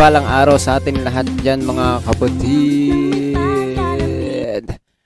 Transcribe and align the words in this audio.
pinagpalang 0.00 0.32
araw 0.32 0.56
sa 0.56 0.80
atin 0.80 1.04
lahat 1.04 1.28
dyan 1.44 1.60
mga 1.60 2.00
kapatid. 2.08 3.36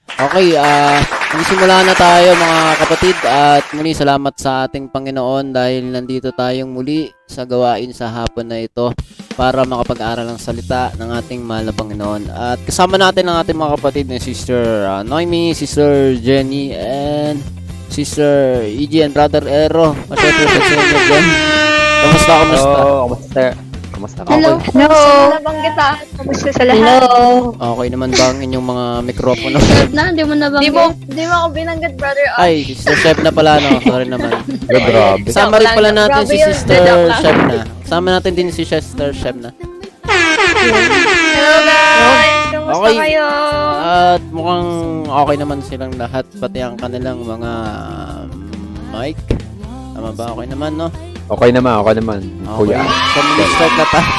Okay, 0.06 0.54
ah, 0.54 1.02
magsimula 1.34 1.82
na 1.82 1.98
tayo 1.98 2.30
mga 2.38 2.78
kapatid 2.78 3.18
at 3.26 3.66
muli 3.74 3.90
salamat 3.90 4.30
sa 4.38 4.70
ating 4.70 4.86
Panginoon 4.94 5.50
dahil 5.50 5.90
nandito 5.90 6.30
tayong 6.30 6.70
muli 6.70 7.10
sa 7.26 7.42
gawain 7.42 7.90
sa 7.90 8.06
hapon 8.06 8.46
na 8.46 8.62
ito 8.62 8.94
para 9.34 9.66
makapag-aral 9.66 10.30
ng 10.30 10.38
salita 10.38 10.94
ng 10.94 11.10
ating 11.10 11.42
mahal 11.42 11.66
na 11.66 11.74
Panginoon. 11.74 12.30
At 12.30 12.62
kasama 12.62 12.94
natin 12.94 13.26
ang 13.26 13.42
ating 13.42 13.58
mga 13.58 13.74
kapatid 13.82 14.06
na 14.06 14.22
Sister 14.22 14.86
ah, 14.86 15.02
Noemi, 15.02 15.58
Sister 15.58 16.14
Jenny, 16.22 16.70
and 16.70 17.42
Sister 17.90 18.62
EG 18.62 19.02
and 19.02 19.10
Brother 19.10 19.42
Ero. 19.42 19.90
Masyado 20.06 20.38
sa 20.38 20.70
inyo 20.70 20.98
dyan. 21.02 21.26
Kamusta, 21.98 22.46
kamusta? 22.46 22.70
Hello, 22.78 23.10
kamusta? 23.10 23.63
Kamusta 24.04 24.20
ka? 24.20 24.36
Hello. 24.36 24.60
Hello. 24.60 25.00
Nabanggit 25.32 25.76
ah. 25.80 25.96
Kamusta 26.12 26.52
sa 26.52 26.62
lahat? 26.68 26.76
Hello. 26.76 27.56
Okay 27.56 27.88
naman 27.88 28.12
ba 28.12 28.24
ang 28.28 28.38
inyong 28.44 28.66
mga 28.68 28.84
mikropono? 29.00 29.56
Na, 29.96 30.12
hindi 30.12 30.28
mo 30.28 30.36
Di 30.36 30.44
nabanggit. 30.44 30.72
mo, 30.76 30.84
di 31.08 31.24
mo 31.24 31.34
ako 31.40 31.48
binanggit, 31.56 31.92
brother. 31.96 32.26
Ah, 32.36 32.44
Ay, 32.44 32.68
Sister 32.68 33.00
Chef 33.00 33.16
na 33.24 33.32
pala, 33.32 33.56
no? 33.64 33.80
Sorry 33.80 34.04
naman. 34.04 34.44
Grabe. 34.68 35.24
Kasama 35.24 35.56
rin 35.56 35.72
pala 35.72 35.90
natin 35.96 36.20
si. 36.28 36.36
Sister. 36.36 36.84
Chef 37.16 37.38
na. 37.48 37.64
Kasama 37.80 38.06
natin 38.12 38.32
din 38.36 38.52
si 38.52 38.68
Sister 38.68 39.08
Chef 39.16 39.40
na. 39.40 39.56
Hello 40.04 41.56
guys! 41.64 42.52
Kamusta 42.52 42.76
Okay. 42.84 42.96
kayo? 43.08 43.24
At 43.80 44.22
mukhang 44.28 44.68
okay 45.06 45.36
naman 45.40 45.58
silang 45.64 45.96
lahat, 45.96 46.28
pati 46.36 46.60
ang 46.60 46.76
kanilang 46.76 47.24
mga 47.24 47.52
mic. 48.92 49.16
Tama 49.96 50.12
ba? 50.12 50.36
Okay 50.36 50.52
naman, 50.52 50.76
no? 50.76 50.92
Okay 51.24 51.50
naman, 51.56 51.72
okay 51.80 51.94
naman. 51.96 52.20
Okay. 52.44 52.76
Kuya. 52.76 52.80
So, 52.84 53.18
mag-start 53.24 53.74
na 53.74 53.86
tayo. 53.88 54.10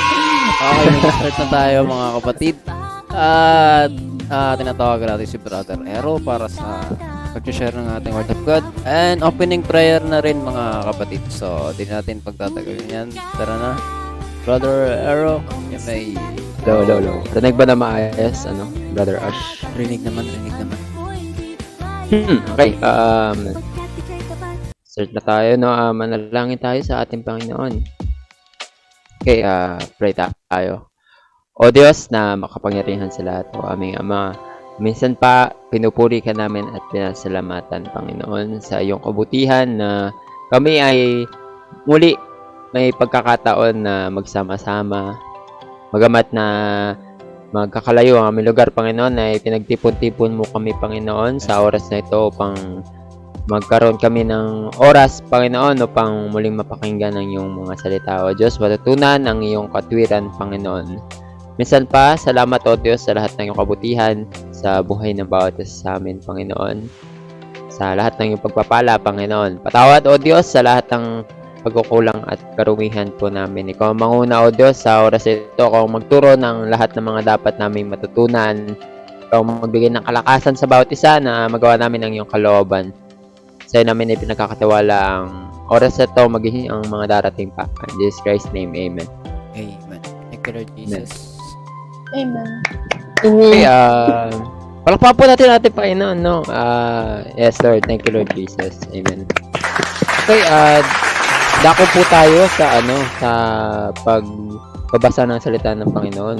okay, 0.64 0.86
mag-start 0.96 1.36
na 1.36 1.46
tayo 1.52 1.76
mga 1.84 2.08
kapatid. 2.16 2.56
At 3.12 3.92
uh, 4.32 4.52
tinatawagan 4.56 5.08
natin 5.12 5.28
si 5.28 5.36
Brother 5.36 5.80
Ero 5.84 6.16
para 6.16 6.48
sa 6.48 6.80
pag-share 7.36 7.76
ng 7.76 7.88
ating 8.00 8.12
Word 8.16 8.32
of 8.32 8.40
God. 8.48 8.64
And 8.88 9.20
opening 9.20 9.60
prayer 9.60 10.00
na 10.00 10.24
rin 10.24 10.40
mga 10.40 10.88
kapatid. 10.88 11.22
So, 11.28 11.76
di 11.76 11.84
natin 11.84 12.24
pagtatagalin 12.24 12.88
yan. 12.88 13.08
Tara 13.36 13.56
na. 13.60 13.72
Brother 14.48 14.96
Ero, 15.04 15.44
yan 15.68 15.82
may 15.84 16.16
Hello, 16.64 16.84
hello, 16.84 16.96
hello. 17.00 17.14
Tanig 17.32 17.56
ba 17.56 17.64
na 17.64 17.76
maayos, 17.76 18.44
ano, 18.44 18.68
Brother 18.92 19.16
Ash? 19.20 19.62
rinig 19.78 20.02
naman, 20.02 20.26
rinig 20.26 20.56
naman. 20.58 20.80
Hmm, 22.08 22.40
okay, 22.56 22.70
um, 22.82 23.38
start 24.98 25.14
na 25.14 25.22
tayo, 25.22 25.50
no? 25.54 25.70
Uh, 25.70 25.94
manalangin 25.94 26.58
tayo 26.58 26.82
sa 26.82 27.06
ating 27.06 27.22
Panginoon. 27.22 27.86
Okay, 29.22 29.46
uh, 29.46 29.78
pray 29.94 30.10
tayo. 30.10 30.90
O 31.54 31.70
Diyos 31.70 32.10
na 32.10 32.34
makapangyarihan 32.34 33.06
sa 33.06 33.22
lahat, 33.22 33.46
o 33.54 33.62
aming 33.62 33.94
Ama, 33.94 34.34
minsan 34.82 35.14
pa 35.14 35.54
pinupuri 35.70 36.18
ka 36.18 36.34
namin 36.34 36.66
at 36.74 36.82
pinasalamatan, 36.90 37.86
Panginoon, 37.94 38.58
sa 38.58 38.82
iyong 38.82 38.98
kabutihan 38.98 39.70
na 39.70 40.10
kami 40.50 40.82
ay 40.82 41.22
muli 41.86 42.18
may 42.74 42.90
pagkakataon 42.90 43.78
na 43.78 44.10
magsama-sama. 44.10 45.14
Magamat 45.94 46.34
na 46.34 46.46
magkakalayo 47.54 48.18
ang 48.18 48.34
aming 48.34 48.50
lugar, 48.50 48.74
Panginoon, 48.74 49.14
ay 49.14 49.38
pinagtipon-tipon 49.46 50.34
mo 50.34 50.42
kami, 50.42 50.74
Panginoon, 50.74 51.38
sa 51.38 51.62
oras 51.62 51.86
na 51.86 52.02
ito 52.02 52.34
upang 52.34 52.82
magkaroon 53.48 53.96
kami 53.96 54.28
ng 54.28 54.76
oras, 54.76 55.24
Panginoon, 55.32 55.80
upang 55.80 56.28
muling 56.28 56.60
mapakinggan 56.60 57.16
ang 57.16 57.32
iyong 57.32 57.56
mga 57.64 57.74
salita, 57.80 58.12
O 58.28 58.36
Diyos, 58.36 58.60
matutunan 58.60 59.24
ang 59.24 59.40
iyong 59.40 59.72
katwiran, 59.72 60.28
Panginoon. 60.36 61.00
Minsan 61.56 61.88
pa, 61.88 62.12
salamat, 62.14 62.60
O 62.68 62.76
Diyos, 62.76 63.08
sa 63.08 63.16
lahat 63.16 63.32
ng 63.40 63.48
iyong 63.48 63.58
kabutihan, 63.58 64.16
sa 64.52 64.84
buhay 64.84 65.16
ng 65.16 65.24
bawat 65.24 65.56
isa 65.56 65.88
sa 65.88 65.88
amin, 65.96 66.20
Panginoon. 66.20 66.84
Sa 67.72 67.96
lahat 67.96 68.20
ng 68.20 68.36
iyong 68.36 68.44
pagpapala, 68.44 69.00
Panginoon. 69.00 69.64
Patawad, 69.64 70.04
O 70.04 70.20
Diyos, 70.20 70.44
sa 70.44 70.60
lahat 70.60 70.84
ng 70.92 71.24
pagkukulang 71.64 72.28
at 72.28 72.38
karumihan 72.54 73.08
po 73.16 73.32
namin. 73.32 73.72
Ikaw 73.72 73.96
ang 73.96 74.00
manguna, 74.04 74.44
O 74.44 74.52
Diyos, 74.52 74.76
sa 74.76 75.08
oras 75.08 75.24
ito, 75.24 75.48
ikaw 75.56 75.88
magturo 75.88 76.36
ng 76.36 76.68
lahat 76.68 76.92
ng 76.92 77.04
mga 77.16 77.20
dapat 77.34 77.56
naming 77.56 77.88
matutunan. 77.88 78.76
Ikaw 79.32 79.40
magbigay 79.40 79.88
ng 79.88 80.04
kalakasan 80.04 80.52
sa 80.52 80.68
bawat 80.68 80.92
isa 80.92 81.16
na 81.16 81.48
magawa 81.48 81.80
namin 81.80 82.04
ang 82.04 82.12
iyong 82.12 82.28
kalooban. 82.28 82.92
Sa'yo 83.68 83.84
namin 83.84 84.16
ay 84.16 84.18
pinagkakatiwala 84.18 84.96
ang 84.96 85.52
oras 85.68 86.00
na 86.00 86.08
ito, 86.08 86.22
magiging 86.24 86.72
ang 86.72 86.88
mga 86.88 87.20
darating 87.20 87.52
pa. 87.52 87.68
In 87.92 88.00
Jesus 88.00 88.24
Christ's 88.24 88.48
name, 88.56 88.72
Amen. 88.72 89.04
Amen. 89.52 90.00
Thank 90.32 90.40
you, 90.48 90.52
Lord 90.56 90.70
Jesus. 90.72 91.36
Amen. 92.16 92.64
Okay, 93.20 93.68
uh, 93.68 94.32
palakpakan 94.88 95.16
po 95.20 95.24
natin 95.28 95.52
natin 95.52 95.70
Panginoon, 95.76 96.16
no? 96.16 96.40
Uh, 96.48 97.28
yes, 97.36 97.60
Lord. 97.60 97.84
Thank 97.84 98.08
you, 98.08 98.16
Lord 98.16 98.32
Jesus. 98.32 98.80
Amen. 98.96 99.28
Okay, 100.24 100.40
uh, 100.48 100.80
dako 101.60 101.84
po 101.92 102.00
tayo 102.08 102.48
sa, 102.56 102.80
ano, 102.80 102.96
sa 103.20 103.30
pagbabasa 104.00 105.28
ng 105.28 105.44
salita 105.44 105.76
ng 105.76 105.92
Panginoon. 105.92 106.38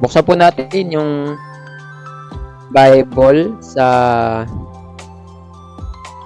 Buksan 0.00 0.24
po 0.24 0.32
natin 0.32 0.88
yung 0.88 1.36
Bible 2.72 3.52
sa 3.60 3.84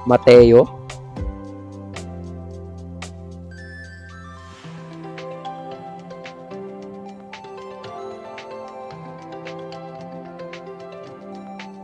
Mateo. 0.09 0.81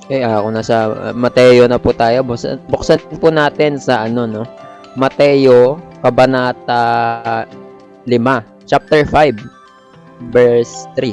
Okay, 0.06 0.22
ah, 0.22 0.38
kung 0.38 0.54
nasa 0.54 0.86
uh, 0.86 1.10
Mateo 1.10 1.66
na 1.66 1.82
po 1.82 1.90
tayo, 1.90 2.22
buksan, 2.22 2.62
buksan 2.70 3.02
po 3.18 3.26
natin 3.34 3.74
sa 3.74 4.06
ano, 4.06 4.22
no? 4.22 4.46
Mateo, 4.94 5.82
Kabanata 5.98 7.42
5, 8.06 8.14
chapter 8.70 9.02
5, 9.02 10.30
verse 10.30 10.86
3. 10.94 11.10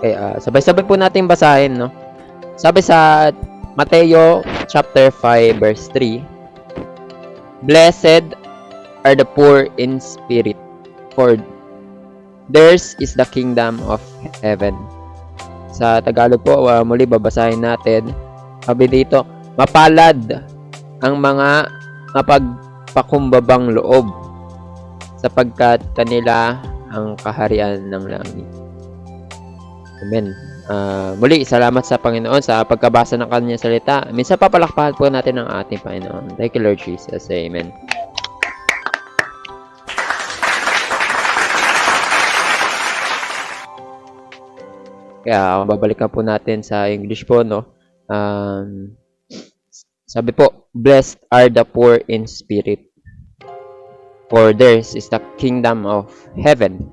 Okay, 0.00 0.16
ah, 0.16 0.40
sabay-sabay 0.40 0.80
po 0.88 0.96
natin 0.96 1.28
basahin, 1.28 1.76
no? 1.76 1.92
Sabi 2.56 2.80
sa 2.80 3.28
Mateo, 3.76 4.40
chapter 4.70 5.10
5, 5.10 5.58
verse 5.58 5.90
3, 5.90 6.22
Blessed 7.66 8.38
are 9.02 9.18
the 9.18 9.26
poor 9.26 9.66
in 9.76 9.98
spirit, 9.98 10.56
for 11.12 11.34
theirs 12.48 12.94
is 13.02 13.18
the 13.18 13.26
kingdom 13.26 13.82
of 13.90 13.98
heaven. 14.38 14.78
Sa 15.74 15.98
Tagalog 15.98 16.46
po, 16.46 16.70
uh, 16.70 16.86
muli 16.86 17.04
babasahin 17.04 17.66
natin. 17.66 18.14
Sabi 18.62 18.86
dito, 18.86 19.26
mapalad 19.58 20.46
ang 21.02 21.14
mga 21.18 21.66
mapagpakumbabang 22.14 23.74
loob 23.74 24.06
sapagkat 25.18 25.82
kanila 25.98 26.56
ang 26.94 27.18
kaharian 27.18 27.90
ng 27.90 28.04
langit. 28.06 28.48
Amen. 30.00 30.49
Ah, 30.68 31.16
muli, 31.16 31.46
salamat 31.46 31.80
sa 31.86 31.96
Panginoon 31.96 32.42
sa 32.44 32.66
pagkabasa 32.66 33.16
ng 33.16 33.30
kanyang 33.30 33.62
salita. 33.62 34.04
Minsan 34.12 34.36
papalakpakan 34.36 34.98
po 34.98 35.08
natin 35.08 35.40
ang 35.40 35.48
ating 35.48 35.80
Panginoon. 35.80 36.36
Thank 36.36 36.58
you, 36.58 36.62
Lord 36.66 36.82
Jesus. 36.82 37.30
Amen. 37.32 37.72
Kaya 45.20 45.68
babalikan 45.68 46.08
po 46.08 46.24
natin 46.24 46.64
sa 46.64 46.88
English 46.88 47.28
po, 47.28 47.44
no? 47.44 47.76
Um, 48.08 48.96
sabi 50.08 50.32
po, 50.32 50.66
Blessed 50.74 51.22
are 51.30 51.46
the 51.46 51.62
poor 51.62 52.02
in 52.08 52.26
spirit, 52.26 52.82
for 54.26 54.50
theirs 54.56 54.96
is 54.96 55.06
the 55.12 55.20
kingdom 55.38 55.86
of 55.86 56.10
heaven. 56.34 56.88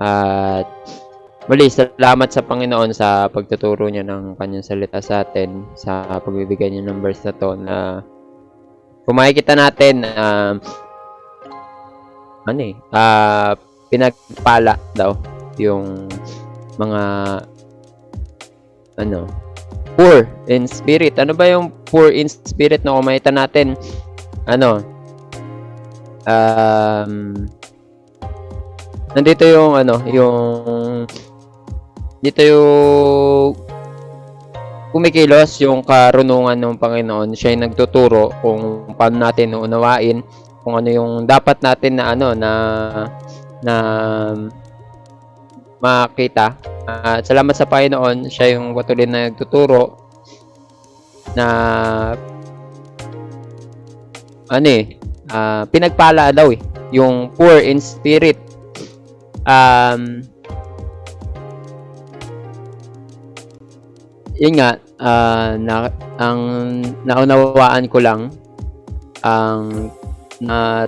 At 0.00 0.68
muli, 1.44 1.68
salamat 1.68 2.28
sa 2.32 2.40
Panginoon 2.40 2.90
sa 2.96 3.28
pagtuturo 3.28 3.88
niya 3.88 4.04
ng 4.04 4.40
kanyang 4.40 4.64
salita 4.64 5.00
sa 5.04 5.24
atin, 5.26 5.68
sa 5.76 6.20
pagbibigay 6.20 6.72
niya 6.72 6.88
ng 6.88 7.04
verse 7.04 7.20
na 7.28 7.32
to 7.36 7.50
na 7.58 7.76
kung 9.04 9.20
makikita 9.20 9.52
natin, 9.52 10.08
um, 10.16 10.56
ano 12.48 12.60
eh, 12.64 12.74
ah, 12.96 13.52
pinagpala 13.92 14.80
daw 14.96 15.12
yung 15.60 16.08
mga 16.80 17.02
ano, 18.98 19.28
poor 19.98 20.26
in 20.48 20.64
spirit. 20.64 21.20
Ano 21.20 21.36
ba 21.36 21.46
yung 21.50 21.70
poor 21.86 22.10
in 22.10 22.26
spirit 22.26 22.82
na 22.82 22.96
kumakita 22.96 23.30
natin? 23.30 23.76
Ano? 24.48 24.82
Um, 26.24 27.44
nandito 29.12 29.44
yung 29.44 29.76
ano, 29.76 30.00
yung 30.08 30.36
dito 32.24 32.40
yung 32.40 33.52
kumikilos 34.96 35.60
yung 35.60 35.84
karunungan 35.84 36.56
ng 36.56 36.80
Panginoon. 36.80 37.36
Siya 37.36 37.52
yung 37.52 37.68
nagtuturo 37.68 38.32
kung 38.40 38.88
paano 38.96 39.28
natin 39.28 39.52
unawain, 39.52 40.24
kung 40.64 40.80
ano 40.80 40.88
yung 40.88 41.12
dapat 41.28 41.60
natin 41.60 42.00
na 42.00 42.04
ano 42.16 42.32
na 42.32 42.52
na 43.60 43.74
makita. 45.84 46.56
At 46.88 47.28
salamat 47.28 47.52
sa 47.52 47.68
Panginoon, 47.68 48.32
siya 48.32 48.56
yung 48.56 48.72
patuloy 48.72 49.04
na 49.04 49.28
nagtuturo 49.28 50.00
na 51.36 51.46
ano 54.48 54.68
eh, 54.72 54.96
ah, 55.28 55.68
pinagpala 55.68 56.32
daw 56.32 56.48
eh, 56.48 56.60
yung 56.88 57.28
poor 57.36 57.60
in 57.60 57.76
spirit. 57.84 58.40
Um, 59.44 60.24
yun 64.44 64.60
nga, 64.60 64.76
ah, 65.00 65.56
na, 65.56 65.88
ang 66.20 66.40
naunawaan 67.08 67.88
ko 67.88 67.96
lang, 68.04 68.28
ang 69.24 69.88
na 70.44 70.84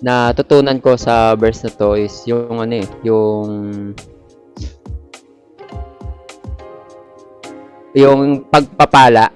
natutunan 0.00 0.80
ko 0.80 0.96
sa 0.96 1.36
verse 1.36 1.68
na 1.68 1.70
to 1.76 1.92
is 1.92 2.24
yung 2.24 2.56
ano 2.56 2.74
eh, 2.80 2.88
yung 3.04 3.48
yung 7.92 8.48
pagpapala 8.48 9.28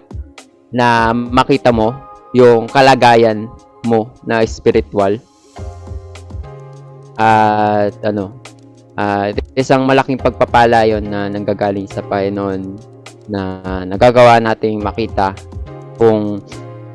na 0.73 1.13
makita 1.13 1.69
mo 1.69 1.93
yung 2.33 2.65
kalagayan 2.65 3.45
mo 3.85 4.09
na 4.25 4.41
spiritual. 4.49 5.21
At 7.21 7.95
ano 8.01 8.41
at 8.97 9.37
isang 9.55 9.87
malaking 9.87 10.19
pagpapala 10.19 10.83
yon 10.87 11.07
na 11.07 11.31
nanggagaling 11.31 11.87
sa 11.87 12.03
Panginoon 12.03 12.75
na 13.31 13.63
nagagawa 13.87 14.43
nating 14.43 14.83
makita 14.83 15.33
kung 15.97 16.43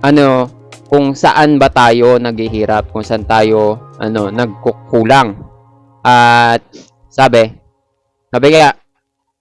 ano 0.04 0.48
kung 0.92 1.16
saan 1.16 1.56
ba 1.56 1.72
tayo 1.72 2.20
naghihirap 2.20 2.92
kung 2.92 3.06
saan 3.06 3.24
tayo 3.24 3.80
ano 3.98 4.28
nagkukulang. 4.28 5.40
At 6.04 6.64
sabi 7.08 7.48
sabi 8.30 8.48
kaya 8.52 8.76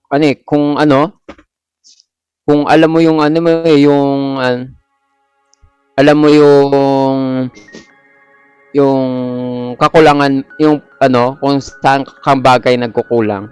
ano 0.09 0.25
eh, 0.25 0.37
kung 0.47 0.79
ano 0.79 1.19
kung 2.49 2.65
alam 2.71 2.89
mo 2.89 3.03
yung 3.03 3.19
ano 3.21 3.39
mo 3.43 3.51
eh, 3.67 3.79
yung 3.83 4.41
ah, 4.41 4.63
alam 5.99 6.17
mo 6.17 6.29
yung 6.31 6.71
yung 8.73 9.09
kakulangan 9.79 10.43
yung 10.59 10.83
ano 10.99 11.39
kung 11.39 11.63
saan 11.63 12.03
kang 12.05 12.43
bagay 12.43 12.75
nagkukulang. 12.75 13.49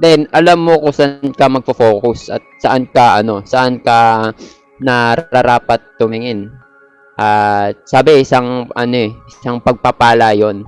Then 0.00 0.30
alam 0.32 0.64
mo 0.64 0.78
kung 0.80 0.94
saan 0.94 1.34
ka 1.34 1.50
magfo-focus 1.50 2.32
at 2.32 2.42
saan 2.62 2.88
ka 2.88 3.20
ano 3.20 3.42
saan 3.44 3.82
ka 3.82 4.30
nararapat 4.80 5.82
tumingin. 5.98 6.48
At 7.20 7.84
sabi 7.84 8.24
isang 8.24 8.70
ano 8.72 8.96
eh, 8.96 9.12
isang 9.28 9.60
pagpapala 9.60 10.32
yon 10.32 10.64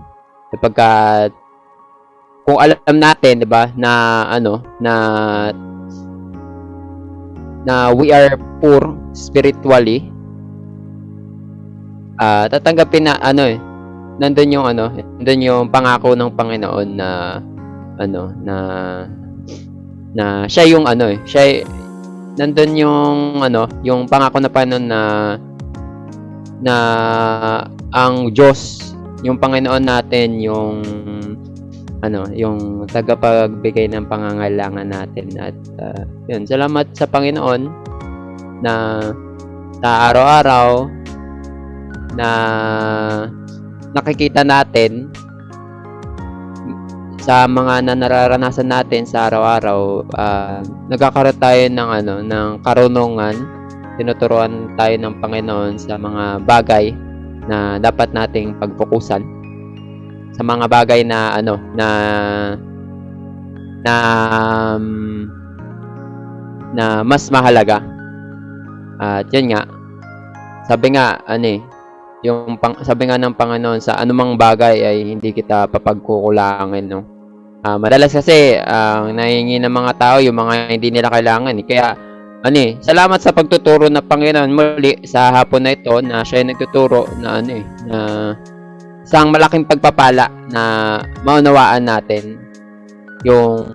kapag 0.52 0.76
kung 2.44 2.58
alam 2.58 2.96
natin 2.98 3.40
'di 3.40 3.48
ba 3.48 3.70
na 3.78 4.26
ano 4.28 4.60
na 4.82 4.94
na 7.62 7.94
we 7.94 8.10
are 8.10 8.34
poor 8.58 8.82
spiritually 9.14 10.10
ah 12.18 12.50
tatanggapin 12.50 13.06
na 13.06 13.14
ano 13.22 13.46
eh 13.46 13.58
nandun 14.20 14.52
yung 14.52 14.66
ano 14.68 14.92
nandun 14.92 15.40
yung 15.40 15.64
pangako 15.72 16.12
ng 16.12 16.32
Panginoon 16.36 16.88
na 16.96 17.40
ano 17.96 18.32
na 18.42 18.56
na 20.12 20.44
siya 20.44 20.68
yung 20.68 20.84
ano 20.84 21.08
eh 21.08 21.18
siya 21.24 21.64
nandun 22.36 22.72
yung 22.76 23.40
ano 23.40 23.68
yung 23.84 24.08
pangako 24.08 24.40
na 24.40 24.50
Panginoon 24.52 24.86
na 24.88 25.00
na 26.62 26.76
ang 27.92 28.32
Diyos 28.32 28.92
yung 29.24 29.38
Panginoon 29.40 29.84
natin 29.84 30.40
yung 30.40 30.80
ano 32.02 32.26
yung 32.34 32.84
tagapagbigay 32.90 33.86
ng 33.94 34.10
pangangailangan 34.10 34.90
natin 34.90 35.26
at 35.38 35.56
ah, 35.78 36.02
yun 36.26 36.42
salamat 36.42 36.90
sa 36.98 37.06
Panginoon 37.06 37.62
na 38.62 38.74
sa 39.82 39.90
araw-araw 40.10 40.86
na 42.18 42.30
nakikita 43.92 44.42
natin 44.44 45.12
sa 47.22 47.46
mga 47.46 47.86
na 47.86 47.94
nararanasan 47.94 48.66
natin 48.66 49.06
sa 49.06 49.30
araw-araw, 49.30 50.10
ah, 50.18 50.58
nagkakaroon 50.90 51.38
tayo 51.38 51.62
ng 51.70 51.90
ano, 52.02 52.14
ng 52.18 52.48
karunungan, 52.66 53.36
tinuturuan 53.94 54.74
tayo 54.74 54.98
ng 54.98 55.22
Panginoon 55.22 55.78
sa 55.78 55.94
mga 55.94 56.42
bagay 56.42 56.90
na 57.46 57.78
dapat 57.78 58.10
nating 58.10 58.58
pagfokusan. 58.58 59.22
Sa 60.34 60.42
mga 60.42 60.66
bagay 60.66 61.06
na 61.06 61.38
ano, 61.38 61.62
na 61.78 61.88
na 63.86 63.94
um, 64.74 65.30
na 66.74 67.06
mas 67.06 67.30
mahalaga. 67.30 67.84
At 68.98 69.30
yun 69.30 69.54
nga, 69.54 69.62
sabi 70.66 70.94
nga, 70.94 71.22
ano 71.26 71.46
eh, 71.46 71.60
yung 72.22 72.58
pang, 72.58 72.78
sabi 72.86 73.10
nga 73.10 73.18
ng 73.18 73.34
Panginoon 73.34 73.82
sa 73.82 73.98
anumang 73.98 74.38
bagay 74.38 74.82
ay 74.82 74.96
hindi 75.06 75.34
kita 75.34 75.66
papagkukulangin 75.66 76.86
no. 76.86 77.00
Ah, 77.62 77.78
madalas 77.78 78.10
kasi 78.10 78.58
ang 78.58 79.14
nahingi 79.14 79.62
ng 79.62 79.70
mga 79.70 79.92
tao 79.94 80.16
yung 80.18 80.34
mga 80.34 80.74
hindi 80.74 80.90
nila 80.90 81.10
kailangan 81.14 81.54
eh. 81.54 81.66
Kaya 81.66 81.94
ano 82.42 82.58
eh, 82.58 82.74
salamat 82.82 83.22
sa 83.22 83.30
pagtuturo 83.30 83.86
ng 83.86 84.02
Panginoon 84.02 84.50
muli 84.50 84.98
sa 85.06 85.30
hapon 85.30 85.62
na 85.62 85.78
ito 85.78 85.94
na 86.02 86.26
siya 86.26 86.42
ay 86.42 86.50
nagtuturo 86.50 87.06
na 87.22 87.38
ano 87.38 87.52
eh, 87.54 87.64
na 87.86 87.98
isang 89.06 89.30
malaking 89.30 89.66
pagpapala 89.66 90.26
na 90.50 90.62
maunawaan 91.22 91.86
natin 91.86 92.38
yung 93.22 93.66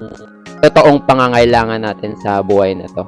totoong 0.59 1.07
pangangailangan 1.07 1.83
natin 1.83 2.11
sa 2.19 2.43
buhay 2.43 2.75
na 2.75 2.91
to. 2.91 3.07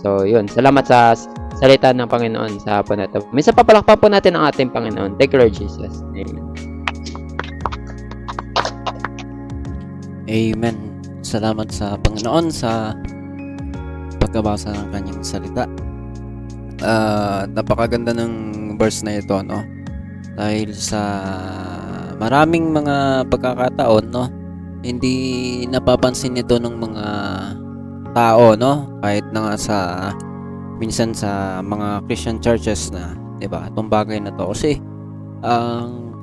So, 0.00 0.24
yun. 0.24 0.48
Salamat 0.48 0.84
sa 0.88 1.12
salita 1.60 1.92
ng 1.92 2.08
Panginoon 2.08 2.56
sa 2.64 2.80
hapon 2.80 3.04
na 3.04 3.06
ito. 3.06 3.20
Minsan 3.36 3.52
papalakpak 3.52 4.00
po 4.00 4.08
natin 4.08 4.32
ang 4.34 4.48
ating 4.48 4.72
Panginoon. 4.72 5.20
Thank 5.20 5.36
you, 5.36 5.44
Lord 5.44 5.52
Jesus. 5.52 6.00
Amen. 6.16 6.40
Amen. 10.24 10.76
Salamat 11.20 11.68
sa 11.68 12.00
Panginoon 12.00 12.48
sa 12.48 12.96
pagkabasa 14.16 14.72
ng 14.72 14.88
kanyang 14.88 15.20
salita. 15.20 15.68
Ah, 16.80 17.44
napakaganda 17.44 18.16
ng 18.16 18.32
verse 18.80 19.04
na 19.04 19.20
ito, 19.20 19.36
no? 19.44 19.60
Dahil 20.40 20.72
sa 20.72 21.02
maraming 22.16 22.72
mga 22.72 23.28
pagkakataon, 23.28 24.08
no? 24.08 24.32
Hindi 24.80 25.12
napapansin 25.68 26.40
ito 26.40 26.56
ng 26.56 26.72
mga 26.72 27.06
tao, 28.16 28.56
no? 28.56 28.96
Kahit 29.04 29.28
na 29.28 29.44
nga 29.44 29.54
sa 29.60 29.76
minsan 30.80 31.12
sa 31.12 31.60
mga 31.60 32.08
Christian 32.08 32.40
churches 32.40 32.88
na, 32.90 33.12
'di 33.38 33.46
ba? 33.46 33.68
Itong 33.68 33.92
bagay 33.92 34.18
na 34.24 34.32
to 34.34 34.50
kasi 34.50 34.80
ang 35.44 36.16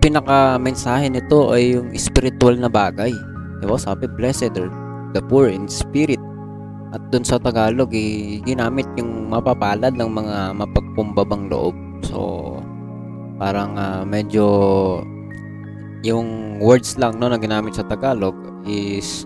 pinaka 0.00 0.56
mensahe 0.56 1.08
nito 1.08 1.52
ay 1.52 1.76
yung 1.76 1.92
spiritual 1.94 2.56
na 2.56 2.72
bagay. 2.72 3.12
'Di 3.60 3.64
ba? 3.68 3.76
Sabi 3.76 4.08
blessed 4.08 4.56
are 4.56 4.72
the 5.12 5.20
poor 5.20 5.52
in 5.52 5.68
spirit. 5.68 6.18
At 6.94 7.02
dun 7.10 7.26
sa 7.26 7.42
Tagalog, 7.42 7.90
eh, 7.90 8.38
ginamit 8.46 8.86
yung 8.94 9.26
mapapalad 9.26 9.98
ng 9.98 10.10
mga 10.14 10.54
mapagpumbabang 10.54 11.50
loob. 11.50 11.74
So, 12.06 12.54
parang 13.34 13.74
ah, 13.74 14.06
medyo 14.06 14.46
yung 16.06 16.60
words 16.62 17.00
lang 17.00 17.18
no 17.18 17.32
na 17.32 17.40
ginamit 17.40 17.74
sa 17.74 17.82
Tagalog 17.82 18.36
is 18.68 19.24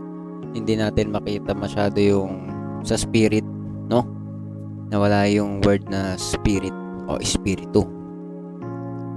hindi 0.57 0.79
natin 0.79 1.13
makita 1.13 1.53
masyado 1.53 1.99
yung 2.01 2.49
sa 2.87 2.97
spirit, 2.97 3.45
no? 3.91 4.18
Nawala 4.89 5.29
yung 5.29 5.61
word 5.65 5.85
na 5.93 6.17
spirit 6.17 6.73
o 7.09 7.21
espiritu. 7.21 7.85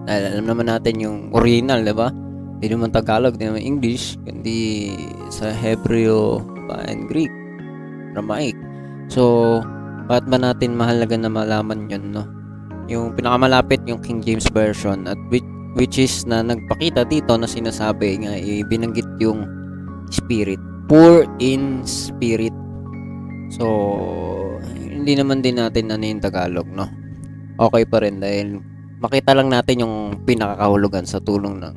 Dahil 0.07 0.23
alam 0.35 0.45
naman 0.49 0.67
natin 0.67 0.99
yung 0.99 1.17
original, 1.31 1.85
di 1.85 1.93
ba? 1.95 2.11
Hindi 2.59 2.67
naman 2.77 2.93
Tagalog, 2.93 3.37
hindi 3.37 3.47
naman 3.47 3.63
English, 3.63 4.19
kundi 4.25 4.91
sa 5.31 5.49
Hebreo 5.49 6.43
and 6.87 7.07
Greek, 7.07 7.31
Aramaic. 8.13 8.57
So, 9.07 9.59
bakit 10.11 10.27
ba 10.27 10.37
natin 10.37 10.75
mahalaga 10.75 11.15
na 11.15 11.31
malaman 11.31 11.87
yun, 11.87 12.11
no? 12.11 12.27
Yung 12.91 13.15
pinakamalapit 13.15 13.79
yung 13.87 14.03
King 14.03 14.19
James 14.19 14.47
Version 14.51 15.07
at 15.07 15.17
which, 15.31 15.45
which 15.79 15.95
is 15.95 16.27
na 16.27 16.43
nagpakita 16.43 17.07
dito 17.07 17.37
na 17.39 17.47
sinasabi 17.47 18.27
nga 18.27 18.35
eh, 18.35 18.65
binanggit 18.67 19.07
yung 19.23 19.47
spirit. 20.11 20.59
Poor 20.91 21.23
in 21.39 21.87
spirit. 21.87 22.51
So, 23.47 23.67
hindi 25.01 25.17
naman 25.17 25.41
din 25.41 25.57
natin 25.57 25.89
ano 25.89 26.05
yung 26.05 26.21
Tagalog, 26.21 26.69
no? 26.69 26.85
Okay 27.57 27.89
pa 27.89 28.05
rin 28.05 28.21
dahil 28.21 28.61
makita 29.01 29.33
lang 29.33 29.49
natin 29.49 29.81
yung 29.81 29.95
pinakakahulugan 30.29 31.09
sa 31.09 31.17
tulong 31.17 31.57
ng 31.57 31.75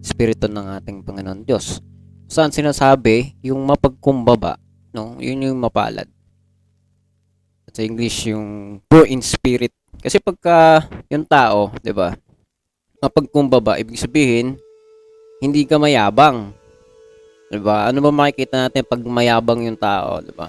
Espiritu 0.00 0.48
ng 0.48 0.80
ating 0.80 1.04
Panginoon 1.04 1.44
Diyos. 1.44 1.84
saan 2.28 2.52
sinasabi 2.52 3.36
yung 3.40 3.60
mapagkumbaba, 3.68 4.56
no? 4.96 5.20
Yun 5.20 5.48
yung 5.48 5.60
mapalad. 5.60 6.08
Sa 7.72 7.84
English 7.84 8.32
yung 8.32 8.80
poor 8.88 9.04
in 9.04 9.20
spirit. 9.20 9.72
Kasi 10.00 10.16
pagka 10.20 10.88
yung 11.12 11.24
tao, 11.28 11.72
'di 11.84 11.92
ba? 11.92 12.16
Mapagkumbaba, 13.00 13.76
ibig 13.80 14.00
sabihin 14.00 14.56
hindi 15.40 15.68
ka 15.68 15.76
mayabang. 15.76 16.52
'Di 17.48 17.60
ba? 17.60 17.88
Ano 17.88 18.04
ba 18.04 18.10
makikita 18.12 18.68
natin 18.68 18.84
pag 18.84 19.00
mayabang 19.04 19.64
yung 19.64 19.78
tao, 19.78 20.20
'di 20.20 20.32
ba? 20.36 20.48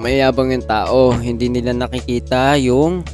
Mayabang 0.00 0.56
yung 0.56 0.64
tao, 0.64 1.12
hindi 1.12 1.52
nila 1.52 1.76
nakikita 1.76 2.56
yung 2.56 3.04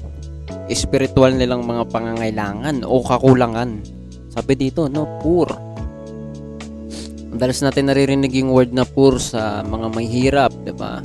spiritual 0.70 1.34
nilang 1.34 1.66
mga 1.66 1.90
pangangailangan 1.90 2.86
o 2.86 3.02
kakulangan. 3.02 3.82
Sabi 4.30 4.54
dito, 4.54 4.86
no, 4.86 5.18
poor. 5.18 5.50
Madalas 7.34 7.58
natin 7.66 7.90
naririnig 7.90 8.30
yung 8.38 8.54
word 8.54 8.70
na 8.70 8.86
poor 8.86 9.18
sa 9.18 9.66
mga 9.66 9.86
may 9.92 10.06
hirap, 10.06 10.54
'di 10.62 10.72
ba? 10.72 11.02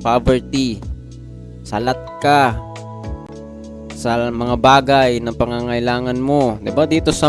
Poverty. 0.00 0.78
Salat 1.66 1.98
ka 2.22 2.54
sa 3.92 4.30
mga 4.30 4.56
bagay 4.56 5.18
na 5.18 5.34
pangangailangan 5.34 6.16
mo, 6.16 6.56
'di 6.62 6.70
ba? 6.70 6.86
Dito 6.86 7.10
sa 7.10 7.28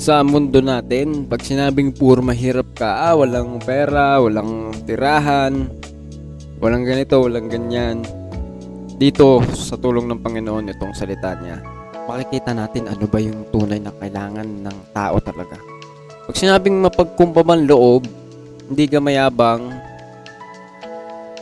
sa 0.00 0.24
mundo 0.24 0.64
natin, 0.64 1.28
pag 1.28 1.44
sinabing 1.44 1.92
poor, 1.92 2.24
mahirap 2.24 2.72
ka, 2.72 3.12
ah, 3.12 3.14
walang 3.20 3.60
pera, 3.60 4.16
walang 4.16 4.72
tirahan, 4.88 5.68
walang 6.60 6.84
ganito, 6.84 7.16
walang 7.24 7.48
ganyan. 7.48 8.04
Dito, 9.00 9.40
sa 9.56 9.80
tulong 9.80 10.04
ng 10.12 10.20
Panginoon, 10.20 10.68
itong 10.76 10.92
salita 10.92 11.32
niya, 11.40 11.56
makikita 12.04 12.52
natin 12.52 12.84
ano 12.84 13.08
ba 13.08 13.16
yung 13.16 13.48
tunay 13.48 13.80
na 13.80 13.96
kailangan 13.96 14.44
ng 14.44 14.78
tao 14.92 15.16
talaga. 15.24 15.56
Pag 16.28 16.36
sinabing 16.36 16.84
mapagkumbabang 16.84 17.64
loob, 17.64 18.04
hindi 18.68 18.84
ka 18.86 19.00
mayabang, 19.00 19.72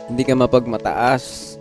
hindi 0.07 0.23
ka 0.23 0.33
mapagmataas, 0.39 1.55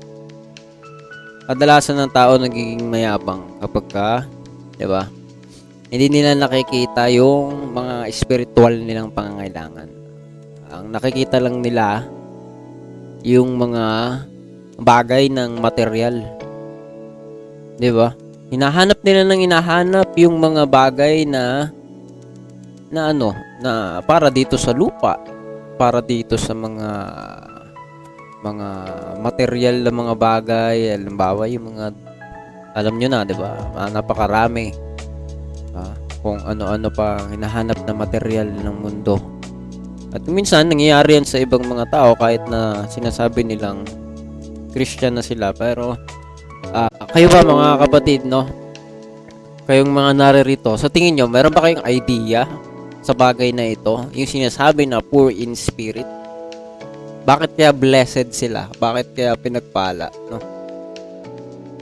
kadalasan 1.51 1.99
ng 1.99 2.11
tao 2.15 2.39
nagiging 2.39 2.87
mayabang 2.87 3.43
kapag 3.59 3.87
ka, 3.91 4.11
di 4.79 4.87
ba? 4.87 5.11
Hindi 5.91 6.07
nila 6.13 6.39
nakikita 6.39 7.11
yung 7.11 7.75
mga 7.75 8.07
spiritual 8.15 8.77
nilang 8.77 9.11
pangangailangan. 9.11 9.89
Ang 10.69 10.93
nakikita 10.93 11.41
lang 11.43 11.65
nila 11.65 12.05
yung 13.29 13.61
mga 13.61 13.85
bagay 14.81 15.29
ng 15.29 15.61
material. 15.61 16.25
'Di 17.77 17.91
ba? 17.93 18.17
Hinahanap 18.49 19.05
nila 19.05 19.29
ng 19.29 19.45
hinahanap 19.45 20.09
yung 20.17 20.41
mga 20.41 20.65
bagay 20.65 21.29
na 21.29 21.69
na 22.89 23.13
ano, 23.13 23.37
na 23.61 24.01
para 24.01 24.33
dito 24.33 24.57
sa 24.57 24.73
lupa, 24.73 25.21
para 25.77 26.01
dito 26.01 26.41
sa 26.41 26.57
mga 26.57 26.89
mga 28.41 28.69
material 29.21 29.77
na 29.85 29.93
mga 29.93 30.15
bagay, 30.17 30.97
halimbawa 30.97 31.45
yung 31.53 31.77
mga 31.77 31.93
alam 32.73 32.97
nyo 32.97 33.09
na, 33.13 33.29
'di 33.29 33.37
ba? 33.37 33.53
Ah, 33.77 33.93
Napakarami. 33.93 34.73
Ah, 35.77 35.93
kung 36.25 36.41
ano-ano 36.49 36.89
pa 36.89 37.21
hinahanap 37.29 37.85
na 37.85 37.93
material 37.93 38.49
ng 38.49 38.77
mundo. 38.81 39.38
At 40.09 40.25
minsan 40.25 40.73
nangyayari 40.73 41.21
yan 41.21 41.27
sa 41.29 41.37
ibang 41.41 41.65
mga 41.69 41.93
tao 41.93 42.17
kahit 42.17 42.41
na 42.49 42.89
sinasabi 42.89 43.45
nilang 43.45 43.85
Christian 44.73 45.21
na 45.21 45.25
sila 45.25 45.53
pero 45.53 45.97
ah, 46.73 46.89
kayo 47.13 47.29
ba 47.29 47.45
mga 47.45 47.71
kapatid 47.85 48.25
no? 48.25 48.49
Kayong 49.69 49.93
mga 49.93 50.13
naririto, 50.17 50.73
sa 50.81 50.89
tingin 50.89 51.21
nyo, 51.21 51.27
meron 51.29 51.53
ba 51.53 51.61
kayong 51.61 51.85
idea 51.85 52.49
sa 53.05 53.13
bagay 53.13 53.53
na 53.53 53.69
ito? 53.69 54.01
Yung 54.17 54.25
sinasabi 54.25 54.89
na 54.89 55.05
poor 55.05 55.29
in 55.29 55.53
spirit? 55.53 56.09
Bakit 57.29 57.53
kaya 57.53 57.77
blessed 57.77 58.33
sila? 58.33 58.73
Bakit 58.81 59.13
kaya 59.13 59.37
pinagpala? 59.37 60.09
No? 60.33 60.41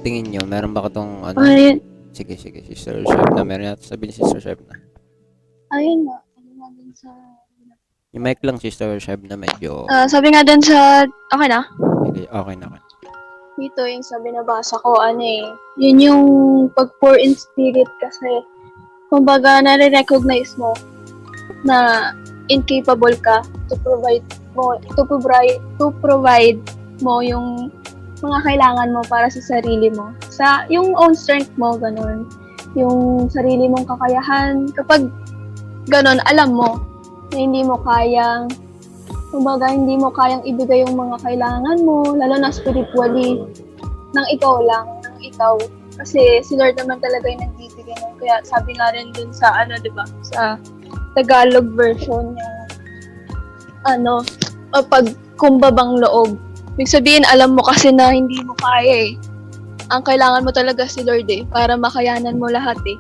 Tingin 0.03 0.35
nyo, 0.35 0.43
meron 0.51 0.75
ba 0.75 0.83
katong 0.91 1.31
ano? 1.31 1.39
Ayun, 1.47 1.79
Sige, 2.17 2.33
sige, 2.41 2.65
Sister 2.65 3.05
Chef 3.05 3.29
na. 3.37 3.45
Meron 3.45 3.77
natin 3.77 3.85
sabihin 3.85 4.09
ni 4.09 4.17
Sister 4.17 4.41
Chef 4.41 4.59
na. 4.65 4.75
ayun 5.77 6.09
nga. 6.09 6.17
Ano 6.41 6.51
nga 6.57 6.69
dun 6.73 6.91
sa... 6.97 7.13
Yung 8.17 8.25
mic 8.25 8.41
lang, 8.41 8.57
Sister 8.57 8.97
Chef 8.97 9.21
na 9.29 9.37
medyo... 9.37 9.85
Ah, 9.93 10.09
sabi 10.09 10.33
nga 10.33 10.41
dun 10.41 10.65
sa... 10.65 11.05
Okay 11.37 11.53
na? 11.53 11.69
Sige, 12.09 12.25
okay 12.33 12.57
na. 12.57 12.73
Dito 13.61 13.85
yung 13.85 14.01
sa 14.01 14.17
binabasa 14.25 14.81
ko, 14.81 14.97
ano 14.97 15.21
eh. 15.21 15.45
Yun 15.77 16.01
yung 16.01 16.25
pag-pour 16.73 17.21
in 17.21 17.37
spirit 17.37 17.85
kasi 18.01 18.41
kumbaga 19.13 19.61
nare-recognize 19.61 20.57
mo 20.57 20.73
na 21.69 22.09
incapable 22.49 23.13
ka 23.21 23.45
to 23.69 23.77
provide 23.85 24.25
mo 24.57 24.81
to 24.97 25.03
provide 25.05 25.61
to 25.77 25.93
provide 26.01 26.59
mo 27.05 27.21
yung 27.21 27.69
mga 28.25 28.39
kailangan 28.49 28.97
mo 28.97 29.05
para 29.13 29.29
sa 29.29 29.45
sarili 29.45 29.93
mo. 29.93 30.17
Sa 30.33 30.65
yung 30.73 30.97
own 30.97 31.13
strength 31.13 31.53
mo 31.61 31.77
ganun. 31.77 32.25
Yung 32.73 33.29
sarili 33.29 33.69
mong 33.69 33.85
kakayahan 33.85 34.73
kapag 34.73 35.13
ganun 35.93 36.17
alam 36.25 36.57
mo 36.57 36.96
na 37.33 37.37
hindi 37.39 37.63
mo 37.67 37.81
kayang 37.83 38.53
kumbaga 39.31 39.69
hindi 39.69 39.99
mo 39.99 40.09
kayang 40.15 40.43
ibigay 40.47 40.87
yung 40.87 40.95
mga 40.95 41.19
kailangan 41.23 41.79
mo 41.83 42.15
lalo 42.15 42.35
na 42.39 42.55
spiritually 42.55 43.43
ng 44.15 44.27
ikaw 44.33 44.63
lang, 44.65 44.87
ng 45.05 45.19
ikaw. 45.21 45.59
Kasi 45.97 46.45
si 46.45 46.57
Lord 46.57 46.77
naman 46.77 47.01
talaga 47.01 47.29
yung 47.29 47.43
nagbibigay 47.45 47.97
nun. 48.05 48.15
Kaya 48.21 48.45
sabi 48.45 48.77
nga 48.77 48.93
rin 48.93 49.13
dun 49.17 49.33
sa 49.33 49.65
ano, 49.65 49.77
di 49.81 49.93
ba? 49.93 50.05
Sa 50.25 50.61
Tagalog 51.17 51.73
version 51.73 52.37
yung 52.37 52.57
ano, 53.89 54.21
o 54.77 54.83
pag 54.85 55.09
kumbabang 55.41 56.01
loob. 56.01 56.37
Ibig 56.77 56.93
sabihin, 56.93 57.25
alam 57.33 57.57
mo 57.57 57.65
kasi 57.65 57.89
na 57.89 58.13
hindi 58.13 58.41
mo 58.45 58.53
kaya 58.61 59.13
eh. 59.13 59.21
Ang 59.89 60.03
kailangan 60.05 60.45
mo 60.45 60.51
talaga 60.53 60.85
si 60.85 61.01
Lord 61.07 61.31
eh, 61.31 61.47
para 61.49 61.79
makayanan 61.79 62.37
mo 62.37 62.53
lahat 62.53 62.77
eh. 62.85 62.99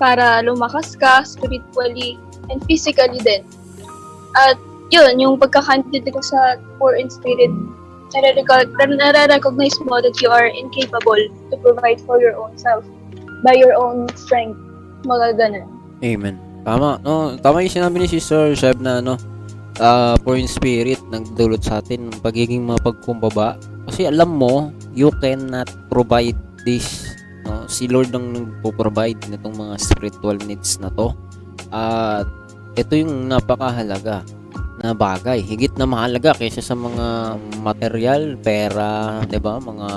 Para 0.00 0.42
lumakas 0.42 0.98
ka 0.98 1.22
spiritually 1.22 2.18
and 2.48 2.62
physically 2.64 3.20
din. 3.22 3.42
At 4.36 4.60
yun, 4.92 5.18
yung 5.18 5.40
pagkakantid 5.40 6.06
ko 6.06 6.20
sa 6.22 6.60
poor 6.78 6.94
in 6.94 7.10
spirit, 7.10 7.50
nare-reco- 8.14 8.70
nare-recognize 8.76 9.76
mo 9.82 9.98
that 9.98 10.14
you 10.22 10.30
are 10.30 10.46
incapable 10.46 11.18
to 11.50 11.54
provide 11.58 11.98
for 12.06 12.22
your 12.22 12.36
own 12.38 12.54
self 12.54 12.86
by 13.42 13.54
your 13.56 13.74
own 13.74 14.06
strength. 14.14 14.56
Mga 15.04 15.38
ganun. 15.38 15.68
Amen. 16.02 16.36
Tama, 16.66 16.98
no? 17.02 17.38
Tama 17.38 17.62
yung 17.62 17.74
sinabi 17.78 18.02
ni 18.02 18.08
Sister 18.10 18.54
Chef 18.58 18.78
na, 18.82 18.98
ano, 18.98 19.14
uh, 19.78 20.14
poor 20.22 20.34
in 20.34 20.50
spirit, 20.50 20.98
nagdulot 21.10 21.62
sa 21.62 21.78
atin 21.78 22.10
ng 22.10 22.18
pagiging 22.22 22.66
mapagkumbaba. 22.66 23.54
Kasi 23.86 24.10
alam 24.10 24.34
mo, 24.34 24.74
you 24.94 25.14
cannot 25.22 25.70
provide 25.86 26.36
this. 26.66 27.06
No? 27.46 27.70
Si 27.70 27.86
Lord 27.86 28.10
ang 28.10 28.34
nagpo-provide 28.34 29.30
nitong 29.30 29.54
mga 29.54 29.74
spiritual 29.78 30.36
needs 30.42 30.82
na 30.82 30.90
to. 30.94 31.14
At 31.70 32.28
ito 32.76 32.92
yung 32.94 33.30
napakahalaga 33.30 34.22
na 34.80 34.92
bagay. 34.92 35.40
Higit 35.40 35.74
na 35.80 35.88
mahalaga 35.88 36.36
kaysa 36.36 36.60
sa 36.60 36.76
mga 36.76 37.36
material, 37.64 38.36
pera, 38.40 39.24
'di 39.24 39.40
ba? 39.40 39.56
Mga 39.56 39.88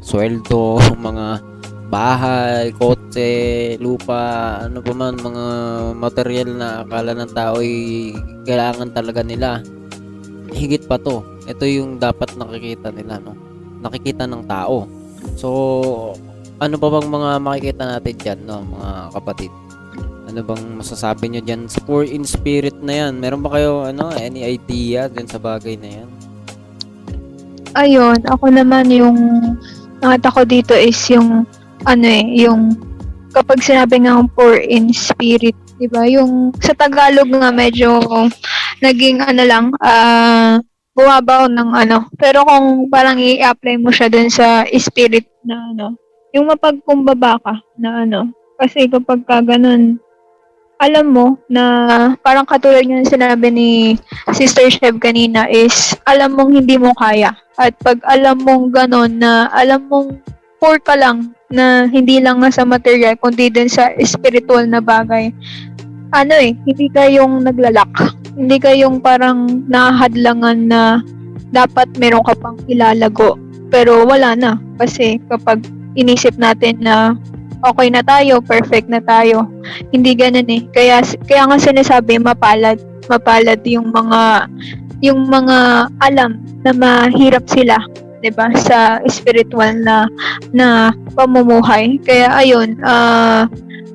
sweldo, 0.00 0.78
mga 1.08 1.42
bahay, 1.90 2.74
kotse, 2.74 3.74
lupa, 3.78 4.58
ano 4.66 4.82
pa 4.82 4.92
man 4.96 5.14
mga 5.14 5.46
material 5.94 6.48
na 6.56 6.68
akala 6.82 7.12
ng 7.14 7.32
tao 7.34 7.60
ay 7.60 8.10
kailangan 8.46 8.90
talaga 8.94 9.20
nila. 9.22 9.62
Higit 10.54 10.86
pa 10.86 10.98
to. 10.98 11.22
Ito 11.44 11.66
yung 11.66 12.00
dapat 12.00 12.34
nakikita 12.38 12.94
nila, 12.94 13.20
no? 13.20 13.36
Nakikita 13.84 14.24
ng 14.24 14.48
tao. 14.48 14.88
So, 15.36 15.48
ano 16.58 16.74
pa 16.78 16.88
bang 16.88 17.08
mga 17.10 17.30
makikita 17.42 17.82
natin 17.84 18.14
dyan, 18.16 18.40
no, 18.46 18.62
mga 18.64 18.90
kapatid? 19.12 19.52
Ano 20.34 20.50
bang 20.50 20.82
masasabi 20.82 21.30
nyo 21.30 21.46
dyan 21.46 21.70
sa 21.70 21.78
poor 21.86 22.02
in 22.02 22.26
spirit 22.26 22.74
na 22.82 23.06
yan? 23.06 23.22
Meron 23.22 23.38
ba 23.38 23.54
kayo, 23.54 23.86
ano, 23.86 24.10
any 24.18 24.42
idea 24.42 25.06
dyan 25.06 25.30
sa 25.30 25.38
bagay 25.38 25.78
na 25.78 26.02
yan? 26.02 26.10
Ayun, 27.78 28.18
ako 28.26 28.50
naman 28.50 28.90
yung 28.90 29.14
nakita 30.02 30.34
ko 30.34 30.42
dito 30.42 30.74
is 30.74 30.98
yung 31.06 31.46
ano 31.86 32.06
eh, 32.10 32.26
yung 32.34 32.74
kapag 33.30 33.62
sinabi 33.62 34.02
nga 34.02 34.26
poor 34.34 34.58
in 34.58 34.90
spirit, 34.90 35.54
'di 35.78 35.86
ba? 35.86 36.02
Yung 36.02 36.50
sa 36.58 36.74
Tagalog 36.74 37.30
nga 37.30 37.54
medyo 37.54 38.02
naging 38.82 39.22
ano 39.22 39.42
lang, 39.46 39.70
ah 39.86 40.58
bumabaw 40.98 41.46
ng 41.46 41.70
ano. 41.78 42.10
Pero 42.18 42.42
kung 42.42 42.90
parang 42.90 43.22
i-apply 43.22 43.78
mo 43.78 43.94
siya 43.94 44.10
dun 44.10 44.26
sa 44.26 44.66
spirit 44.66 45.30
na 45.46 45.70
ano, 45.70 45.94
yung 46.34 46.50
mapagkumbaba 46.50 47.38
ka 47.38 47.54
na 47.78 48.02
ano. 48.02 48.34
Kasi 48.58 48.90
kapag 48.90 49.22
ka 49.26 49.38
ganun, 49.46 50.02
alam 50.78 51.06
mo 51.14 51.38
na 51.46 51.64
parang 52.20 52.46
katulad 52.46 52.82
ng 52.82 53.06
sinabi 53.06 53.48
ni 53.50 53.70
Sister 54.34 54.66
Chef 54.70 54.96
kanina 54.98 55.46
is 55.46 55.94
alam 56.04 56.34
mong 56.34 56.54
hindi 56.54 56.76
mo 56.76 56.90
kaya. 56.98 57.32
At 57.54 57.78
pag 57.80 58.02
alam 58.04 58.42
mong 58.42 58.74
ganun 58.74 59.22
na 59.22 59.46
alam 59.54 59.86
mong 59.86 60.18
poor 60.58 60.80
ka 60.82 60.98
lang 60.98 61.34
na 61.52 61.86
hindi 61.86 62.18
lang 62.18 62.42
nga 62.42 62.50
sa 62.50 62.66
material 62.66 63.14
kundi 63.20 63.52
din 63.52 63.70
sa 63.70 63.94
spiritual 64.02 64.66
na 64.66 64.82
bagay. 64.82 65.30
Ano 66.14 66.34
eh, 66.34 66.54
hindi 66.66 66.90
ka 66.90 67.06
yung 67.10 67.46
naglalak. 67.46 67.90
Hindi 68.34 68.58
ka 68.58 68.74
yung 68.74 68.98
parang 68.98 69.66
nahadlangan 69.70 70.58
na 70.66 71.02
dapat 71.54 71.86
meron 71.98 72.26
ka 72.26 72.34
pang 72.34 72.58
ilalago. 72.66 73.38
Pero 73.70 74.02
wala 74.02 74.34
na. 74.34 74.58
Kasi 74.78 75.22
kapag 75.30 75.62
inisip 75.94 76.34
natin 76.38 76.82
na 76.82 77.14
okay 77.64 77.88
na 77.88 78.04
tayo, 78.04 78.44
perfect 78.44 78.92
na 78.92 79.00
tayo, 79.00 79.48
hindi 79.90 80.12
ganun 80.12 80.48
eh. 80.52 80.62
Kaya, 80.70 81.00
kaya 81.24 81.48
nga 81.48 81.58
sinasabi, 81.58 82.20
mapalad. 82.20 82.76
Mapalad 83.08 83.60
yung 83.68 83.92
mga 83.92 84.48
yung 85.04 85.28
mga 85.28 85.88
alam 86.00 86.40
na 86.64 86.72
mahirap 86.72 87.44
sila 87.44 87.76
'di 88.24 88.32
ba 88.32 88.48
sa 88.56 89.04
spiritual 89.04 89.76
na 89.84 90.08
na 90.56 90.96
pamumuhay 91.12 92.00
kaya 92.08 92.32
ayun 92.32 92.80
ah 92.80 93.44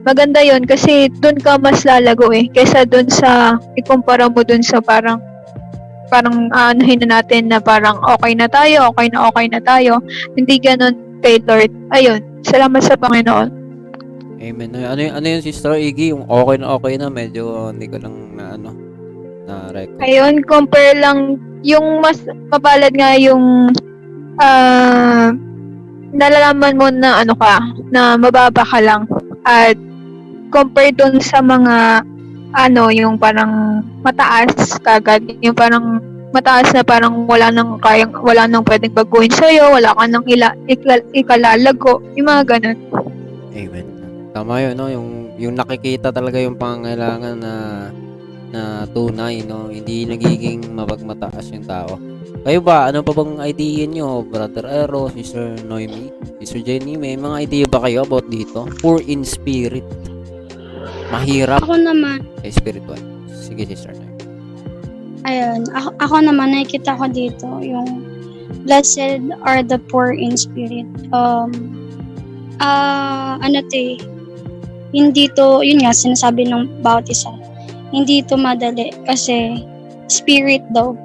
maganda 0.06 0.46
yon 0.46 0.70
kasi 0.70 1.10
doon 1.18 1.42
ka 1.42 1.58
mas 1.58 1.82
lalago 1.82 2.30
eh 2.30 2.46
kaysa 2.54 2.86
doon 2.86 3.10
sa 3.10 3.58
ikumpara 3.74 4.30
mo 4.30 4.46
doon 4.46 4.62
sa 4.62 4.78
parang 4.78 5.18
parang 6.14 6.54
anuhin 6.54 7.02
na 7.02 7.20
natin 7.20 7.50
na 7.50 7.58
parang 7.58 7.98
okay 8.06 8.38
na 8.38 8.46
tayo 8.46 8.94
okay 8.94 9.10
na 9.10 9.34
okay 9.34 9.50
na 9.50 9.58
tayo 9.66 9.98
hindi 10.38 10.62
ganun 10.62 10.94
kay 11.26 11.42
Lord 11.50 11.74
ayun 11.90 12.22
salamat 12.46 12.86
sa 12.86 12.94
Panginoon 13.02 13.59
Amen. 14.39 14.72
Ano 14.72 15.00
yun, 15.03 15.12
ano 15.12 15.25
yun 15.27 15.43
Sister 15.43 15.75
Iggy? 15.75 16.15
Yung 16.15 16.24
okay 16.31 16.55
na 16.55 16.72
okay 16.79 16.96
na, 16.96 17.12
medyo 17.12 17.75
hindi 17.75 17.91
ko 17.91 18.00
lang 18.00 18.15
na 18.39 18.55
ano, 18.55 18.72
na 19.43 19.53
record. 19.75 20.00
Ayun, 20.00 20.36
compare 20.48 20.96
lang 20.96 21.36
yung 21.60 22.00
mas 22.00 22.24
mapalad 22.48 22.96
nga 22.96 23.19
yung 23.19 23.67
ah 24.39 25.36
nalalaman 26.15 26.80
mo 26.80 26.88
na 26.88 27.19
ano 27.21 27.36
ka, 27.36 27.60
na 27.91 28.15
mababa 28.15 28.63
ka 28.63 28.80
lang 28.80 29.04
at 29.43 29.75
compare 30.56 30.95
dun 30.95 31.19
sa 31.19 31.43
mga 31.43 32.02
ano, 32.56 32.89
yung 32.89 33.19
parang 33.19 33.84
mataas 34.02 34.80
kagad, 34.82 35.21
yung 35.43 35.54
parang 35.54 36.02
mataas 36.34 36.71
na 36.73 36.82
parang 36.82 37.28
wala 37.28 37.54
nang 37.54 37.78
kayang, 37.84 38.15
wala 38.23 38.49
nang 38.49 38.65
pwedeng 38.65 38.95
baguhin 38.95 39.30
sa'yo, 39.30 39.69
wala 39.69 39.93
ka 39.93 40.06
nang 40.10 40.25
ila, 40.25 40.56
ikla, 40.65 40.97
ikalalago, 41.13 42.02
yung 42.17 42.25
mga 42.32 42.43
ganun. 42.58 42.78
Amen. 43.54 43.99
Tama 44.39 44.63
yun, 44.63 44.80
no? 44.80 44.88
Yung, 44.88 45.36
yung 45.36 45.52
nakikita 45.60 46.15
talaga 46.15 46.39
yung 46.39 46.56
pangangailangan 46.56 47.36
na 47.43 47.56
na 48.56 48.88
tunay, 48.88 49.43
no? 49.43 49.67
Hindi 49.67 50.08
nagiging 50.08 50.63
mapagmataas 50.80 51.52
yung 51.52 51.67
tao. 51.67 51.99
Kayo 52.47 52.63
ba, 52.63 52.88
ano 52.88 53.04
pa 53.04 53.12
bang 53.12 53.36
idea 53.43 53.84
nyo? 53.84 54.23
Brother 54.23 54.63
Ero, 54.63 55.12
Sister 55.12 55.60
Noemi, 55.67 56.08
Sister 56.39 56.63
Jenny, 56.63 56.95
may 56.95 57.19
mga 57.19 57.36
idea 57.36 57.65
ba 57.67 57.84
kayo 57.84 58.08
about 58.08 58.32
dito? 58.32 58.63
Poor 58.80 59.04
in 59.04 59.28
spirit. 59.28 59.84
Mahirap 61.12 61.60
Ako 61.60 61.75
naman, 61.75 62.23
eh, 62.39 62.47
spiritual. 62.56 63.04
Sige, 63.36 63.67
Sister 63.67 63.91
Noemi. 63.91 64.23
ayun, 65.28 65.67
ako, 65.75 65.99
ako 65.99 66.15
naman 66.23 66.56
nakikita 66.56 66.95
ko 66.95 67.12
dito 67.12 67.60
yung 67.60 68.08
blessed 68.63 69.36
are 69.43 69.60
the 69.67 69.84
poor 69.91 70.15
in 70.15 70.39
spirit. 70.39 70.88
Um, 71.12 71.52
ah, 72.63 73.36
ano 73.43 73.60
to 73.67 73.75
eh, 73.75 73.99
hindi 74.89 75.30
to, 75.38 75.62
yun 75.62 75.86
nga, 75.86 75.93
sinasabi 75.93 76.49
ng 76.49 76.82
bawat 76.82 77.10
isa, 77.10 77.30
hindi 77.93 78.21
to 78.25 78.38
madali 78.38 78.93
kasi 79.06 79.65
spirit 80.10 80.65
daw. 80.73 80.97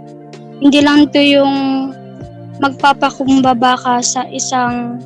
Hindi 0.60 0.80
lang 0.80 1.12
to 1.12 1.20
yung 1.20 1.54
magpapakumbaba 2.62 3.76
ka 3.80 4.00
sa 4.00 4.24
isang, 4.30 4.96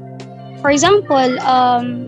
for 0.63 0.71
example, 0.71 1.39
um, 1.43 2.07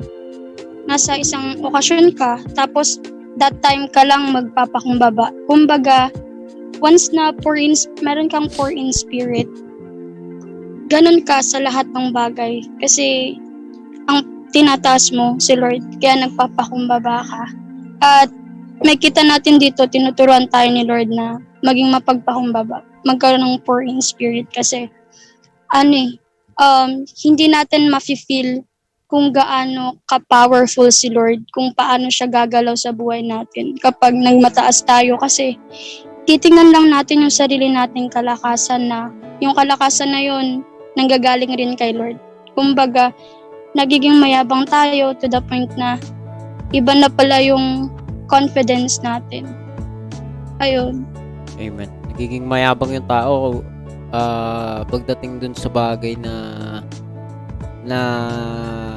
nasa 0.87 1.19
isang 1.19 1.59
okasyon 1.63 2.15
ka, 2.15 2.39
tapos 2.55 3.01
that 3.39 3.55
time 3.63 3.89
ka 3.91 4.07
lang 4.07 4.31
magpapakumbaba. 4.31 5.33
Kumbaga, 5.51 6.13
once 6.79 7.11
na 7.11 7.33
pour 7.33 7.57
in, 7.57 7.75
meron 8.05 8.29
kang 8.29 8.51
pour 8.53 8.71
in 8.71 8.93
spirit, 8.95 9.49
ganun 10.91 11.23
ka 11.23 11.41
sa 11.41 11.63
lahat 11.63 11.87
ng 11.95 12.11
bagay. 12.11 12.63
Kasi, 12.83 13.39
tinataas 14.51 15.15
mo 15.15 15.39
si 15.39 15.55
Lord, 15.55 15.83
kaya 15.99 16.27
nagpapakumbaba 16.27 17.23
ka. 17.23 17.45
At 18.01 18.31
may 18.83 18.97
kita 18.97 19.23
natin 19.23 19.61
dito, 19.61 19.87
tinuturuan 19.87 20.49
tayo 20.51 20.69
ni 20.71 20.83
Lord 20.87 21.11
na 21.13 21.39
maging 21.63 21.93
mapagpakumbaba. 21.93 22.83
Magkaroon 23.07 23.41
ng 23.41 23.63
pour 23.65 23.81
in 23.81 24.01
spirit 24.01 24.49
kasi, 24.53 24.89
ano 25.73 25.93
eh, 25.95 26.11
um, 26.61 27.05
hindi 27.25 27.49
natin 27.49 27.89
mafe-feel 27.89 28.65
kung 29.11 29.35
gaano 29.35 29.99
ka-powerful 30.07 30.87
si 30.95 31.11
Lord, 31.11 31.43
kung 31.51 31.75
paano 31.75 32.07
siya 32.07 32.31
gagalaw 32.31 32.79
sa 32.79 32.95
buhay 32.95 33.27
natin 33.27 33.75
kapag 33.83 34.15
nagmataas 34.15 34.87
tayo 34.87 35.19
kasi 35.19 35.59
titingnan 36.31 36.71
lang 36.71 36.87
natin 36.95 37.27
yung 37.27 37.35
sarili 37.35 37.67
nating 37.67 38.07
kalakasan 38.07 38.87
na 38.87 39.11
yung 39.43 39.51
kalakasan 39.57 40.15
na 40.15 40.23
yun 40.23 40.63
nanggagaling 40.95 41.51
rin 41.51 41.75
kay 41.75 41.91
Lord. 41.91 42.23
Kumbaga, 42.55 43.11
nagiging 43.73 44.17
mayabang 44.17 44.65
tayo 44.65 45.15
to 45.15 45.27
the 45.27 45.41
point 45.43 45.71
na 45.75 45.97
iba 46.71 46.93
na 46.93 47.07
pala 47.07 47.39
yung 47.39 47.91
confidence 48.27 48.99
natin. 49.01 49.47
Ayun. 50.59 51.03
Amen. 51.57 51.91
Nagiging 52.09 52.45
mayabang 52.45 52.93
yung 52.93 53.07
tao 53.07 53.63
ah 54.11 54.83
pagdating 54.85 55.39
dun 55.39 55.55
sa 55.55 55.67
bagay 55.67 56.15
na 56.15 56.35
na 57.81 57.99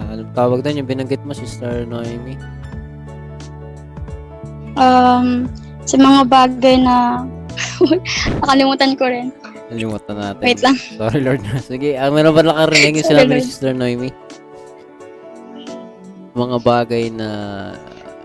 anong 0.09 0.33
tawag 0.33 0.59
doon 0.59 0.81
yung 0.81 0.89
binanggit 0.89 1.21
mo 1.21 1.31
Sister 1.31 1.85
Noemi 1.85 2.33
Um, 4.73 5.45
sa 5.85 6.01
mga 6.01 6.25
bagay 6.25 6.81
na 6.81 7.21
nakalimutan 8.41 8.97
ko 8.97 9.05
rin. 9.05 9.29
nalimutan 9.69 10.17
natin 10.17 10.41
Wait 10.41 10.59
lang. 10.59 10.73
sorry 10.75 11.21
Lord 11.21 11.45
sige 11.61 11.93
ah, 11.93 12.09
meron 12.09 12.33
ba 12.33 12.41
nakarinig 12.41 12.97
yung 12.97 13.05
sinabi 13.07 13.37
ni. 13.37 13.45
Sister 13.45 13.69
Noemi 13.71 14.09
mga 16.33 16.57
bagay 16.65 17.13
na 17.13 17.29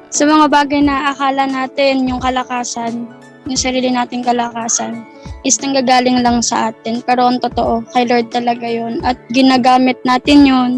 Sa 0.08 0.24
mga 0.24 0.48
bagay 0.48 0.80
na 0.80 1.12
akala 1.12 1.44
natin 1.44 2.08
yung 2.08 2.16
kalakasan, 2.16 3.04
yung 3.44 3.60
sarili 3.60 3.92
nating 3.92 4.24
kalakasan, 4.24 5.04
is 5.44 5.60
nanggagaling 5.60 6.24
lang 6.24 6.40
sa 6.40 6.72
atin. 6.72 7.04
Pero 7.04 7.28
ang 7.28 7.36
totoo, 7.36 7.84
kay 7.92 8.08
Lord 8.08 8.32
talaga 8.32 8.64
yon 8.64 9.04
At 9.04 9.20
ginagamit 9.36 10.00
natin 10.08 10.48
yon 10.48 10.72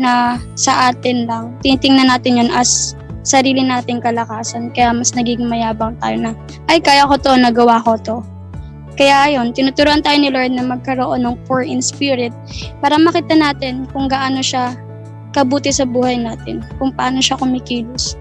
na 0.00 0.40
sa 0.56 0.88
atin 0.88 1.28
lang. 1.28 1.52
Tinitingnan 1.60 2.08
natin 2.08 2.40
yon 2.40 2.50
as 2.56 2.96
sarili 3.20 3.60
nating 3.60 4.00
kalakasan. 4.00 4.72
Kaya 4.72 4.96
mas 4.96 5.12
nagiging 5.12 5.52
mayabang 5.52 5.92
tayo 6.00 6.16
na, 6.16 6.32
ay, 6.72 6.80
kaya 6.80 7.04
ko 7.04 7.20
to, 7.20 7.36
nagawa 7.36 7.84
ko 7.84 8.00
to. 8.00 8.16
Kaya 8.96 9.36
yon 9.36 9.52
tinuturuan 9.52 10.00
tayo 10.00 10.16
ni 10.16 10.32
Lord 10.32 10.56
na 10.56 10.64
magkaroon 10.64 11.28
ng 11.28 11.36
poor 11.44 11.60
in 11.60 11.84
spirit 11.84 12.32
para 12.80 12.96
makita 12.96 13.36
natin 13.36 13.88
kung 13.92 14.08
gaano 14.08 14.40
siya 14.40 14.76
kabuti 15.32 15.72
sa 15.72 15.88
buhay 15.88 16.20
natin, 16.20 16.60
kung 16.76 16.92
paano 16.92 17.18
siya 17.18 17.40
kumikilos 17.40 18.14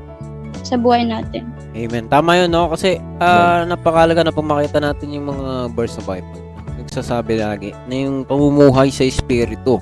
sa 0.63 0.80
buhay 0.80 1.04
natin. 1.06 1.47
Amen. 1.71 2.08
Tama 2.12 2.36
yun, 2.39 2.50
no? 2.52 2.71
Kasi 2.71 3.00
ah, 3.19 3.63
napakalaga 3.63 4.24
na 4.24 4.34
pumakita 4.36 4.80
natin 4.80 5.15
yung 5.15 5.32
mga 5.32 5.76
verse 5.76 6.00
sa 6.00 6.04
Bible. 6.04 6.39
Nagsasabi 6.80 7.39
lagi 7.39 7.69
na 7.88 7.95
yung 8.08 8.28
pamumuhay 8.28 8.91
sa 8.91 9.08
Espiritu 9.08 9.80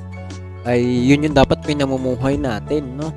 ay 0.67 0.81
yun 0.81 1.25
yung 1.25 1.37
dapat 1.37 1.61
pinamumuhay 1.65 2.37
natin, 2.37 2.97
no? 2.97 3.09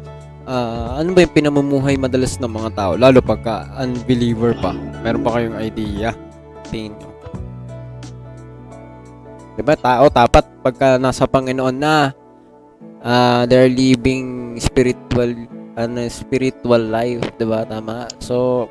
Ah, 0.48 0.98
ano 0.98 1.14
ba 1.14 1.22
yung 1.22 1.34
pinamumuhay 1.36 1.94
madalas 2.00 2.40
ng 2.40 2.50
mga 2.50 2.70
tao? 2.74 2.92
Lalo 2.96 3.20
pagka 3.20 3.68
unbeliever 3.78 4.56
pa. 4.58 4.72
Meron 5.04 5.22
pa 5.22 5.30
kayong 5.38 5.58
idea? 5.60 6.10
Tingin 6.68 6.96
nyo. 6.96 7.08
Diba? 9.52 9.76
Tao, 9.76 10.08
dapat 10.08 10.44
pagka 10.64 10.96
nasa 10.96 11.28
Panginoon 11.28 11.76
na 11.76 12.16
ah, 13.02 13.44
they're 13.44 13.70
living 13.70 14.56
spiritual 14.58 15.34
ano, 15.74 16.06
spiritual 16.08 16.82
life, 16.88 17.22
'di 17.36 17.46
ba? 17.46 17.66
Tama. 17.66 18.08
So, 18.22 18.68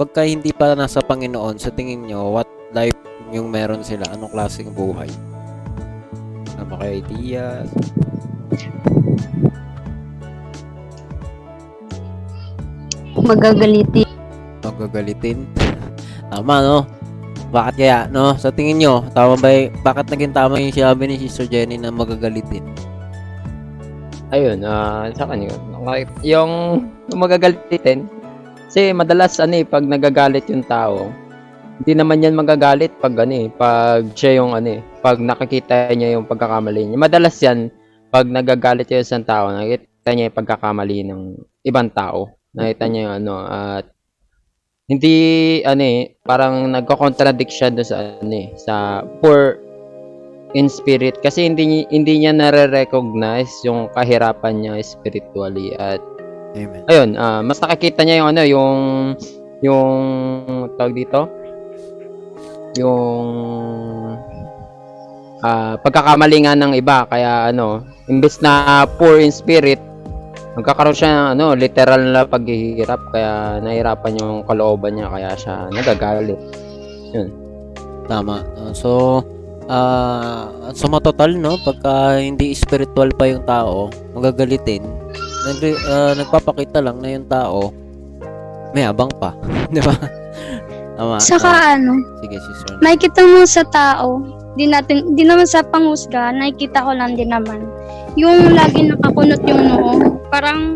pagka 0.00 0.24
hindi 0.24 0.50
pa 0.52 0.74
nasa 0.74 1.00
Panginoon, 1.04 1.60
sa 1.60 1.72
tingin 1.72 2.08
nyo, 2.08 2.32
what 2.32 2.48
life 2.72 2.96
yung 3.30 3.50
meron 3.52 3.82
sila? 3.84 4.06
Anong 4.12 4.32
klaseng 4.32 4.72
buhay? 4.72 5.10
Ano 6.56 6.64
ba 6.72 6.76
kayo 6.80 6.94
idea? 7.04 7.66
magagalitin. 13.26 14.08
Magagalitin? 14.62 15.38
Tama, 16.30 16.62
no? 16.62 16.78
Bakit 17.50 17.74
kaya, 17.78 17.98
no? 18.10 18.34
Sa 18.38 18.50
tingin 18.50 18.82
nyo, 18.82 19.06
tama 19.14 19.38
ba, 19.38 19.70
bakit 19.86 20.10
naging 20.10 20.34
tama 20.34 20.58
yung 20.58 20.74
sinabi 20.74 21.06
ni 21.06 21.14
Sister 21.14 21.46
Jenny 21.46 21.78
na 21.78 21.94
magagalitin? 21.94 22.66
Ayun, 24.34 24.58
ah 24.66 25.06
sa 25.14 25.22
kanya, 25.30 25.54
yung, 26.26 26.82
magagalitin, 27.14 28.10
kasi 28.66 28.90
madalas 28.90 29.38
ano 29.38 29.62
eh, 29.62 29.64
pag 29.64 29.86
nagagalit 29.86 30.50
yung 30.50 30.66
tao, 30.66 31.14
hindi 31.78 31.92
naman 31.94 32.24
yan 32.24 32.34
magagalit 32.34 32.90
pag 32.98 33.14
ano 33.22 33.34
eh, 33.36 33.46
pag 33.54 34.02
siya 34.18 34.42
yung 34.42 34.58
ano 34.58 34.76
eh, 34.76 34.80
pag 34.98 35.22
nakikita 35.22 35.94
niya 35.94 36.18
yung 36.18 36.26
pagkakamali 36.26 36.90
niya. 36.90 36.98
Madalas 36.98 37.36
yan, 37.38 37.70
pag 38.10 38.26
nagagalit 38.26 38.90
yung 38.90 39.06
isang 39.06 39.22
tao, 39.22 39.52
nakikita 39.54 40.10
niya 40.10 40.26
yung 40.26 40.38
pagkakamali 40.42 40.98
ng 41.06 41.22
ibang 41.62 41.88
tao. 41.94 42.34
Nakita 42.56 42.84
niya 42.90 43.00
yung 43.06 43.14
ano, 43.22 43.34
at 43.46 43.84
hindi 44.90 45.16
ano 45.62 45.82
eh, 45.82 46.18
parang 46.26 46.66
nagko-contradict 46.70 47.52
siya 47.52 47.70
doon 47.70 47.86
sa 47.86 47.96
ano 48.22 48.34
eh, 48.34 48.48
sa 48.58 49.06
poor 49.22 49.65
in 50.56 50.72
spirit 50.72 51.20
kasi 51.20 51.44
hindi 51.44 51.84
hindi 51.92 52.24
niya 52.24 52.32
nare-recognize 52.32 53.52
yung 53.68 53.92
kahirapan 53.92 54.64
niya 54.64 54.80
spiritually 54.80 55.76
at 55.76 56.00
Amen. 56.56 56.88
ayun, 56.88 57.10
ah, 57.20 57.44
mas 57.44 57.60
nakikita 57.60 58.00
niya 58.00 58.24
yung 58.24 58.28
ano, 58.32 58.42
yung 58.48 58.78
yung 59.60 60.00
tawag 60.80 60.96
dito, 60.96 61.28
yung 62.80 63.26
ah 65.44 65.76
pagkakamali 65.76 66.48
nga 66.48 66.56
ng 66.56 66.72
iba 66.72 67.04
kaya 67.04 67.52
ano, 67.52 67.84
imbes 68.08 68.40
na 68.40 68.88
poor 68.96 69.20
in 69.20 69.28
spirit, 69.28 69.78
magkakaroon 70.56 70.96
siya 70.96 71.12
ng 71.12 71.28
ano, 71.36 71.46
literal 71.52 72.00
na 72.00 72.24
paghihirap 72.24 73.12
kaya 73.12 73.60
nahirapan 73.60 74.16
yung 74.16 74.40
kalooban 74.48 74.96
niya 74.96 75.12
kaya 75.12 75.30
siya 75.36 75.68
nagagalit. 75.68 76.40
Tama. 78.06 78.40
Uh, 78.56 78.72
So, 78.72 79.20
ah 79.66 80.46
sa 80.72 80.86
matotal, 80.86 81.34
no, 81.34 81.58
pagka 81.60 82.18
hindi 82.18 82.52
spiritual 82.52 83.10
pa 83.12 83.26
yung 83.26 83.42
tao, 83.44 83.90
magagalitin, 84.12 84.82
nag, 85.46 85.58
ah, 85.86 86.12
nagpapakita 86.14 86.78
lang 86.80 86.98
na 86.98 87.08
yung 87.12 87.26
tao, 87.26 87.70
may 88.72 88.84
abang 88.84 89.10
pa. 89.16 89.34
Di 89.74 89.80
ba? 89.80 89.94
Tama. 90.96 91.20
Saka 91.20 91.48
Ah, 91.48 91.76
ano, 91.76 92.00
sige, 92.24 92.40
sister. 92.40 92.74
nakikita 92.80 93.20
mo 93.22 93.44
sa 93.44 93.62
tao, 93.68 94.24
di 94.56 94.64
natin, 94.64 95.12
di 95.12 95.28
naman 95.28 95.44
sa 95.44 95.60
panghusga, 95.60 96.32
nakikita 96.32 96.80
ko 96.80 96.96
lang 96.96 97.12
din 97.14 97.28
naman. 97.28 97.60
Yung 98.16 98.56
lagi 98.56 98.88
nakakunot 98.88 99.44
yung 99.44 99.62
noo, 99.68 99.92
parang 100.32 100.72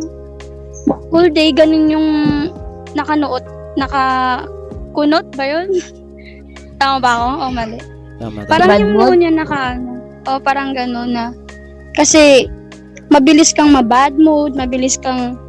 whole 1.09 1.33
day 1.33 1.48
ganun 1.50 1.88
yung 1.88 2.09
nakanuot, 2.92 3.40
nakakunot 3.81 5.24
ba 5.33 5.44
yun? 5.48 5.68
Tama 6.81 7.00
ba 7.00 7.11
ako? 7.16 7.29
O 7.40 7.50
mali? 7.50 7.79
Tama. 8.20 8.44
tama. 8.44 8.50
Parang 8.52 8.68
Bad 8.68 8.80
yung 8.85 8.92
mood? 8.92 9.16
niya 9.16 9.33
naka 9.33 9.80
ano, 9.80 9.92
o 10.28 10.37
parang 10.37 10.76
gano'n 10.76 11.11
na. 11.11 11.26
Kasi 11.96 12.46
mabilis 13.09 13.56
kang 13.56 13.72
ma-bad 13.72 14.14
mood, 14.20 14.52
mabilis 14.54 15.00
kang 15.00 15.40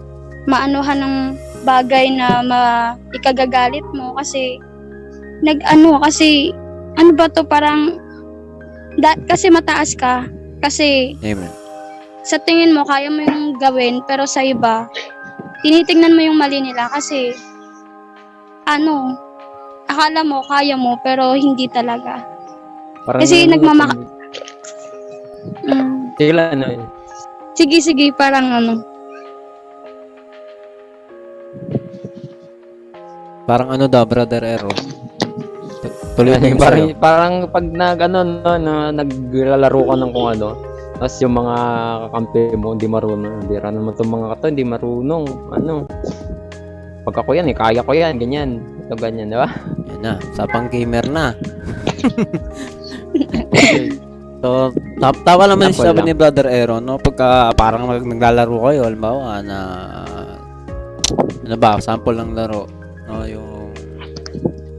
maanuhan 0.49 1.03
ng 1.03 1.15
bagay 1.62 2.10
na 2.10 2.41
ma 2.41 2.62
ikagagalit 3.13 3.86
mo 3.93 4.17
kasi 4.17 4.57
nag 5.45 5.62
ano 5.69 6.01
kasi 6.01 6.49
ano 6.97 7.13
ba 7.13 7.29
to 7.29 7.45
parang 7.45 8.01
da, 8.97 9.13
kasi 9.29 9.53
mataas 9.53 9.93
ka 9.93 10.25
kasi 10.65 11.13
Amen. 11.21 11.49
sa 12.25 12.41
tingin 12.41 12.73
mo 12.73 12.81
kaya 12.86 13.13
mo 13.13 13.21
yung 13.21 13.62
gawin 13.62 14.01
pero 14.10 14.25
sa 14.25 14.41
iba 14.41 14.89
tinitingnan 15.62 16.17
mo 16.17 16.21
yung 16.25 16.41
mali 16.41 16.57
nila 16.57 16.89
kasi 16.89 17.38
ano 18.65 19.13
akala 19.86 20.25
mo 20.25 20.41
kaya 20.49 20.73
mo 20.73 20.97
pero 21.05 21.38
hindi 21.38 21.69
talaga 21.69 22.31
Parang 23.02 23.22
Kasi 23.22 23.50
nagmamaka- 23.50 23.98
mm. 25.66 25.90
Sige 26.22 26.32
lang, 26.38 26.48
ano 26.54 26.66
eh. 26.70 26.80
sige 27.58 27.78
sige 27.82 28.06
parang 28.14 28.48
ano 28.54 28.74
Parang 33.50 33.74
ano 33.74 33.86
daw, 33.90 34.06
Brother 34.08 34.46
Ero? 34.46 34.72
Tu- 35.82 35.96
Tuloy 36.16 36.38
yung 36.40 36.62
parang, 36.62 36.88
parang 36.96 37.34
pag 37.50 37.66
nag 37.68 38.00
ano, 38.00 38.20
no, 38.24 38.52
no, 38.56 38.74
naglalaro 38.94 39.82
ka 39.92 39.96
ng 39.98 40.12
kung 40.14 40.28
ano, 40.38 40.50
tapos 41.02 41.18
yung 41.20 41.36
mga 41.36 41.56
kakampi 42.08 42.42
mo 42.56 42.78
hindi 42.78 42.88
marunong, 42.88 43.50
bira 43.50 43.74
naman 43.74 43.98
itong 43.98 44.14
mga 44.14 44.28
kato, 44.38 44.46
hindi 44.54 44.64
marunong, 44.64 45.24
ano. 45.50 45.90
Pag 47.02 47.16
ako 47.26 47.34
yan, 47.34 47.50
eh, 47.50 47.58
kaya 47.58 47.82
ko 47.82 47.92
yan, 47.98 48.22
ganyan. 48.22 48.62
Ito 48.86 48.94
ganyan, 48.94 49.34
di 49.34 49.38
ba? 49.42 49.50
Yan 49.90 50.00
na, 50.06 50.14
sapang 50.38 50.70
gamer 50.70 51.10
na. 51.10 51.34
so, 54.41 54.71
ta- 54.97 55.24
tawa 55.24 55.43
naman 55.45 55.69
Sample 55.69 55.82
siya 55.82 55.91
lang. 55.93 56.06
ni 56.06 56.13
Brother 56.13 56.47
Aaron, 56.47 56.84
no? 56.84 56.95
Pagka 56.97 57.52
parang 57.54 57.88
nag- 57.88 58.08
naglalaro 58.08 58.58
kayo, 58.63 58.82
halimbawa 58.86 59.41
na 59.41 59.60
ano 61.41 61.56
ba, 61.58 61.76
sample 61.78 62.15
ng 62.15 62.32
laro, 62.32 62.65
no? 63.06 63.28
Yung 63.28 63.71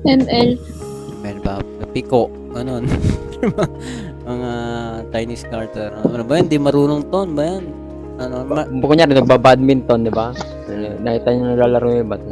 ML. 0.02 0.56
Mel 1.20 1.38
ba, 1.38 1.60
Pico, 1.92 2.26
ganun. 2.50 2.88
mga 4.22 4.50
Chinese 5.10 5.44
Carter. 5.46 5.90
Ano 5.92 6.22
ba 6.22 6.38
yan? 6.38 6.46
Di 6.46 6.56
marunong 6.56 7.10
ton 7.10 7.34
ba 7.34 7.44
yan? 7.44 7.64
Ano, 8.18 8.46
ma- 8.46 8.66
Kung 8.66 8.88
kunyari, 8.88 9.12
nagbabadminton, 9.12 10.06
di 10.06 10.12
ba? 10.12 10.30
Nakita 11.02 11.28
niyo 11.30 11.44
naglalaro 11.52 11.88
yung 11.92 12.08
bat. 12.08 12.22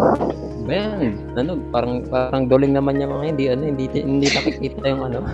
Yan? 0.71 1.19
Ano, 1.35 1.59
parang, 1.75 2.07
parang 2.07 2.47
duling 2.47 2.73
naman 2.73 3.03
yung 3.03 3.13
mga 3.19 3.25
hindi, 3.35 3.45
ano, 3.51 3.63
hindi, 3.67 3.85
hindi 3.93 4.27
nakikita 4.31 4.85
yung 4.87 5.03
ano. 5.11 5.19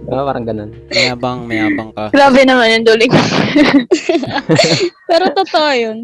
Diba? 0.00 0.26
Parang 0.26 0.44
ganun. 0.48 0.70
mayabang, 0.90 1.44
mayabang 1.44 1.90
ka. 1.92 2.08
Grabe 2.10 2.42
naman 2.42 2.72
yung 2.80 2.84
duling. 2.88 3.12
pero 5.10 5.24
totoo 5.30 5.70
yun 5.76 5.98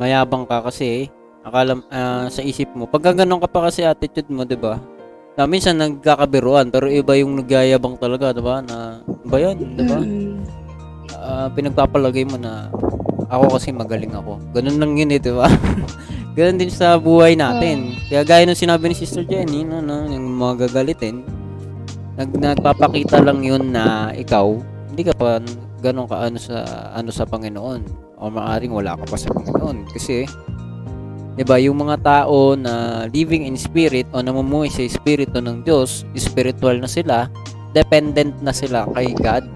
mayabang 0.00 0.44
ka 0.48 0.64
kasi 0.64 1.06
akala 1.42 1.78
ah, 1.90 2.26
sa 2.26 2.40
isip 2.42 2.70
mo 2.74 2.90
pagka 2.90 3.12
ganun 3.12 3.42
ka 3.42 3.48
pa 3.50 3.68
kasi 3.68 3.86
attitude 3.86 4.30
mo 4.30 4.46
'di 4.46 4.56
ba 4.56 4.78
na 5.36 5.48
minsan 5.48 5.78
nagkakabiruan 5.80 6.68
pero 6.74 6.90
iba 6.90 7.14
yung 7.18 7.38
nagyayabang 7.38 7.98
talaga 7.98 8.34
'di 8.34 8.42
ba 8.42 8.62
na 8.62 9.02
ba 9.26 9.36
yan 9.38 9.56
'di 9.58 9.84
ba 9.86 9.98
Mm. 10.02 10.34
Ah, 11.22 11.46
pinagpapalagay 11.54 12.26
mo 12.26 12.34
na 12.34 12.66
ako 13.32 13.56
kasi 13.56 13.72
magaling 13.72 14.12
ako. 14.12 14.36
Ganun 14.52 14.76
lang 14.76 14.92
yun 15.00 15.10
eh 15.16 15.20
'di 15.20 15.32
ba? 15.32 15.48
Ganun 16.36 16.60
din 16.60 16.68
sa 16.68 17.00
buhay 17.00 17.32
natin. 17.32 17.96
Kaya 18.12 18.22
gaya 18.28 18.44
ng 18.44 18.56
sinabi 18.56 18.92
ni 18.92 18.96
Sister 18.96 19.24
Jenny 19.24 19.64
no, 19.64 19.80
no 19.80 20.04
yung 20.04 20.36
mga 20.36 20.68
gagalitin 20.68 21.24
nag 22.12 22.28
nagpapakita 22.36 23.24
lang 23.24 23.40
yun 23.40 23.72
na 23.72 24.12
ikaw 24.12 24.52
hindi 24.92 25.08
ka 25.08 25.16
pa 25.16 25.40
ganun 25.80 26.04
ka 26.04 26.28
ano 26.28 26.36
sa 26.36 26.56
ano 26.92 27.08
sa 27.08 27.24
Panginoon. 27.24 27.80
O 28.22 28.30
maaring 28.30 28.70
wala 28.70 28.94
ka 29.00 29.04
pa 29.08 29.16
sa 29.16 29.32
Panginoon. 29.32 29.88
Kasi 29.88 30.28
'di 31.34 31.44
ba 31.48 31.56
yung 31.56 31.80
mga 31.80 32.04
tao 32.04 32.52
na 32.52 33.04
living 33.08 33.48
in 33.48 33.56
spirit 33.56 34.04
o 34.12 34.20
namumuhay 34.20 34.68
sa 34.68 34.84
espiritu 34.84 35.40
ng 35.40 35.64
Diyos 35.64 36.04
spiritual 36.20 36.76
na 36.76 36.88
sila 36.88 37.32
dependent 37.72 38.36
na 38.44 38.52
sila 38.52 38.84
kay 38.92 39.16
God. 39.16 39.48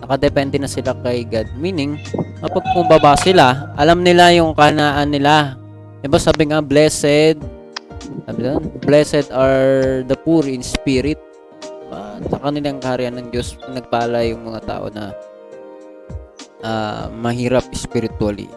Nakadepende 0.00 0.56
na 0.56 0.68
sila 0.72 0.96
kay 1.04 1.28
God. 1.28 1.46
Meaning 1.60 2.00
kapag 2.42 2.64
kumbaba 2.74 3.14
sila 3.16 3.72
alam 3.78 4.02
nila 4.02 4.34
yung 4.34 4.52
kanaan 4.52 5.08
nila 5.14 5.54
'di 6.02 6.10
ba 6.10 6.18
sabi 6.18 6.50
nga 6.50 6.58
blessed 6.58 7.38
sabi 8.26 8.40
doon, 8.42 8.62
blessed 8.82 9.30
are 9.30 10.02
the 10.04 10.18
poor 10.26 10.42
in 10.44 10.60
spirit 10.60 11.18
uh, 11.94 12.18
sa 12.26 12.36
kanilang 12.42 12.82
kaharian 12.82 13.14
ng 13.14 13.30
Diyos 13.30 13.54
nagpala 13.70 14.26
yung 14.26 14.42
mga 14.42 14.60
tao 14.66 14.90
na 14.90 15.14
ah, 16.62 17.06
mahirap 17.10 17.66
spiritually. 17.74 18.48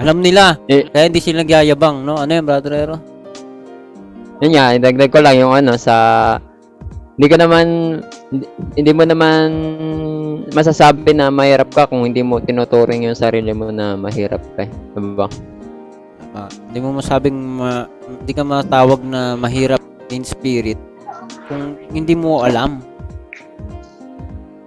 Alam 0.00 0.24
nila, 0.24 0.56
Eh. 0.68 0.88
kaya 0.88 1.12
hindi 1.12 1.20
sila 1.20 1.44
nagyayabang, 1.44 2.04
no? 2.04 2.16
Ano 2.16 2.32
yun, 2.32 2.44
Brother 2.44 2.72
Ero? 2.72 2.96
Yun 4.40 4.52
nga, 4.56 4.72
idagdag 4.72 5.12
ko 5.12 5.20
lang 5.20 5.36
yung 5.36 5.52
ano 5.52 5.76
sa 5.76 5.96
hindi 7.20 7.36
ka 7.36 7.36
naman 7.36 7.66
hindi, 8.80 8.90
mo 8.96 9.04
naman 9.04 9.46
masasabi 10.56 11.12
na 11.12 11.28
mahirap 11.28 11.68
ka 11.68 11.84
kung 11.84 12.08
hindi 12.08 12.24
mo 12.24 12.40
tinuturing 12.40 13.04
yung 13.04 13.12
sarili 13.12 13.52
mo 13.52 13.68
na 13.68 13.92
mahirap 13.92 14.40
ka. 14.56 14.64
Diba? 14.96 15.28
Ah, 16.32 16.48
hindi 16.48 16.80
mo 16.80 16.96
masabing 16.96 17.36
ma, 17.36 17.84
hindi 18.08 18.32
ka 18.32 18.40
matawag 18.40 19.04
na 19.04 19.36
mahirap 19.36 19.84
in 20.08 20.24
spirit 20.24 20.80
kung 21.44 21.76
hindi 21.92 22.16
mo 22.16 22.40
alam. 22.40 22.80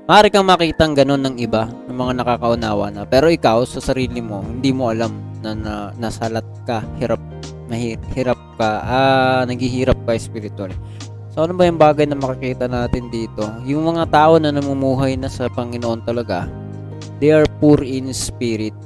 Maaari 0.05 0.29
kang 0.29 0.45
makita 0.45 0.85
ang 0.85 0.93
ganun 0.93 1.25
ng 1.25 1.41
iba, 1.41 1.65
ng 1.89 1.97
mga 1.97 2.21
nakakaunawa 2.21 2.93
na. 2.93 3.01
Pero 3.09 3.33
ikaw, 3.33 3.65
sa 3.65 3.81
sarili 3.81 4.21
mo, 4.21 4.45
hindi 4.45 4.69
mo 4.69 4.93
alam 4.93 5.09
na, 5.41 5.57
na 5.57 5.73
nasalat 5.97 6.45
ka, 6.69 6.85
hirap, 7.01 7.23
mahirap 7.65 8.37
ka, 8.61 8.69
ah, 8.85 9.41
naghihirap 9.49 9.97
ka 10.05 10.13
spiritually. 10.21 10.77
So, 11.33 11.49
ano 11.49 11.57
ba 11.57 11.65
yung 11.65 11.81
bagay 11.81 12.05
na 12.05 12.13
makikita 12.13 12.69
natin 12.69 13.09
dito? 13.09 13.41
Yung 13.65 13.89
mga 13.89 14.05
tao 14.13 14.37
na 14.37 14.53
namumuhay 14.53 15.17
na 15.17 15.25
sa 15.25 15.49
Panginoon 15.49 16.05
talaga, 16.05 16.45
they 17.17 17.33
are 17.33 17.49
poor 17.57 17.81
in 17.81 18.13
spirit. 18.13 18.77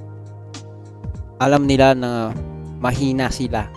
Alam 1.43 1.67
nila 1.67 1.91
na 1.91 2.31
mahina 2.79 3.27
sila. 3.27 3.67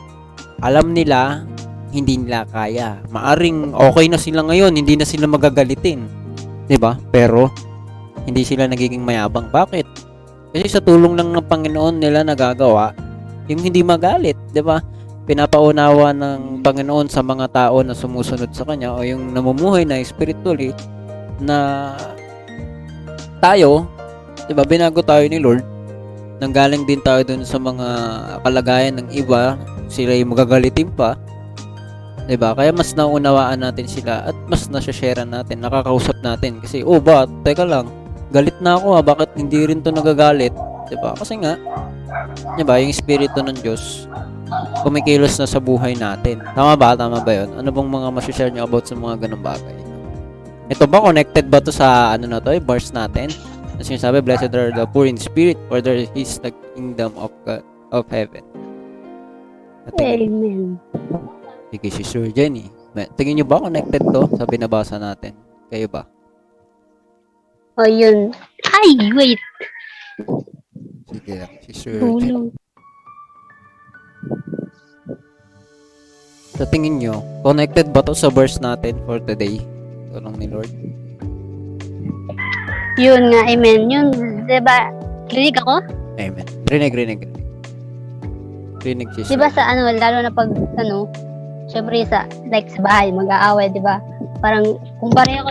Alam 0.62 0.94
nila, 0.94 1.42
hindi 1.90 2.22
nila 2.22 2.46
kaya. 2.46 3.02
Maaring 3.11 3.74
okay 3.74 4.06
na 4.06 4.22
sila 4.22 4.46
ngayon, 4.46 4.78
hindi 4.78 4.94
na 4.94 5.02
sila 5.02 5.26
magagalitin. 5.26 6.06
'Di 6.70 6.78
ba? 6.78 6.94
Pero 7.11 7.50
hindi 8.22 8.46
sila 8.46 8.70
nagiging 8.70 9.02
mayabang. 9.02 9.50
Bakit? 9.50 9.87
Kasi 10.54 10.66
sa 10.70 10.78
tulong 10.78 11.18
lang 11.18 11.35
ng 11.35 11.42
Panginoon 11.42 11.98
nila 11.98 12.22
nagagawa 12.22 12.94
yung 13.50 13.66
hindi 13.66 13.83
magalit, 13.83 14.38
'di 14.54 14.62
ba? 14.62 14.78
Pinapaunawa 15.31 16.11
ng 16.11 16.59
Panginoon 16.66 17.07
sa 17.07 17.23
mga 17.23 17.47
tao 17.55 17.87
na 17.87 17.95
sumusunod 17.95 18.51
sa 18.51 18.66
kanya 18.66 18.90
o 18.90 19.07
yung 19.07 19.31
namumuhay 19.31 19.87
na 19.87 20.03
spiritually 20.03 20.75
na 21.38 21.95
tayo, 23.38 23.87
'di 24.51 24.59
ba? 24.59 24.66
Binago 24.66 25.07
tayo 25.07 25.23
ni 25.31 25.38
Lord 25.38 25.62
nanggaling 26.40 26.88
din 26.88 27.05
tayo 27.05 27.21
dun 27.23 27.45
sa 27.45 27.61
mga 27.61 27.87
kalagayan 28.43 28.97
ng 28.99 29.09
iba, 29.12 29.61
sila 29.93 30.16
yung 30.16 30.33
magagalitin 30.33 30.88
pa. 30.97 31.14
'Di 32.25 32.40
ba? 32.40 32.57
Kaya 32.57 32.73
mas 32.73 32.97
naunawaan 32.97 33.61
natin 33.61 33.85
sila 33.87 34.33
at 34.33 34.37
mas 34.49 34.66
nasashare 34.73 35.23
natin, 35.23 35.61
nakakausap 35.61 36.16
natin 36.25 36.59
kasi 36.64 36.81
oh 36.81 36.99
ba, 36.99 37.29
teka 37.45 37.69
lang, 37.69 37.87
galit 38.33 38.57
na 38.64 38.81
ako 38.81 38.97
ha, 38.97 39.01
bakit 39.05 39.31
hindi 39.37 39.69
rin 39.69 39.85
to 39.85 39.93
nagagalit? 39.93 40.57
'Di 40.88 40.97
ba? 40.99 41.12
Kasi 41.12 41.37
nga 41.38 41.61
'di 42.57 42.64
ba, 42.64 42.81
yung 42.81 42.90
espiritu 42.90 43.45
ng 43.45 43.61
Diyos 43.61 44.09
kumikilos 44.83 45.39
na 45.39 45.47
sa 45.47 45.59
buhay 45.63 45.95
natin. 45.97 46.43
Tama 46.55 46.75
ba? 46.75 46.97
Tama 46.99 47.23
ba 47.23 47.33
'yon? 47.33 47.51
Ano 47.57 47.69
bang 47.71 47.89
mga 47.89 48.09
masashare 48.11 48.51
niyo 48.51 48.67
about 48.67 48.87
sa 48.87 48.95
mga 48.99 49.27
ganung 49.29 49.45
bagay? 49.45 49.77
Ito 50.71 50.87
ba 50.87 51.03
connected 51.03 51.51
ba 51.51 51.59
to 51.59 51.75
sa 51.75 52.15
ano 52.15 52.31
na 52.31 52.39
to, 52.39 52.55
eh, 52.55 52.63
verse 52.63 52.95
natin? 52.95 53.35
Na 53.75 53.83
sinasabi, 53.83 54.23
blessed 54.23 54.55
are 54.55 54.71
the 54.71 54.87
poor 54.87 55.09
in 55.09 55.19
spirit, 55.19 55.59
for 55.67 55.83
there 55.83 56.07
is 56.15 56.39
the 56.39 56.55
kingdom 56.79 57.11
of 57.19 57.35
God, 57.43 57.67
of 57.91 58.07
heaven. 58.07 58.47
Amen. 59.99 60.79
sige, 61.75 61.89
si 61.91 62.03
Sir 62.07 62.31
Jenny. 62.31 62.71
Tingin 63.19 63.43
niyo 63.43 63.47
ba 63.47 63.63
connected 63.63 64.03
to 64.15 64.31
sa 64.39 64.47
binabasa 64.47 64.99
natin? 64.99 65.35
Kayo 65.71 65.91
ba? 65.91 66.07
O 67.75 67.87
yun. 67.87 68.31
Ay, 68.63 68.91
wait. 69.15 69.41
Sige 71.11 71.33
lang, 71.35 71.53
si 71.67 71.73
Sir 71.75 71.99
Jenny. 71.99 72.55
Sa 76.61 76.69
tingin 76.69 77.01
nyo, 77.01 77.25
connected 77.40 77.88
ba 77.95 78.05
to 78.05 78.12
sa 78.12 78.29
verse 78.29 78.61
natin 78.61 79.01
for 79.09 79.16
today? 79.25 79.62
Tulong 80.12 80.37
ni 80.37 80.47
Lord. 80.51 80.69
Yun 83.01 83.33
nga, 83.33 83.43
amen. 83.49 83.88
Yun, 83.88 84.07
diba, 84.45 84.93
rinig 85.33 85.57
ako? 85.57 85.81
Amen. 86.21 86.47
Rinig, 86.69 86.93
rinig, 86.93 87.21
rinig. 87.25 87.40
Rinig 88.81 89.09
si 89.16 89.25
Sir. 89.25 89.37
Diba 89.37 89.49
sa 89.53 89.73
ano, 89.73 89.88
lalo 89.88 90.25
na 90.25 90.33
pag, 90.33 90.53
ano, 90.77 91.09
syempre 91.69 92.05
sa, 92.05 92.29
like 92.53 92.69
sa 92.69 92.85
bahay, 92.85 93.09
mag-aaway, 93.09 93.73
diba? 93.73 94.01
Parang, 94.45 94.64
kung 95.01 95.12
pareho 95.12 95.45
ko 95.45 95.51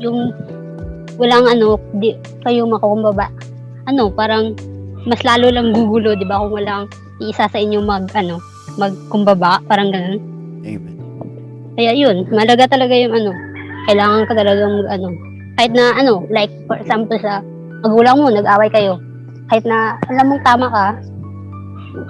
yung, 0.00 0.32
walang 1.16 1.48
ano, 1.48 1.80
di, 1.96 2.12
kayo 2.44 2.68
makukumbaba. 2.68 3.32
Ano, 3.88 4.12
parang, 4.12 4.52
mas 5.06 5.22
lalo 5.22 5.48
lang 5.48 5.70
gugulo, 5.70 6.18
diba? 6.18 6.42
Kung 6.42 6.52
walang 6.52 6.90
isa 7.22 7.46
sa 7.46 7.58
inyo 7.58 7.80
mag, 7.80 8.10
ano, 8.12 8.42
magkumbaba, 8.76 9.62
parang 9.70 9.94
ganun. 9.94 10.18
Amen. 10.66 10.96
Kaya 11.78 11.92
yun, 11.94 12.26
malaga 12.34 12.66
talaga 12.66 12.92
yung 12.92 13.14
ano, 13.14 13.30
kailangan 13.86 14.26
ka 14.26 14.34
talaga 14.34 14.62
mag 14.66 14.88
ano, 14.90 15.08
kahit 15.56 15.72
na 15.72 15.94
ano, 15.94 16.26
like 16.28 16.50
for 16.66 16.76
example 16.76 17.16
sa 17.22 17.40
magulang 17.86 18.18
mo, 18.18 18.28
nag-away 18.28 18.68
kayo, 18.68 18.98
kahit 19.48 19.62
na 19.62 19.94
alam 20.10 20.26
mong 20.26 20.42
tama 20.42 20.66
ka, 20.68 20.86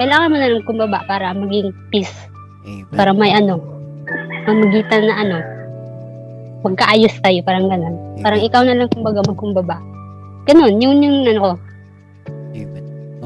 kailangan 0.00 0.30
mo 0.32 0.36
na 0.40 0.50
lang 0.50 0.64
kumbaba 0.66 0.98
para 1.04 1.36
maging 1.36 1.70
peace, 1.92 2.16
Amen. 2.64 2.88
para 2.96 3.12
may 3.12 3.30
ano, 3.36 3.60
mamagitan 4.48 5.04
na 5.04 5.14
ano, 5.20 5.38
magkaayos 6.64 7.14
tayo, 7.22 7.38
parang 7.46 7.68
ganun. 7.70 7.94
Parang 8.24 8.40
ikaw 8.42 8.62
na 8.66 8.74
lang 8.74 8.90
kumbaga 8.90 9.22
magkumbaba. 9.22 9.76
Ganun, 10.46 10.78
yun 10.78 11.02
yung 11.02 11.26
ano 11.26 11.40
ko. 11.42 11.52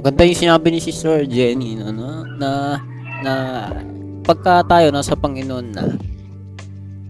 Maganda 0.00 0.24
yung 0.24 0.40
sinabi 0.48 0.72
ni 0.72 0.80
Sister 0.80 1.28
Jenny 1.28 1.76
no, 1.76 1.92
no, 1.92 2.24
na 2.40 2.80
na 3.20 3.32
pagka 4.24 4.64
tayo 4.64 4.88
nasa 4.88 5.12
Panginoon 5.12 5.66
na 5.76 5.84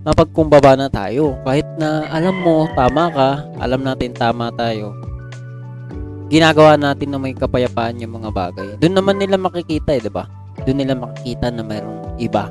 mapagkumbaba 0.03 0.75
na 0.75 0.91
tayo. 0.91 1.39
Kahit 1.47 1.71
na 1.79 2.11
alam 2.11 2.43
mo 2.43 2.67
tama 2.75 3.07
ka 3.15 3.47
alam 3.63 3.87
natin 3.87 4.11
tama 4.11 4.51
tayo 4.59 4.91
ginagawa 6.31 6.75
natin 6.75 7.15
na 7.15 7.19
may 7.23 7.31
kapayapaan 7.31 8.03
yung 8.03 8.19
mga 8.19 8.31
bagay. 8.35 8.69
Doon 8.83 8.99
naman 8.99 9.23
nila 9.23 9.39
makikita 9.39 9.95
eh 9.95 10.03
di 10.03 10.11
ba? 10.11 10.27
Doon 10.67 10.79
nila 10.83 10.99
makikita 10.99 11.47
na 11.55 11.63
mayroong 11.63 12.19
iba. 12.19 12.51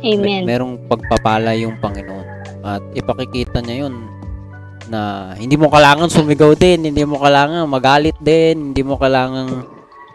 May, 0.00 0.16
Amen. 0.16 0.42
merong 0.48 0.74
pagpapala 0.88 1.52
yung 1.60 1.76
Panginoon. 1.76 2.26
At 2.64 2.80
ipakikita 2.96 3.60
niya 3.60 3.84
yun 3.84 4.08
na 4.88 5.32
hindi 5.38 5.54
mo 5.54 5.70
kailangan 5.70 6.10
sumigaw 6.10 6.54
din, 6.56 6.90
hindi 6.90 7.02
mo 7.06 7.20
kailangan 7.20 7.68
magalit 7.68 8.16
din, 8.18 8.72
hindi 8.72 8.82
mo 8.82 8.98
kailangan 8.98 9.46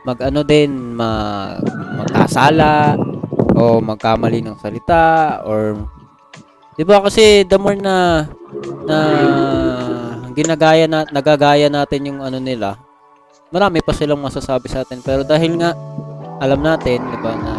mag 0.07 0.19
ano 0.23 0.39
din, 0.43 0.95
mag, 0.95 1.59
magkasala 1.99 2.95
o 3.57 3.83
magkamali 3.83 4.39
ng 4.43 4.57
salita 4.59 5.39
or 5.43 5.75
'di 6.75 6.83
ba? 6.83 7.03
Kasi 7.03 7.43
the 7.47 7.57
more 7.59 7.77
na 7.77 8.27
na 8.87 8.97
ginagaya 10.31 10.85
na 10.85 11.03
nagagaya 11.09 11.67
natin 11.67 12.13
yung 12.13 12.19
ano 12.21 12.37
nila 12.37 12.77
marami 13.51 13.79
pa 13.79 13.95
silang 13.95 14.19
masasabi 14.19 14.67
sa 14.67 14.83
atin. 14.83 14.99
Pero 14.99 15.23
dahil 15.23 15.55
nga 15.59 15.71
alam 16.37 16.61
natin 16.61 17.01
'di 17.01 17.17
ba 17.23 17.33
na 17.33 17.53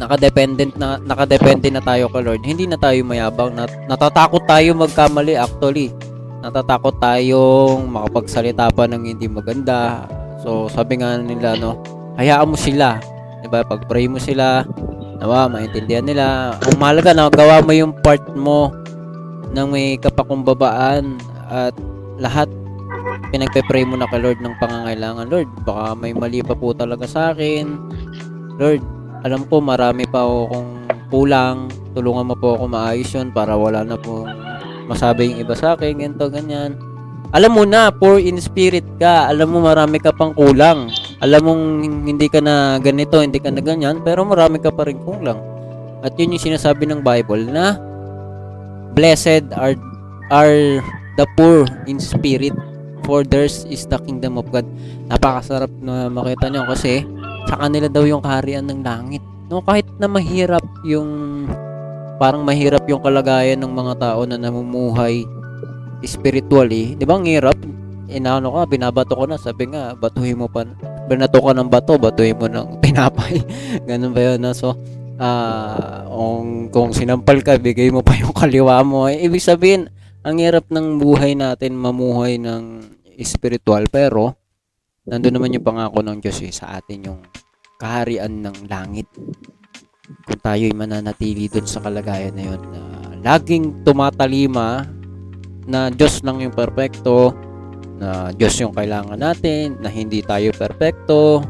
nakadependent 0.00 0.72
na 0.80 0.96
nakadepende 1.04 1.68
na 1.68 1.84
tayo 1.84 2.08
kay 2.08 2.24
Lord. 2.24 2.40
Hindi 2.40 2.64
na 2.64 2.80
tayo 2.80 3.04
mayabang. 3.04 3.52
Nat, 3.52 3.68
natatakot 3.84 4.48
tayo 4.48 4.72
magkamali 4.72 5.36
actually. 5.36 5.92
Natatakot 6.40 6.96
tayong 6.96 7.84
makapagsalita 7.92 8.72
pa 8.72 8.88
ng 8.88 9.04
hindi 9.04 9.28
maganda. 9.28 10.08
So 10.40 10.72
sabi 10.72 11.04
nga 11.04 11.20
nila 11.20 11.60
no, 11.60 11.76
hayaan 12.16 12.48
mo 12.48 12.56
sila. 12.56 12.96
'Di 13.44 13.52
ba? 13.52 13.60
Pag-pray 13.60 14.08
mo 14.08 14.16
sila, 14.16 14.64
nawa 15.20 15.52
maintindihan 15.52 16.08
nila. 16.08 16.56
Ang 16.64 16.80
mahalaga 16.80 17.12
na 17.12 17.28
gawa 17.28 17.60
mo 17.60 17.76
yung 17.76 17.92
part 18.00 18.24
mo 18.32 18.72
ng 19.52 19.68
may 19.68 20.00
kapakumbabaan 20.00 21.20
at 21.52 21.76
lahat 22.16 22.48
pinagpe-pray 23.28 23.84
mo 23.84 24.00
na 24.00 24.08
kay 24.08 24.22
Lord 24.24 24.40
ng 24.40 24.56
pangangailangan. 24.56 25.28
Lord, 25.28 25.48
baka 25.62 25.92
may 25.92 26.16
mali 26.16 26.40
pa 26.40 26.56
po 26.56 26.72
talaga 26.72 27.04
sa 27.04 27.36
akin. 27.36 27.68
Lord, 28.56 28.80
alam 29.20 29.44
ko 29.48 29.60
marami 29.60 30.08
pa 30.08 30.24
akong 30.24 30.70
kulang. 31.10 31.68
Tulungan 31.92 32.32
mo 32.32 32.34
po 32.38 32.56
ako 32.56 32.64
maayos 32.70 33.10
yun 33.12 33.34
para 33.34 33.58
wala 33.58 33.82
na 33.82 33.98
po 33.98 34.24
masabi 34.86 35.30
yung 35.30 35.38
iba 35.42 35.54
sa 35.54 35.74
akin, 35.74 35.98
ganito, 35.98 36.26
ganyan. 36.30 36.74
Alam 37.30 37.62
mo 37.62 37.62
na, 37.62 37.94
poor 37.94 38.18
in 38.18 38.42
spirit 38.42 38.82
ka. 38.98 39.30
Alam 39.30 39.54
mo 39.54 39.58
marami 39.62 40.02
ka 40.02 40.10
pang 40.10 40.34
kulang. 40.34 40.90
Alam 41.22 41.42
mong 41.46 41.64
hindi 42.10 42.26
ka 42.26 42.42
na 42.42 42.82
ganito, 42.82 43.22
hindi 43.22 43.38
ka 43.38 43.54
na 43.54 43.62
ganyan, 43.62 44.02
pero 44.02 44.26
marami 44.26 44.58
ka 44.58 44.74
pa 44.74 44.82
rin 44.88 44.98
kulang. 44.98 45.38
At 46.02 46.18
yun 46.18 46.34
yung 46.34 46.42
sinasabi 46.42 46.90
ng 46.90 47.04
Bible 47.04 47.44
na 47.46 47.78
blessed 48.96 49.52
are 49.54 49.78
are 50.32 50.80
the 51.14 51.26
poor 51.38 51.68
in 51.86 52.00
spirit 52.02 52.56
for 53.04 53.22
theirs 53.22 53.62
is 53.68 53.86
the 53.86 54.00
kingdom 54.02 54.40
of 54.40 54.48
God. 54.50 54.66
Napakasarap 55.12 55.70
na 55.78 56.10
makita 56.10 56.50
nyo 56.50 56.66
kasi 56.66 57.04
sa 57.50 57.66
kanila 57.66 57.90
daw 57.90 58.06
yung 58.06 58.22
kaharian 58.22 58.62
ng 58.70 58.86
langit. 58.86 59.22
No, 59.50 59.58
kahit 59.66 59.90
na 59.98 60.06
mahirap 60.06 60.62
yung 60.86 61.10
parang 62.22 62.46
mahirap 62.46 62.86
yung 62.86 63.02
kalagayan 63.02 63.58
ng 63.58 63.72
mga 63.74 63.94
tao 63.98 64.22
na 64.22 64.38
namumuhay 64.38 65.26
spiritually. 66.06 66.94
Di 66.94 67.02
ba 67.02 67.18
ang 67.18 67.26
hirap? 67.26 67.58
Inaano 68.06 68.54
ka, 68.54 68.70
binabato 68.70 69.18
ko 69.18 69.26
na. 69.26 69.34
Sabi 69.34 69.74
nga, 69.74 69.98
batuhin 69.98 70.38
mo 70.38 70.46
pa. 70.46 70.62
Binato 71.10 71.42
ka 71.42 71.50
ng 71.50 71.66
bato, 71.66 71.98
batuhin 71.98 72.38
mo 72.38 72.46
ng 72.46 72.66
tinapay. 72.86 73.42
Ganun 73.82 74.14
ba 74.14 74.20
yun? 74.30 74.38
No? 74.38 74.54
So, 74.54 74.78
ah 75.18 76.00
kung, 76.20 76.68
kung 76.68 76.90
sinampal 76.92 77.40
ka, 77.40 77.56
bigay 77.56 77.88
mo 77.88 78.04
pa 78.04 78.12
yung 78.20 78.36
kaliwa 78.36 78.84
mo. 78.84 79.08
Eh, 79.08 79.24
ibig 79.24 79.40
sabihin, 79.40 79.88
ang 80.20 80.36
hirap 80.36 80.68
ng 80.68 81.00
buhay 81.00 81.32
natin 81.32 81.72
mamuhay 81.72 82.36
ng 82.36 82.84
spiritual. 83.24 83.88
Pero, 83.88 84.36
nandun 85.10 85.34
naman 85.34 85.50
yung 85.58 85.66
pangako 85.66 86.06
ng 86.06 86.22
Diyos 86.22 86.38
eh, 86.46 86.54
sa 86.54 86.78
atin 86.78 87.10
yung 87.10 87.20
kaharian 87.82 88.46
ng 88.46 88.70
langit. 88.70 89.10
Kung 90.22 90.38
tayo'y 90.38 90.70
mananatili 90.70 91.50
dun 91.50 91.66
sa 91.66 91.82
kalagayan 91.82 92.38
na 92.38 92.44
yun, 92.46 92.62
na 92.70 92.82
laging 93.26 93.82
tumatalima 93.82 94.86
na 95.66 95.90
Diyos 95.90 96.22
lang 96.22 96.38
yung 96.38 96.54
perpekto, 96.54 97.34
na 97.98 98.30
Diyos 98.30 98.54
yung 98.62 98.70
kailangan 98.70 99.18
natin, 99.18 99.82
na 99.82 99.90
hindi 99.90 100.22
tayo 100.22 100.54
perpekto, 100.54 101.42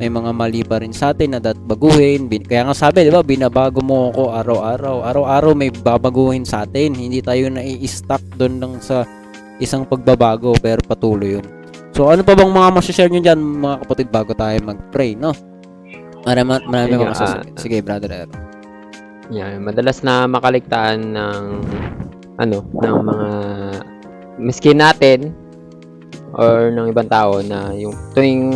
may 0.00 0.08
mga 0.10 0.32
mali 0.34 0.66
pa 0.66 0.82
rin 0.82 0.90
sa 0.90 1.14
atin 1.14 1.36
na 1.36 1.40
dat 1.40 1.60
baguhin. 1.62 2.26
Kaya 2.26 2.66
nga 2.66 2.74
sabi, 2.74 3.06
di 3.06 3.12
ba, 3.12 3.22
binabago 3.22 3.84
mo 3.84 4.10
ako 4.10 4.34
araw-araw. 4.34 4.96
Araw-araw 5.06 5.52
may 5.54 5.70
babaguhin 5.70 6.42
sa 6.42 6.66
atin. 6.66 6.96
Hindi 6.96 7.22
tayo 7.22 7.46
nai-stuck 7.52 8.24
doon 8.34 8.54
lang 8.58 8.74
sa 8.82 9.06
isang 9.62 9.86
pagbabago, 9.86 10.58
pero 10.58 10.82
patuloy 10.82 11.38
yun. 11.38 11.61
So, 11.92 12.08
ano 12.08 12.24
pa 12.24 12.32
bang 12.32 12.48
mga 12.48 12.68
masashare 12.72 13.12
nyo 13.12 13.20
dyan, 13.20 13.40
mga 13.60 13.76
kapatid, 13.84 14.08
bago 14.08 14.32
tayo 14.32 14.56
mag-pray, 14.64 15.12
no? 15.12 15.36
Marami, 16.24 16.64
marami 16.64 16.96
mga 16.96 17.12
masasabi. 17.12 17.52
Sige, 17.60 17.84
brother 17.84 18.08
Aaron. 18.08 18.32
Yan, 19.28 19.60
madalas 19.60 20.00
na 20.00 20.24
makaligtaan 20.24 21.12
ng 21.12 21.40
ano, 22.40 22.64
ng 22.64 22.96
mga 22.96 23.28
miskin 24.40 24.80
natin 24.80 25.36
or 26.32 26.72
ng 26.72 26.88
ibang 26.88 27.12
tao 27.12 27.44
na 27.44 27.76
yung 27.76 27.92
tuwing 28.16 28.48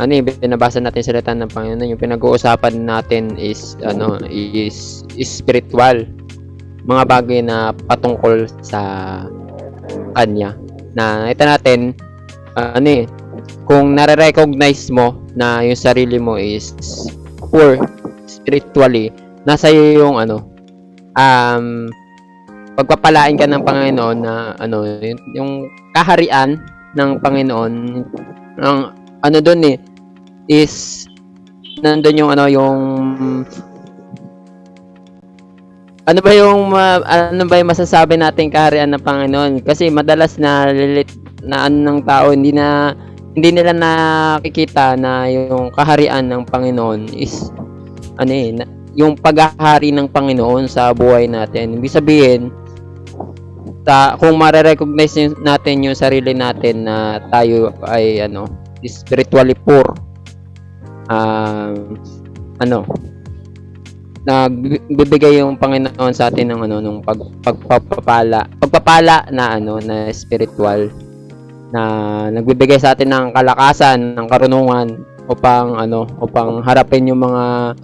ano 0.00 0.10
eh, 0.10 0.24
binabasa 0.24 0.82
natin 0.82 1.04
sa 1.04 1.14
salita 1.14 1.30
ng 1.36 1.52
Panginoon, 1.52 1.92
yung 1.92 2.02
pinag-uusapan 2.02 2.82
natin 2.82 3.36
is 3.38 3.78
ano, 3.84 4.18
is, 4.26 5.06
is 5.14 5.30
spiritual. 5.30 6.02
Mga 6.88 7.02
bagay 7.06 7.40
na 7.44 7.76
patungkol 7.86 8.48
sa 8.64 8.82
kanya. 10.18 10.56
na 10.90 11.30
ito 11.30 11.46
natin 11.46 11.94
ano 12.58 12.88
eh 12.88 13.04
kung 13.64 13.94
nare-recognize 13.94 14.90
mo 14.90 15.14
na 15.38 15.62
yung 15.62 15.78
sarili 15.78 16.18
mo 16.18 16.34
is 16.34 16.74
poor 17.38 17.78
spiritually 18.26 19.14
nasa 19.46 19.70
iyo 19.70 20.06
yung 20.06 20.16
ano 20.18 20.42
um 21.14 21.86
pagpapalain 22.74 23.38
ka 23.38 23.46
ng 23.46 23.62
Panginoon 23.62 24.18
na 24.22 24.34
ano 24.58 24.86
yung, 24.86 25.20
yung 25.36 25.50
kaharian 25.94 26.58
ng 26.96 27.10
Panginoon 27.22 27.72
ang 28.60 28.78
ano 29.20 29.38
doon 29.38 29.74
eh 29.74 29.76
is 30.50 31.06
nandun 31.80 32.20
yung 32.20 32.30
ano 32.34 32.44
yung 32.50 32.80
ano 36.10 36.18
ba 36.24 36.32
yung 36.34 36.74
ma- 36.74 37.04
ano 37.06 37.46
ba 37.46 37.60
yung 37.60 37.70
masasabi 37.70 38.18
natin 38.18 38.50
kaharian 38.50 38.90
ng 38.90 39.04
Panginoon? 39.04 39.52
Kasi 39.62 39.94
madalas 39.94 40.42
na 40.42 40.66
lilit 40.74 41.06
na 41.44 41.66
ano 41.68 41.76
ng 41.76 41.98
tao 42.04 42.32
hindi 42.32 42.52
na 42.52 42.92
hindi 43.34 43.54
nila 43.54 43.70
nakikita 43.70 44.98
na 44.98 45.30
yung 45.30 45.70
kaharian 45.70 46.26
ng 46.26 46.42
Panginoon 46.50 47.14
is 47.14 47.54
ano 48.18 48.32
eh 48.34 48.50
na- 48.52 48.70
yung 48.98 49.14
paghahari 49.14 49.94
ng 49.94 50.10
Panginoon 50.10 50.66
sa 50.66 50.90
buhay 50.90 51.30
natin. 51.30 51.78
Ibig 51.78 51.94
sabihin 51.94 52.50
ta 53.86 54.18
kung 54.20 54.36
mare-recognize 54.36 55.32
natin 55.40 55.88
yung 55.88 55.96
sarili 55.96 56.36
natin 56.36 56.84
na 56.84 57.16
tayo 57.32 57.72
ay 57.88 58.20
ano 58.20 58.44
spiritually 58.84 59.56
poor 59.56 59.84
um, 61.08 61.96
ano 62.60 62.84
nagbibigay 64.28 65.40
yung 65.40 65.56
Panginoon 65.56 66.12
sa 66.12 66.28
atin 66.28 66.52
ng 66.52 66.60
ano 66.68 66.76
nung 66.84 67.00
pag, 67.00 67.16
pagpapala 67.40 68.44
pagpapala 68.60 69.24
na 69.32 69.56
ano 69.56 69.80
na 69.80 70.12
spiritual 70.12 70.92
na 71.70 71.82
nagbibigay 72.34 72.78
sa 72.78 72.92
atin 72.94 73.10
ng 73.10 73.26
kalakasan 73.34 74.18
ng 74.18 74.26
karunungan 74.26 75.06
upang 75.30 75.78
ano 75.78 76.06
upang 76.18 76.62
harapin 76.66 77.06
yung 77.06 77.22
mga 77.22 77.78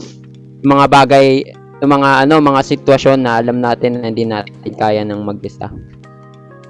mga 0.66 0.84
bagay 0.90 1.46
yung 1.82 1.92
mga 1.94 2.26
ano 2.26 2.42
mga 2.42 2.60
sitwasyon 2.66 3.18
na 3.22 3.38
alam 3.38 3.62
natin 3.62 4.02
na 4.02 4.10
hindi 4.10 4.26
natin 4.26 4.72
kaya 4.74 5.06
nang 5.06 5.22
mag-isa 5.22 5.70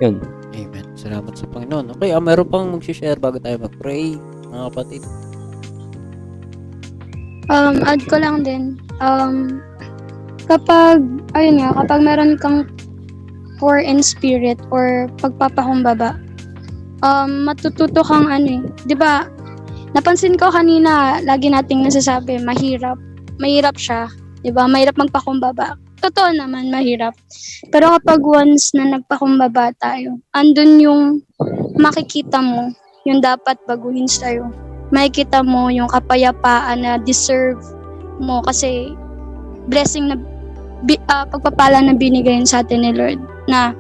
yun 0.05 0.21
Amen. 0.57 0.87
Salamat 0.97 1.37
sa 1.37 1.45
Panginoon. 1.53 1.93
Okay, 1.97 2.17
ah, 2.17 2.23
meron 2.23 2.49
pang 2.49 2.73
mag-share 2.73 3.21
bago 3.21 3.37
tayo 3.37 3.61
mag-pray, 3.61 4.17
mga 4.49 4.65
kapatid. 4.73 5.03
Um, 7.53 7.85
add 7.85 8.03
ko 8.09 8.17
lang 8.19 8.43
din, 8.43 8.81
um, 8.99 9.63
kapag, 10.51 11.05
ayun 11.37 11.63
nga, 11.63 11.77
kapag 11.79 12.01
meron 12.03 12.35
kang 12.41 12.67
poor 13.61 13.79
in 13.79 14.03
spirit 14.03 14.59
or 14.73 15.07
pagpapakumbaba, 15.23 16.19
um, 17.03 17.49
matututo 17.49 18.01
kang 18.05 18.29
ano 18.31 18.61
eh, 18.61 18.63
di 18.89 18.95
ba, 18.97 19.27
napansin 19.93 20.37
ko 20.37 20.53
kanina, 20.53 21.21
lagi 21.25 21.53
nating 21.53 21.85
nasasabi, 21.85 22.41
mahirap, 22.41 22.97
mahirap 23.41 23.77
siya, 23.77 24.09
di 24.41 24.53
ba, 24.53 24.69
mahirap 24.69 24.97
magpakumbaba. 24.97 25.77
Totoo 25.97 26.29
naman, 26.37 26.69
mahirap. 26.69 27.17
Pero 27.73 27.97
kapag 27.99 28.21
once 28.23 28.77
na 28.77 28.97
nagpakumbaba 28.97 29.73
tayo, 29.81 30.21
andun 30.37 30.79
yung 30.79 31.03
makikita 31.81 32.39
mo, 32.39 32.71
yung 33.09 33.25
dapat 33.25 33.57
baguhin 33.65 34.07
sa'yo. 34.07 34.53
Makikita 34.93 35.43
mo 35.43 35.67
yung 35.73 35.91
kapayapaan 35.91 36.85
na 36.85 37.01
deserve 37.01 37.59
mo 38.23 38.39
kasi 38.45 38.95
blessing 39.67 40.09
na 40.09 40.17
ah, 41.11 41.27
pagpapala 41.27 41.83
na 41.83 41.95
binigay 41.97 42.39
sa 42.47 42.63
atin 42.63 42.87
ni 42.87 42.93
Lord 42.95 43.19
na 43.51 43.75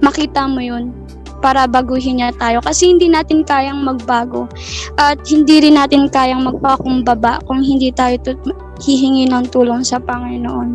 makita 0.00 0.46
mo 0.46 0.62
yun 0.62 0.94
para 1.46 1.70
baguhin 1.70 2.18
niya 2.18 2.34
tayo 2.34 2.58
kasi 2.58 2.90
hindi 2.90 3.06
natin 3.06 3.46
kayang 3.46 3.86
magbago 3.86 4.50
at 4.98 5.22
hindi 5.30 5.62
rin 5.62 5.78
natin 5.78 6.10
kayang 6.10 6.42
magpakumbaba 6.42 7.38
kung 7.46 7.62
hindi 7.62 7.94
tayo 7.94 8.18
tut- 8.18 8.58
hihingi 8.82 9.30
ng 9.30 9.46
tulong 9.54 9.86
sa 9.86 10.02
Panginoon. 10.02 10.74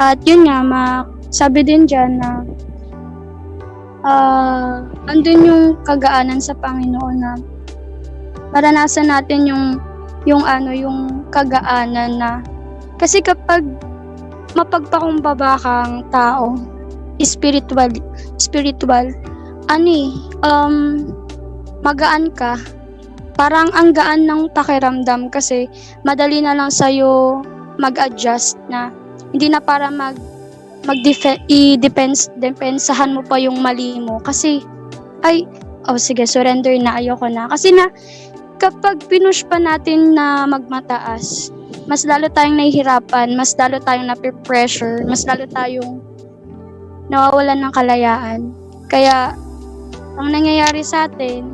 At 0.00 0.24
yun 0.24 0.48
nga, 0.48 0.64
ma- 0.64 1.04
sabi 1.28 1.60
din 1.60 1.84
dyan 1.84 2.16
na 2.16 2.30
ah 4.06 4.86
andun 5.10 5.44
yung 5.44 5.64
kagaanan 5.84 6.40
sa 6.40 6.54
Panginoon 6.56 7.16
na 7.18 7.36
maranasan 8.54 9.10
natin 9.10 9.50
yung 9.50 9.82
yung 10.24 10.46
ano 10.46 10.70
yung 10.70 11.26
kagaanan 11.34 12.16
na 12.16 12.30
kasi 13.02 13.18
kapag 13.18 13.66
mapagpakumbaba 14.54 15.58
kang 15.58 16.06
tao 16.14 16.54
spiritual 17.18 17.90
spiritual 18.38 19.10
ani 19.66 20.14
um 20.46 21.06
magaan 21.82 22.30
ka. 22.32 22.58
Parang 23.36 23.68
ang 23.76 23.92
gaan 23.92 24.24
ng 24.24 24.48
pakiramdam 24.56 25.28
kasi 25.28 25.68
madali 26.08 26.40
na 26.40 26.56
lang 26.56 26.72
sa'yo 26.72 27.44
mag-adjust 27.76 28.56
na 28.72 28.88
hindi 29.36 29.52
na 29.52 29.60
para 29.60 29.92
mag 29.92 30.16
mag 30.88 30.96
i-depends 31.50 32.32
depensahan 32.40 33.12
mo 33.12 33.20
pa 33.20 33.36
yung 33.36 33.60
mali 33.60 34.00
mo. 34.00 34.22
Kasi 34.24 34.64
ay 35.20 35.44
oh 35.90 36.00
sige 36.00 36.24
surrender 36.24 36.72
na 36.80 36.96
ayoko 36.96 37.28
na. 37.28 37.44
Kasi 37.52 37.76
na 37.76 37.92
kapag 38.56 39.04
pinush 39.06 39.44
pa 39.44 39.60
natin 39.60 40.16
na 40.16 40.48
magmataas, 40.48 41.52
mas 41.86 42.02
lalo 42.08 42.26
tayong 42.32 42.56
nahihirapan, 42.56 43.36
mas 43.36 43.52
lalo 43.54 43.76
tayong 43.78 44.08
nape-pressure, 44.10 45.04
mas 45.06 45.22
lalo 45.28 45.44
tayong 45.52 46.00
nawawalan 47.12 47.62
ng 47.62 47.72
kalayaan. 47.74 48.40
Kaya, 48.90 49.34
ang 50.16 50.28
nangyayari 50.32 50.80
sa 50.80 51.08
atin, 51.08 51.44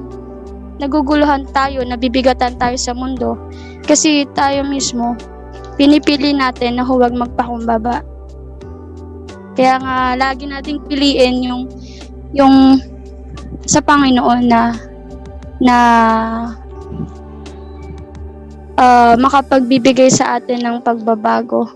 naguguluhan 0.78 1.46
tayo, 1.50 1.82
nabibigatan 1.82 2.58
tayo 2.58 2.76
sa 2.78 2.94
mundo. 2.94 3.38
Kasi 3.82 4.26
tayo 4.34 4.62
mismo, 4.66 5.18
pinipili 5.74 6.34
natin 6.34 6.78
na 6.78 6.86
huwag 6.86 7.14
magpakumbaba. 7.14 8.02
Kaya 9.58 9.76
nga, 9.82 9.96
lagi 10.16 10.46
nating 10.48 10.80
piliin 10.86 11.44
yung, 11.44 11.62
yung 12.32 12.80
sa 13.66 13.84
Panginoon 13.84 14.42
na 14.48 14.74
na 15.62 15.76
ah, 18.74 19.14
makapagbibigay 19.14 20.10
sa 20.10 20.38
atin 20.38 20.66
ng 20.66 20.76
pagbabago. 20.82 21.70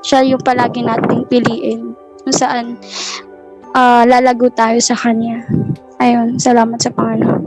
Siya 0.00 0.24
yung 0.24 0.40
palagi 0.40 0.80
nating 0.80 1.28
piliin 1.28 1.92
kung 2.24 2.34
saan 2.34 2.80
ah, 3.76 4.08
lalago 4.08 4.48
tayo 4.48 4.80
sa 4.80 4.96
Kanya. 4.96 5.44
Ayun, 5.98 6.38
salamat 6.38 6.78
sa 6.78 6.94
Panginoon. 6.94 7.42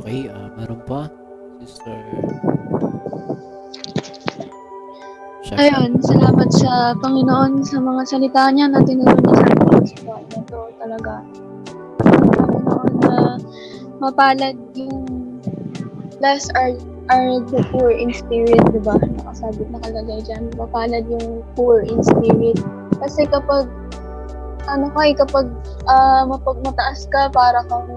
Okay, 0.00 0.32
ah, 0.32 0.48
meron 0.56 0.80
pa? 0.88 1.12
Sister... 1.60 2.00
Siya. 5.44 5.56
Ayun, 5.60 6.00
salamat 6.00 6.48
sa 6.48 6.96
Panginoon 6.96 7.60
sa 7.60 7.76
mga 7.76 8.02
salita 8.08 8.48
niya 8.56 8.72
na 8.72 8.80
tinuro 8.80 9.12
niya 9.20 9.36
sa 9.36 9.52
atin 9.52 9.84
sa 9.84 9.96
buhay 10.00 10.24
na 10.32 10.40
to 10.48 10.60
talaga. 10.80 11.12
Panginoon 12.00 12.92
na 13.04 13.16
mapalad 14.00 14.56
yung 14.72 15.04
blessed 16.16 16.56
are, 16.56 16.72
are 17.12 17.36
the 17.52 17.60
poor 17.68 17.92
in 17.92 18.16
spirit, 18.16 18.64
di 18.72 18.80
ba? 18.80 18.96
Nakasabit 18.96 19.68
nakalagay 19.68 20.24
dyan. 20.24 20.48
Mapalad 20.56 21.04
yung 21.04 21.44
poor 21.52 21.84
in 21.84 22.00
spirit. 22.00 22.56
Kasi 22.96 23.28
kapag 23.28 23.68
ano 24.74 24.86
ka 24.94 25.00
eh, 25.06 25.14
kapag 25.14 25.46
ah, 25.90 26.22
mapagmataas 26.26 27.10
ka, 27.10 27.30
para 27.34 27.66
kang 27.66 27.90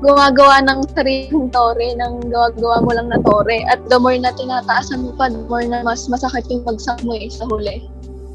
gumagawa 0.00 0.64
ng 0.64 0.80
sariling 0.96 1.52
tore, 1.52 1.92
ng 1.92 2.32
gawa-gawa 2.32 2.76
mo 2.80 2.90
lang 2.96 3.08
na 3.12 3.20
tore. 3.20 3.60
At 3.68 3.84
the 3.92 4.00
more 4.00 4.16
na 4.16 4.32
tinataasan 4.32 5.04
mo 5.04 5.12
pa, 5.14 5.28
the 5.28 5.44
more 5.44 5.64
na 5.64 5.84
mas 5.84 6.08
masakit 6.08 6.48
yung 6.48 6.64
bagsak 6.64 7.04
eh, 7.04 7.28
sa 7.28 7.44
huli. 7.44 7.84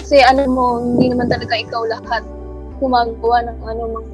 Kasi 0.05 0.21
alam 0.21 0.53
mo, 0.53 0.77
hindi 0.77 1.09
naman 1.09 1.33
talaga 1.33 1.57
ikaw 1.57 1.81
lahat 1.89 2.21
gumagawa 2.77 3.49
ng 3.49 3.59
ano 3.65 3.83
mang 3.89 4.07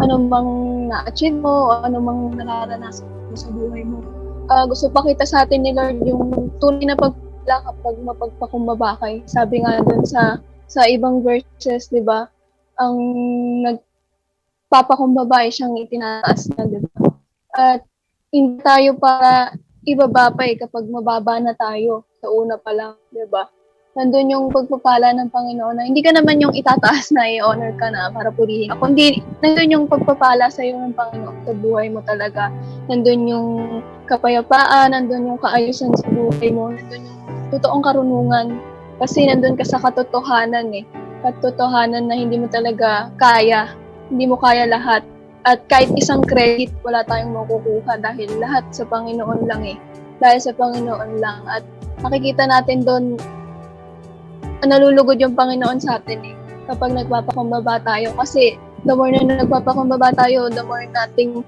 ano 0.00 0.14
mang 0.16 0.50
na-achieve 0.88 1.36
mo 1.36 1.68
o 1.68 1.84
ano 1.84 2.00
mang 2.00 2.32
nararanasan 2.34 3.06
mo 3.06 3.36
sa 3.36 3.48
buhay 3.52 3.84
mo. 3.84 4.00
Ah, 4.50 4.66
gusto 4.66 4.90
pa 4.90 5.04
kita 5.06 5.22
sa 5.22 5.46
atin 5.46 5.62
ni 5.62 5.70
Lord 5.76 6.02
yung 6.02 6.50
tunay 6.58 6.90
na 6.90 6.98
pagpala 6.98 7.56
kapag 7.70 7.96
mapagpakumbaba 8.02 8.98
kay. 8.98 9.22
Sabi 9.30 9.62
nga 9.62 9.78
dun 9.84 10.02
sa 10.02 10.42
sa 10.72 10.88
ibang 10.88 11.20
verses, 11.20 11.92
'di 11.92 12.00
ba? 12.00 12.32
Ang 12.80 12.96
nagpapakumbaba 13.68 15.44
ay 15.44 15.52
siyang 15.52 15.76
itinataas 15.76 16.48
na, 16.56 16.64
'di 16.64 16.80
ba? 16.80 17.12
At 17.52 17.84
hindi 18.32 18.56
tayo 18.64 18.96
para 18.96 19.52
ibaba 19.84 20.32
pa 20.32 20.48
eh 20.48 20.56
kapag 20.56 20.88
mababa 20.88 21.36
na 21.36 21.52
tayo 21.52 22.08
sa 22.24 22.32
una 22.32 22.56
pa 22.56 22.72
lang, 22.72 22.96
'di 23.12 23.28
ba? 23.28 23.44
Nandun 23.92 24.32
yung 24.32 24.48
pagpapala 24.48 25.12
ng 25.12 25.28
Panginoon 25.28 25.76
na 25.76 25.84
hindi 25.84 26.00
ka 26.00 26.16
naman 26.16 26.40
yung 26.40 26.56
itataas 26.56 27.12
na 27.12 27.28
i-honor 27.28 27.76
ka 27.76 27.92
na 27.92 28.08
para 28.08 28.32
purihin. 28.32 28.72
Kundi 28.80 29.20
nandun 29.44 29.68
yung 29.68 29.84
pagpapala 29.84 30.48
sa 30.48 30.64
iyo 30.64 30.80
ng 30.80 30.96
Panginoon 30.96 31.44
sa 31.44 31.52
buhay 31.52 31.92
mo 31.92 32.00
talaga. 32.08 32.48
Nandun 32.88 33.28
yung 33.28 33.48
kapayapaan, 34.08 34.96
nandun 34.96 35.36
yung 35.36 35.40
kaayusan 35.44 35.92
sa 35.92 36.08
buhay 36.08 36.48
mo, 36.48 36.72
nandun 36.72 37.04
yung 37.04 37.20
totoong 37.52 37.84
karunungan. 37.84 38.71
Kasi 39.00 39.28
nandun 39.28 39.56
ka 39.56 39.64
sa 39.64 39.80
katotohanan 39.80 40.72
eh. 40.76 40.84
Katotohanan 41.22 42.10
na 42.10 42.16
hindi 42.18 42.36
mo 42.36 42.50
talaga 42.50 43.12
kaya. 43.16 43.72
Hindi 44.10 44.24
mo 44.28 44.36
kaya 44.36 44.66
lahat. 44.68 45.06
At 45.42 45.66
kahit 45.66 45.90
isang 45.98 46.22
credit, 46.22 46.70
wala 46.86 47.02
tayong 47.02 47.34
makukuha 47.34 47.98
dahil 47.98 48.30
lahat 48.38 48.62
sa 48.70 48.86
Panginoon 48.86 49.46
lang 49.48 49.62
eh. 49.66 49.78
Dahil 50.22 50.38
sa 50.38 50.52
Panginoon 50.54 51.18
lang. 51.18 51.42
At 51.50 51.66
makikita 52.02 52.46
natin 52.46 52.86
doon, 52.86 53.18
nalulugod 54.62 55.18
yung 55.18 55.34
Panginoon 55.34 55.82
sa 55.82 55.98
atin 55.98 56.22
eh. 56.22 56.34
Kapag 56.70 56.94
nagpapakumbaba 56.94 57.82
tayo. 57.82 58.14
Kasi 58.14 58.54
the 58.86 58.94
more 58.94 59.10
na 59.10 59.42
nagpapakumbaba 59.42 60.14
tayo, 60.14 60.46
the 60.46 60.62
more 60.62 60.86
nating 60.86 61.42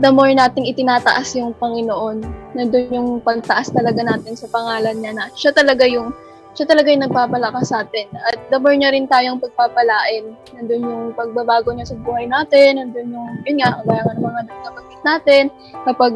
the 0.00 0.10
more 0.10 0.32
nating 0.32 0.66
itinataas 0.66 1.36
yung 1.36 1.52
Panginoon. 1.60 2.24
Nandun 2.56 2.88
yung 2.90 3.08
pagtaas 3.20 3.70
talaga 3.70 4.02
natin 4.02 4.34
sa 4.34 4.48
pangalan 4.50 4.96
niya 4.98 5.12
na 5.14 5.24
siya 5.36 5.52
talaga 5.54 5.86
yung 5.86 6.10
siya 6.54 6.70
talaga 6.70 6.88
yung 6.94 7.04
nagpapalakas 7.04 7.74
sa 7.74 7.82
atin. 7.82 8.06
At 8.30 8.38
the 8.48 8.58
more 8.62 8.78
niya 8.78 8.94
rin 8.94 9.10
tayong 9.10 9.42
pagpapalain. 9.42 10.38
Nandun 10.54 10.86
yung 10.86 11.04
pagbabago 11.18 11.74
niya 11.74 11.90
sa 11.90 11.98
buhay 11.98 12.30
natin. 12.30 12.78
Nandun 12.78 13.10
yung, 13.10 13.30
yun 13.42 13.58
nga, 13.58 13.82
kagaya 13.82 14.02
ng 14.14 14.22
mga 14.22 14.40
nabanggit 14.62 15.02
natin. 15.02 15.42
Kapag 15.82 16.12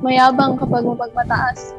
mayabang, 0.00 0.56
kapag 0.56 0.88
mapagmataas, 0.88 1.76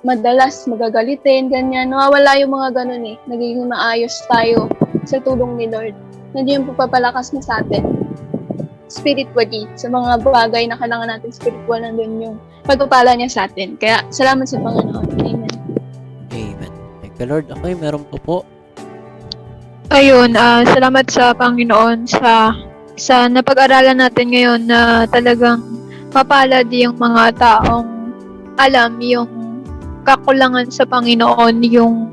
madalas 0.00 0.64
magagalitin, 0.64 1.52
ganyan. 1.52 1.92
Nawawala 1.92 2.40
yung 2.40 2.56
mga 2.56 2.68
ganun 2.72 3.04
eh. 3.04 3.16
Nagiging 3.28 3.68
maayos 3.68 4.16
tayo 4.32 4.72
sa 5.04 5.20
tulong 5.20 5.60
ni 5.60 5.68
Lord. 5.68 5.92
Nandun 6.32 6.64
yung 6.64 6.68
pagpapalakas 6.72 7.36
niya 7.36 7.44
sa 7.44 7.54
atin 7.60 7.84
spiritually, 8.92 9.64
sa 9.72 9.88
mga 9.88 10.20
bagay 10.20 10.68
na 10.68 10.76
kailangan 10.76 11.08
natin 11.08 11.32
spiritual, 11.32 11.80
nandun 11.80 12.20
yung 12.20 12.36
pagpapala 12.68 13.16
niya 13.16 13.32
sa 13.32 13.40
atin. 13.48 13.80
Kaya, 13.80 14.04
salamat 14.12 14.44
sa 14.44 14.60
Panginoon. 14.60 15.31
You, 17.22 17.30
Lord. 17.30 17.54
Okay, 17.54 17.78
meron 17.78 18.02
po 18.10 18.18
po. 18.18 18.36
Ayun, 19.94 20.34
ah, 20.34 20.66
salamat 20.66 21.06
sa 21.06 21.30
Panginoon 21.30 22.10
sa 22.10 22.50
sa 22.98 23.30
napag-aralan 23.30 24.02
natin 24.02 24.34
ngayon 24.34 24.66
na 24.66 25.06
talagang 25.06 25.62
mapalad 26.10 26.66
yung 26.74 26.98
mga 26.98 27.38
taong 27.38 27.86
alam 28.58 28.98
yung 28.98 29.30
kakulangan 30.02 30.66
sa 30.66 30.82
Panginoon, 30.82 31.62
yung 31.62 32.10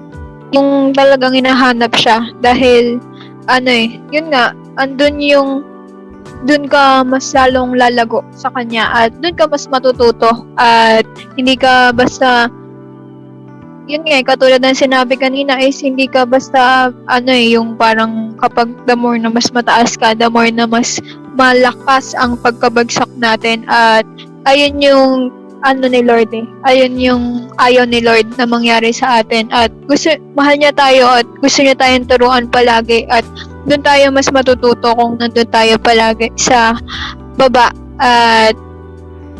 yung 0.54 0.94
talagang 0.94 1.34
hinahanap 1.34 1.90
siya 1.98 2.30
dahil 2.46 3.02
ano 3.50 3.66
eh, 3.66 3.98
yun 4.14 4.30
nga, 4.30 4.54
andun 4.78 5.18
yung 5.18 5.50
dun 6.46 6.70
ka 6.70 7.02
mas 7.02 7.34
lalong 7.34 7.74
lalago 7.74 8.22
sa 8.30 8.54
kanya 8.54 8.86
at 8.94 9.10
dun 9.18 9.34
ka 9.34 9.50
mas 9.50 9.66
matututo 9.74 10.46
at 10.62 11.02
hindi 11.34 11.58
ka 11.58 11.98
basta 11.98 12.46
yun 13.90 14.06
nga, 14.06 14.22
eh, 14.22 14.24
katulad 14.24 14.62
ng 14.62 14.78
sinabi 14.78 15.18
kanina 15.18 15.58
is 15.58 15.82
hindi 15.82 16.06
ka 16.06 16.22
basta 16.30 16.94
ano 17.10 17.32
eh, 17.34 17.58
yung 17.58 17.74
parang 17.74 18.38
kapag 18.38 18.70
the 18.86 18.94
more 18.94 19.18
na 19.18 19.34
mas 19.34 19.50
mataas 19.50 19.98
ka, 19.98 20.14
the 20.14 20.30
more 20.30 20.54
na 20.54 20.70
mas 20.70 21.02
malakas 21.34 22.14
ang 22.14 22.38
pagkabagsak 22.38 23.10
natin. 23.18 23.66
At 23.66 24.06
ayun 24.46 24.78
yung 24.78 25.34
ano 25.66 25.90
ni 25.90 26.06
Lord 26.06 26.30
eh. 26.38 26.46
Ayun 26.70 27.02
yung 27.02 27.24
ayaw 27.58 27.90
ni 27.90 28.00
Lord 28.06 28.30
na 28.38 28.46
mangyari 28.46 28.94
sa 28.94 29.26
atin. 29.26 29.50
At 29.50 29.74
gusto, 29.90 30.14
mahal 30.38 30.62
niya 30.62 30.72
tayo 30.72 31.10
at 31.10 31.28
gusto 31.42 31.66
niya 31.66 31.76
tayong 31.76 32.06
turuan 32.06 32.46
palagi. 32.46 33.10
At 33.10 33.26
doon 33.66 33.82
tayo 33.82 34.14
mas 34.14 34.30
matututo 34.30 34.94
kung 34.96 35.18
nandun 35.18 35.50
tayo 35.50 35.82
palagi 35.82 36.30
sa 36.38 36.78
baba. 37.36 37.74
At 38.00 38.56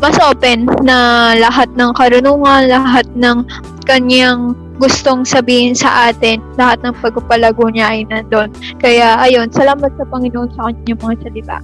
mas 0.00 0.16
open 0.18 0.64
na 0.80 1.30
lahat 1.36 1.68
ng 1.76 1.92
karunungan, 1.92 2.72
lahat 2.72 3.04
ng 3.12 3.44
kanyang 3.84 4.56
gustong 4.80 5.28
sabihin 5.28 5.76
sa 5.76 6.08
atin, 6.08 6.40
lahat 6.56 6.80
ng 6.80 6.96
pagpapalago 7.04 7.68
niya 7.68 7.92
ay 7.92 8.08
nandun. 8.08 8.48
Kaya 8.80 9.20
ayun, 9.20 9.52
salamat 9.52 9.92
sa 10.00 10.08
Panginoon 10.08 10.48
sa 10.56 10.72
kanyang 10.72 11.00
mga 11.04 11.16
salita. 11.20 11.58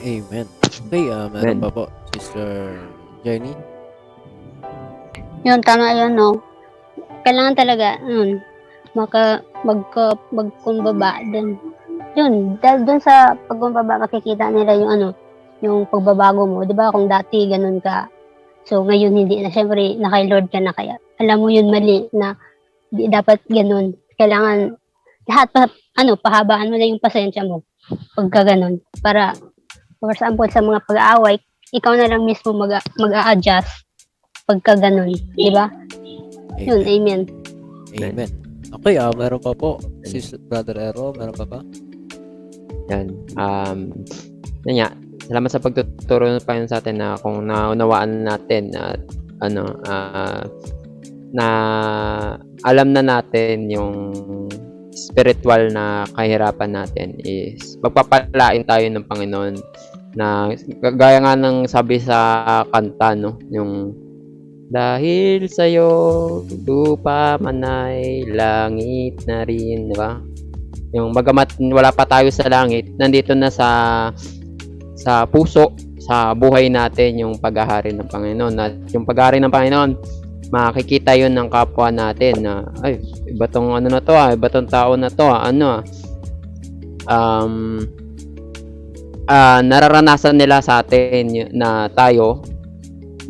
Amen. 0.00 0.46
Okay, 0.70 1.10
ah, 1.10 1.26
meron 1.26 1.58
pa 1.58 1.68
po. 1.74 1.84
Sister 2.14 2.78
Jenny. 3.26 3.52
Yun, 5.42 5.60
tama 5.66 5.90
yun, 5.98 6.14
no? 6.14 6.38
Kailangan 7.26 7.58
talaga, 7.58 7.98
yun, 8.06 8.38
maka, 8.94 9.42
magka, 9.66 10.14
magkumbaba 10.30 11.20
din. 11.34 11.58
Yun, 12.14 12.56
dahil 12.62 12.86
dun 12.86 13.02
sa 13.02 13.34
pagkumbaba, 13.50 14.06
makikita 14.06 14.48
nila 14.54 14.78
yung 14.78 14.90
ano, 14.90 15.08
yung 15.60 15.88
pagbabago 15.88 16.44
mo. 16.44 16.64
Di 16.64 16.74
ba 16.74 16.92
kung 16.92 17.08
dati 17.08 17.48
ganun 17.48 17.80
ka, 17.80 18.08
so 18.64 18.84
ngayon 18.84 19.14
hindi 19.14 19.40
na, 19.40 19.52
syempre, 19.52 19.96
na 19.96 20.12
kay 20.12 20.28
Lord 20.28 20.48
ka 20.52 20.60
na 20.60 20.72
kaya. 20.74 20.96
Alam 21.20 21.36
mo 21.44 21.48
yun 21.52 21.68
mali 21.68 22.08
na 22.16 22.36
di 22.90 23.06
dapat 23.06 23.40
ganun. 23.48 23.94
Kailangan, 24.16 24.74
lahat 25.28 25.48
pa, 25.52 25.68
ano, 26.00 26.16
pahabaan 26.16 26.68
mo 26.72 26.76
lang 26.76 26.96
yung 26.96 27.04
pasensya 27.04 27.44
mo 27.44 27.64
pagka 28.16 28.44
ganun. 28.44 28.80
Para, 29.00 29.36
for 30.00 30.12
example, 30.12 30.48
sa 30.48 30.64
mga 30.64 30.80
pag-aaway, 30.84 31.36
ikaw 31.70 31.94
na 31.94 32.10
lang 32.10 32.26
mismo 32.26 32.50
mag, 32.52 32.82
mag-a-adjust 32.98 33.86
pagka 34.48 34.74
ganun. 34.76 35.14
Di 35.38 35.50
ba? 35.54 35.70
Yun, 36.60 36.82
Amen. 36.84 37.20
amen. 37.96 38.30
Okay, 38.70 38.94
ah, 39.02 39.10
meron 39.14 39.42
pa 39.42 39.50
po. 39.54 39.82
Sis 40.06 40.34
Brother 40.46 40.78
Ero, 40.78 41.10
meron 41.14 41.34
pa 41.34 41.46
ba? 41.46 41.60
Yan. 42.90 43.06
Um, 43.34 43.90
yun 44.66 44.82
nga. 44.82 44.90
Salamat 45.30 45.46
sa 45.46 45.62
pagtuturo 45.62 46.26
ng 46.26 46.42
Panginoon 46.42 46.66
sa 46.74 46.82
atin 46.82 46.98
na 46.98 47.14
kung 47.22 47.46
naunawaan 47.46 48.26
natin 48.26 48.74
at 48.74 48.98
ano, 49.38 49.78
ah, 49.86 50.42
na 51.30 51.46
alam 52.66 52.90
na 52.90 52.98
natin 52.98 53.70
yung 53.70 54.10
spiritual 54.90 55.70
na 55.70 56.02
kahirapan 56.18 56.74
natin 56.74 57.14
is 57.22 57.78
magpapalain 57.78 58.66
tayo 58.66 58.90
ng 58.90 59.06
Panginoon 59.06 59.54
na 60.18 60.50
gaya 60.98 61.22
nga 61.22 61.38
ng 61.38 61.70
sabi 61.70 62.02
sa 62.02 62.42
kanta 62.74 63.14
no 63.14 63.38
yung 63.54 63.94
dahil 64.66 65.46
sa'yo 65.46 65.90
lupa 66.66 67.38
man 67.38 67.62
langit 68.26 69.22
na 69.30 69.46
rin 69.46 69.90
di 69.90 69.94
ba? 69.94 70.18
Yung 70.90 71.14
bagamat 71.14 71.54
wala 71.70 71.94
pa 71.94 72.02
tayo 72.02 72.34
sa 72.34 72.50
langit 72.50 72.90
nandito 72.98 73.30
na 73.38 73.50
sa 73.50 73.68
sa 75.00 75.24
puso 75.24 75.72
sa 76.00 76.36
buhay 76.36 76.68
natin 76.68 77.24
yung 77.24 77.34
paghahari 77.40 77.96
ng 77.96 78.08
Panginoon. 78.08 78.54
At 78.60 78.72
yung 78.92 79.08
paghahari 79.08 79.40
ng 79.40 79.52
Panginoon 79.52 79.90
makikita 80.50 81.14
yun 81.14 81.30
ng 81.30 81.46
kapwa 81.46 81.94
natin 81.94 82.42
na 82.42 82.66
ay 82.82 82.98
iba 83.30 83.46
tong 83.46 83.70
ano 83.70 83.86
na 83.86 84.02
to 84.02 84.12
ah 84.18 84.34
iba 84.34 84.50
tong 84.50 84.66
tao 84.66 84.98
na 84.98 85.06
to 85.06 85.24
ah 85.30 85.46
ano 85.46 85.78
ah. 85.78 85.82
Um 87.10 87.86
ah 89.30 89.62
nararanasan 89.62 90.34
nila 90.34 90.58
sa 90.58 90.82
atin 90.82 91.54
na 91.54 91.86
tayo 91.94 92.42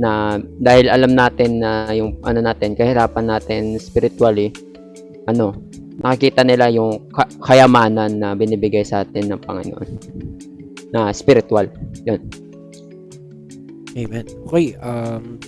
na 0.00 0.40
dahil 0.40 0.88
alam 0.88 1.12
natin 1.12 1.60
na 1.60 1.92
yung 1.92 2.16
ano 2.24 2.40
natin 2.40 2.72
kahirapan 2.72 3.28
natin 3.28 3.76
spiritually 3.76 4.48
ano 5.28 5.52
nakikita 6.00 6.40
nila 6.40 6.72
yung 6.72 7.04
ka- 7.12 7.28
kayamanan 7.44 8.16
na 8.16 8.32
binibigay 8.32 8.80
sa 8.80 9.04
atin 9.04 9.28
ng 9.28 9.40
Panginoon 9.44 9.88
na 10.90 11.14
spiritual. 11.14 11.70
Yun. 12.06 12.20
Amen. 13.98 14.26
Okay, 14.46 14.78
um, 14.78 15.38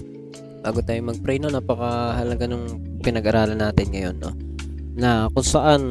bago 0.62 0.82
tayo 0.82 0.98
mag-pray, 1.02 1.38
no, 1.38 1.50
napakahalaga 1.50 2.46
ng 2.50 2.64
pinag-aralan 3.02 3.58
natin 3.58 3.86
ngayon, 3.94 4.16
no, 4.18 4.34
na 4.98 5.30
kung 5.30 5.46
saan 5.46 5.82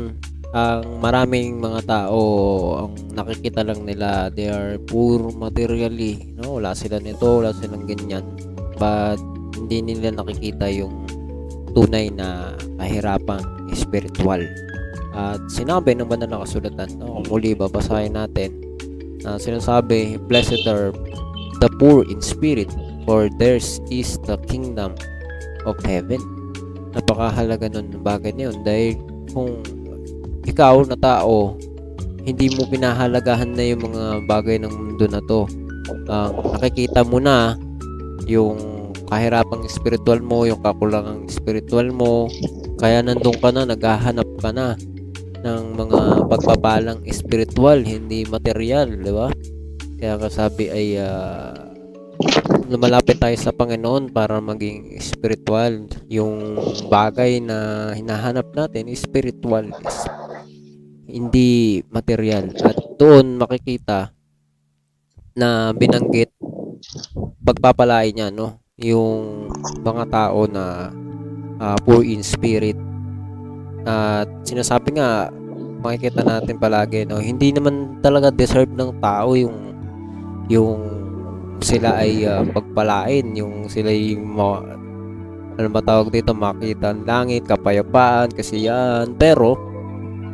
ang 0.52 1.00
maraming 1.00 1.64
mga 1.64 1.88
tao 1.88 2.20
ang 2.76 2.94
nakikita 3.16 3.64
lang 3.64 3.88
nila 3.88 4.28
they 4.36 4.52
are 4.52 4.76
poor 4.84 5.32
materially 5.32 6.36
no 6.36 6.60
wala 6.60 6.76
sila 6.76 7.00
nito 7.00 7.40
wala 7.40 7.56
silang 7.56 7.88
ganyan. 7.88 8.28
But 8.76 9.24
hindi 9.56 9.80
nila 9.80 10.20
nakikita 10.20 10.68
yung 10.68 11.08
tunay 11.72 12.12
na 12.12 12.52
kahirapan 12.76 13.72
spiritual. 13.72 14.44
At 15.16 15.40
sinabi 15.48 15.96
ng 15.96 16.08
banal 16.08 16.28
na 16.28 16.44
kasulatan 16.44 17.00
no, 17.00 17.24
kung 17.24 17.28
muli 17.32 17.56
babasahin 17.56 18.20
natin 18.20 18.52
na 19.22 19.38
sinasabi 19.38 20.18
blessed 20.26 20.62
are 20.66 20.94
the 21.62 21.70
poor 21.78 22.02
in 22.10 22.22
spirit, 22.22 22.70
for 23.06 23.30
theirs 23.38 23.82
is 23.94 24.18
the 24.26 24.38
kingdom 24.50 24.98
of 25.66 25.78
heaven. 25.86 26.20
Napakahalaga 26.92 27.72
nun 27.72 27.94
ng 27.94 28.04
bagay 28.04 28.34
na 28.36 28.50
yun 28.50 28.58
dahil 28.66 28.98
kung 29.32 29.62
ikaw 30.44 30.82
na 30.84 30.98
tao, 30.98 31.56
hindi 32.26 32.50
mo 32.54 32.66
pinahalagahan 32.70 33.54
na 33.54 33.64
yung 33.66 33.82
mga 33.90 34.04
bagay 34.26 34.58
ng 34.62 34.74
mundo 34.74 35.06
na 35.06 35.22
to. 35.26 35.46
Ang 36.10 36.34
nakikita 36.58 37.06
mo 37.06 37.18
na 37.22 37.58
yung 38.26 38.58
kahirapang 39.10 39.66
spiritual 39.68 40.22
mo, 40.24 40.46
yung 40.46 40.62
kakulangang 40.62 41.28
spiritual 41.30 41.90
mo, 41.94 42.32
kaya 42.82 43.04
nandun 43.04 43.38
ka 43.38 43.50
na, 43.54 43.68
naghahanap 43.68 44.30
ka 44.42 44.50
na 44.50 44.74
ng 45.42 45.64
mga 45.78 45.91
pagpapalang 46.32 47.04
spiritual, 47.12 47.84
hindi 47.84 48.24
material, 48.24 48.88
di 48.96 49.12
ba? 49.12 49.28
Kaya 50.00 50.16
kasabi 50.16 50.72
ay 50.72 50.88
ah, 50.96 51.52
lumalapit 52.72 53.20
tayo 53.20 53.36
sa 53.36 53.52
Panginoon 53.52 54.16
para 54.16 54.40
maging 54.40 54.96
spiritual. 55.04 55.92
Yung 56.08 56.56
bagay 56.88 57.44
na 57.44 57.92
hinahanap 57.92 58.48
natin 58.56 58.88
spiritual, 58.96 59.76
hindi 61.04 61.84
material. 61.92 62.56
At 62.64 62.80
doon 62.96 63.36
makikita 63.36 64.16
na 65.36 65.76
binanggit 65.76 66.32
pagpapalain 67.40 68.12
niya 68.12 68.28
no 68.34 68.60
yung 68.76 69.48
mga 69.80 70.04
tao 70.12 70.48
na 70.48 70.92
ah, 71.60 71.78
poor 71.84 72.04
in 72.04 72.24
spirit 72.24 72.76
at 73.86 74.30
sinasabi 74.46 74.98
nga 74.98 75.30
makikita 75.82 76.22
natin 76.22 76.56
palagi 76.62 77.04
no 77.10 77.18
hindi 77.18 77.52
naman 77.52 78.00
talaga 78.00 78.30
deserve 78.30 78.72
ng 78.72 79.02
tao 79.02 79.34
yung 79.36 79.76
yung 80.48 80.80
sila 81.62 82.02
ay 82.02 82.26
ah, 82.26 82.46
pagpalain 82.46 83.34
yung 83.34 83.66
sila 83.68 83.90
yung 83.92 84.26
ma- 84.26 84.66
ano 85.60 85.68
ba 85.68 85.82
tawag 85.84 86.14
dito 86.14 86.32
makita 86.32 86.96
ang 86.96 87.04
langit 87.04 87.46
kapayapaan 87.46 88.32
kasiyahan 88.32 89.14
pero 89.18 89.60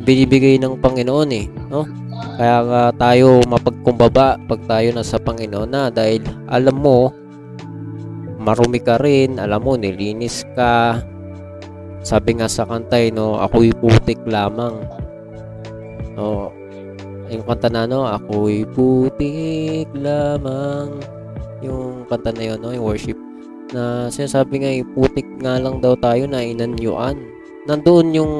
binibigay 0.04 0.56
ng 0.62 0.78
Panginoon 0.78 1.30
eh 1.34 1.46
no 1.68 1.84
kaya 2.38 2.62
nga 2.62 2.82
tayo 2.94 3.42
mapagkumbaba 3.50 4.38
pag 4.46 4.60
tayo 4.70 4.88
nasa 4.94 5.18
Panginoon 5.18 5.68
na 5.68 5.90
dahil 5.90 6.22
alam 6.46 6.78
mo 6.78 7.10
marumi 8.48 8.80
ka 8.80 8.96
rin, 8.96 9.36
alam 9.36 9.60
mo 9.60 9.74
nilinis 9.74 10.46
ka. 10.56 11.02
Sabi 12.00 12.38
nga 12.38 12.48
sa 12.48 12.64
kantay 12.64 13.10
no, 13.10 13.36
ako'y 13.36 13.74
putik 13.76 14.22
lamang. 14.24 14.80
No, 16.18 16.50
yung 17.30 17.46
kanta 17.46 17.70
na 17.70 17.86
no, 17.86 18.02
ako'y 18.02 18.66
putik 18.74 19.86
lamang. 19.94 20.98
Yung 21.62 22.02
kanta 22.10 22.34
na 22.34 22.42
yun 22.42 22.58
no, 22.58 22.74
yung 22.74 22.82
worship 22.82 23.18
na 23.68 24.08
sinasabi 24.08 24.64
nga 24.64 24.72
yung 24.72 24.90
putik 24.96 25.28
nga 25.44 25.60
lang 25.60 25.78
daw 25.78 25.92
tayo 25.94 26.24
na 26.24 26.40
inanyuan. 26.40 27.20
Nandoon 27.68 28.16
yung 28.16 28.32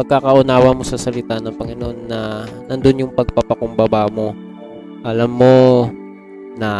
pagkakaunawa 0.00 0.72
mo 0.72 0.80
sa 0.80 0.96
salita 0.96 1.36
ng 1.36 1.56
Panginoon 1.60 1.98
na 2.08 2.48
nandun 2.72 3.04
yung 3.04 3.12
pagpapakumbaba 3.12 4.08
mo. 4.08 4.32
Alam 5.04 5.30
mo 5.30 5.56
na 6.56 6.70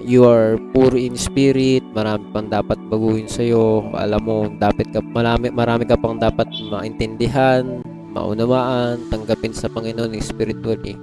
you 0.00 0.24
are 0.24 0.56
poor 0.72 0.92
in 0.96 1.16
spirit, 1.20 1.84
marami 1.92 2.24
pang 2.32 2.48
dapat 2.48 2.80
baguhin 2.88 3.28
sa 3.28 3.44
iyo. 3.44 3.92
Alam 3.92 4.22
mo, 4.24 4.36
dapat 4.56 4.88
ka 4.92 5.00
marami 5.04 5.52
marami 5.52 5.84
ka 5.84 6.00
pang 6.00 6.16
dapat 6.16 6.48
maintindihan, 6.72 7.80
maunawaan, 8.16 9.12
tanggapin 9.12 9.52
sa 9.52 9.68
Panginoon 9.68 10.16
spiritually. 10.24 10.96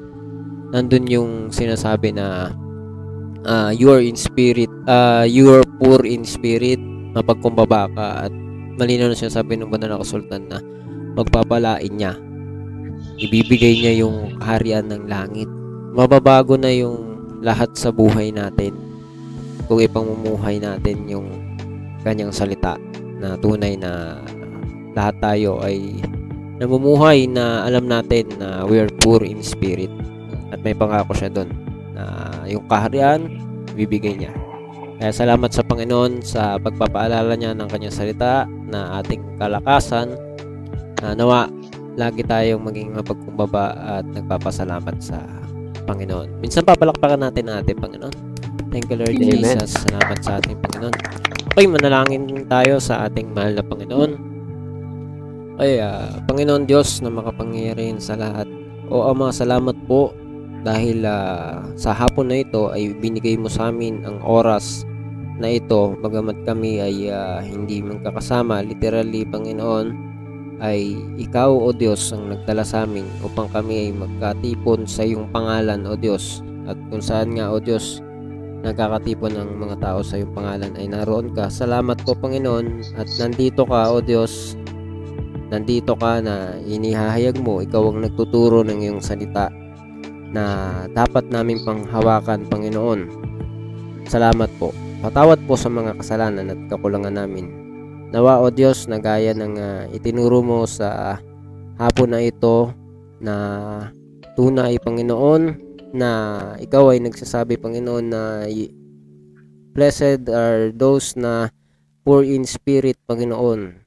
Nandun 0.74 1.05
yung 1.05 1.32
sinasabi 1.53 2.18
na 2.18 2.49
ah, 3.45 3.70
you 3.70 3.93
are 3.93 4.01
in 4.01 4.18
spirit, 4.18 4.74
ah, 4.89 5.22
you 5.22 5.53
are 5.53 5.61
poor 5.78 6.01
in 6.01 6.26
spirit, 6.26 6.82
mapagkumbaba 7.14 7.86
ka 7.93 8.07
at 8.26 8.34
malinaw 8.82 9.14
na 9.14 9.18
sinasabi 9.18 9.53
ng 9.61 9.70
banal 9.70 9.93
na 9.93 10.01
kasultan 10.01 10.49
na 10.49 10.57
magpapalain 11.14 11.93
niya. 11.93 12.18
Ibibigay 13.22 13.78
niya 13.78 13.93
yung 14.01 14.41
kaharian 14.41 14.89
ng 14.89 15.05
langit. 15.05 15.45
Mababago 15.93 16.57
na 16.57 16.74
yung 16.74 17.14
lahat 17.45 17.78
sa 17.78 17.93
buhay 17.93 18.34
natin 18.34 18.74
kung 19.70 19.78
ipamumuhay 19.78 20.57
natin 20.57 21.05
yung 21.05 21.30
kanyang 22.01 22.34
salita 22.34 22.74
na 23.22 23.38
tunay 23.38 23.78
na 23.78 24.18
lahat 24.97 25.16
tayo 25.22 25.61
ay 25.61 26.01
namumuhay 26.64 27.28
na 27.28 27.68
alam 27.68 27.91
natin 27.91 28.32
na 28.39 28.64
we 28.64 28.80
are 28.80 28.89
poor 29.03 29.20
in 29.20 29.43
spirit 29.43 29.91
at 30.55 30.64
may 30.64 30.72
pangako 30.72 31.11
siya 31.11 31.28
doon 31.28 31.51
na 31.91 32.32
yung 32.47 32.64
kaharian 32.72 33.28
bibigay 33.76 34.16
niya 34.16 34.32
kaya 35.03 35.11
salamat 35.11 35.51
sa 35.51 35.68
Panginoon 35.68 36.24
sa 36.24 36.55
pagpapaalala 36.64 37.36
niya 37.36 37.51
ng 37.51 37.68
kanyang 37.68 37.91
salita 37.91 38.47
na 38.47 39.03
ating 39.03 39.36
kalakasan 39.36 40.16
na 41.03 41.11
nawa 41.11 41.51
lagi 41.99 42.24
tayong 42.24 42.64
maging 42.64 42.95
mapagkumbaba 42.95 43.99
at 43.99 44.05
nagpapasalamat 44.16 44.95
sa 45.03 45.20
Panginoon. 45.84 46.39
Minsan 46.39 46.64
papalakpakan 46.64 47.20
natin 47.20 47.51
ang 47.51 47.59
ating 47.59 47.84
Panginoon. 47.84 48.16
Thank 48.72 48.89
you 48.89 48.97
Lord 48.97 49.11
Amen. 49.11 49.28
Jesus. 49.28 49.76
Salamat 49.84 50.18
sa 50.24 50.39
ating 50.39 50.57
Panginoon. 50.57 50.95
Okay, 51.53 51.68
manalangin 51.68 52.47
tayo 52.47 52.80
sa 52.80 53.03
ating 53.03 53.36
mahal 53.36 53.59
na 53.59 53.66
Panginoon. 53.68 54.32
Okay, 55.54 55.86
ah, 55.86 56.10
Panginoon 56.26 56.66
Diyos 56.66 56.97
na 57.06 57.14
makapangyarihan 57.14 58.01
sa 58.01 58.18
lahat. 58.18 58.49
O 58.89 59.06
Ama, 59.06 59.30
salamat 59.30 59.78
po 59.86 60.10
dahil 60.66 61.06
ah, 61.06 61.62
sa 61.78 61.93
hapon 61.93 62.34
na 62.34 62.41
ito 62.41 62.74
ay 62.74 62.97
binigay 62.97 63.38
mo 63.38 63.45
sa 63.54 63.70
amin 63.70 64.01
ang 64.01 64.18
oras 64.26 64.82
na 65.38 65.54
ito 65.54 65.93
bagamat 66.01 66.41
kami 66.49 66.82
ay 66.82 67.14
ah, 67.14 67.38
hindi 67.45 67.86
magkakasama 67.86 68.66
literally 68.66 69.30
Panginoon 69.30 69.93
ay 70.58 70.97
ikaw 71.22 71.54
o 71.54 71.70
Diyos 71.70 72.01
ang 72.18 72.34
nagdala 72.34 72.66
sa 72.66 72.89
amin 72.89 73.06
upang 73.22 73.45
kami 73.54 73.89
ay 73.89 73.89
magkatipon 73.93 74.89
sa 74.89 75.06
iyong 75.06 75.30
pangalan 75.30 75.86
o 75.86 75.93
Diyos 75.93 76.41
at 76.66 76.82
kung 76.89 77.06
saan 77.06 77.30
nga 77.38 77.54
o 77.54 77.62
Diyos 77.62 78.01
nagkakatipon 78.66 79.38
ng 79.38 79.49
mga 79.62 79.86
tao 79.86 80.01
sa 80.01 80.18
iyong 80.18 80.34
pangalan 80.34 80.74
ay 80.82 80.89
naroon 80.89 81.30
ka. 81.38 81.54
Salamat 81.54 82.01
po 82.01 82.18
Panginoon 82.18 82.97
at 82.97 83.06
nandito 83.22 83.70
ka 83.70 83.93
o 83.93 84.01
Diyos 84.01 84.58
nandito 85.54 85.93
ka 85.93 86.18
na 86.18 86.58
inihahayag 86.66 87.38
mo 87.38 87.62
ikaw 87.62 87.93
ang 87.93 88.01
nagtuturo 88.01 88.66
ng 88.66 88.89
iyong 88.89 89.06
salita 89.06 89.54
na 90.34 90.43
dapat 90.89 91.30
namin 91.30 91.62
panghawakan 91.62 92.49
Panginoon. 92.49 93.06
Salamat 94.10 94.49
po. 94.58 94.74
Patawad 95.06 95.38
po 95.45 95.54
sa 95.54 95.70
mga 95.70 95.93
kasalanan 96.01 96.49
at 96.49 96.60
kakulangan 96.74 97.14
namin. 97.14 97.54
Nawa 98.10 98.41
o 98.41 98.49
Diyos 98.49 98.89
na 98.89 98.97
gaya 98.97 99.38
ng 99.38 99.54
ah, 99.62 99.86
itinuro 99.93 100.41
mo 100.41 100.66
sa 100.66 101.22
hapon 101.78 102.18
na 102.18 102.26
ito 102.26 102.74
na 103.22 103.36
tunay 104.34 104.82
Panginoon 104.82 105.54
na 105.93 106.10
ikaw 106.58 106.97
ay 106.97 107.06
nagsasabi 107.06 107.62
Panginoon 107.62 108.06
na 108.10 108.49
blessed 109.78 110.26
are 110.34 110.74
those 110.74 111.14
na 111.14 111.54
poor 112.01 112.26
in 112.26 112.41
spirit 112.45 112.97
Panginoon 113.06 113.82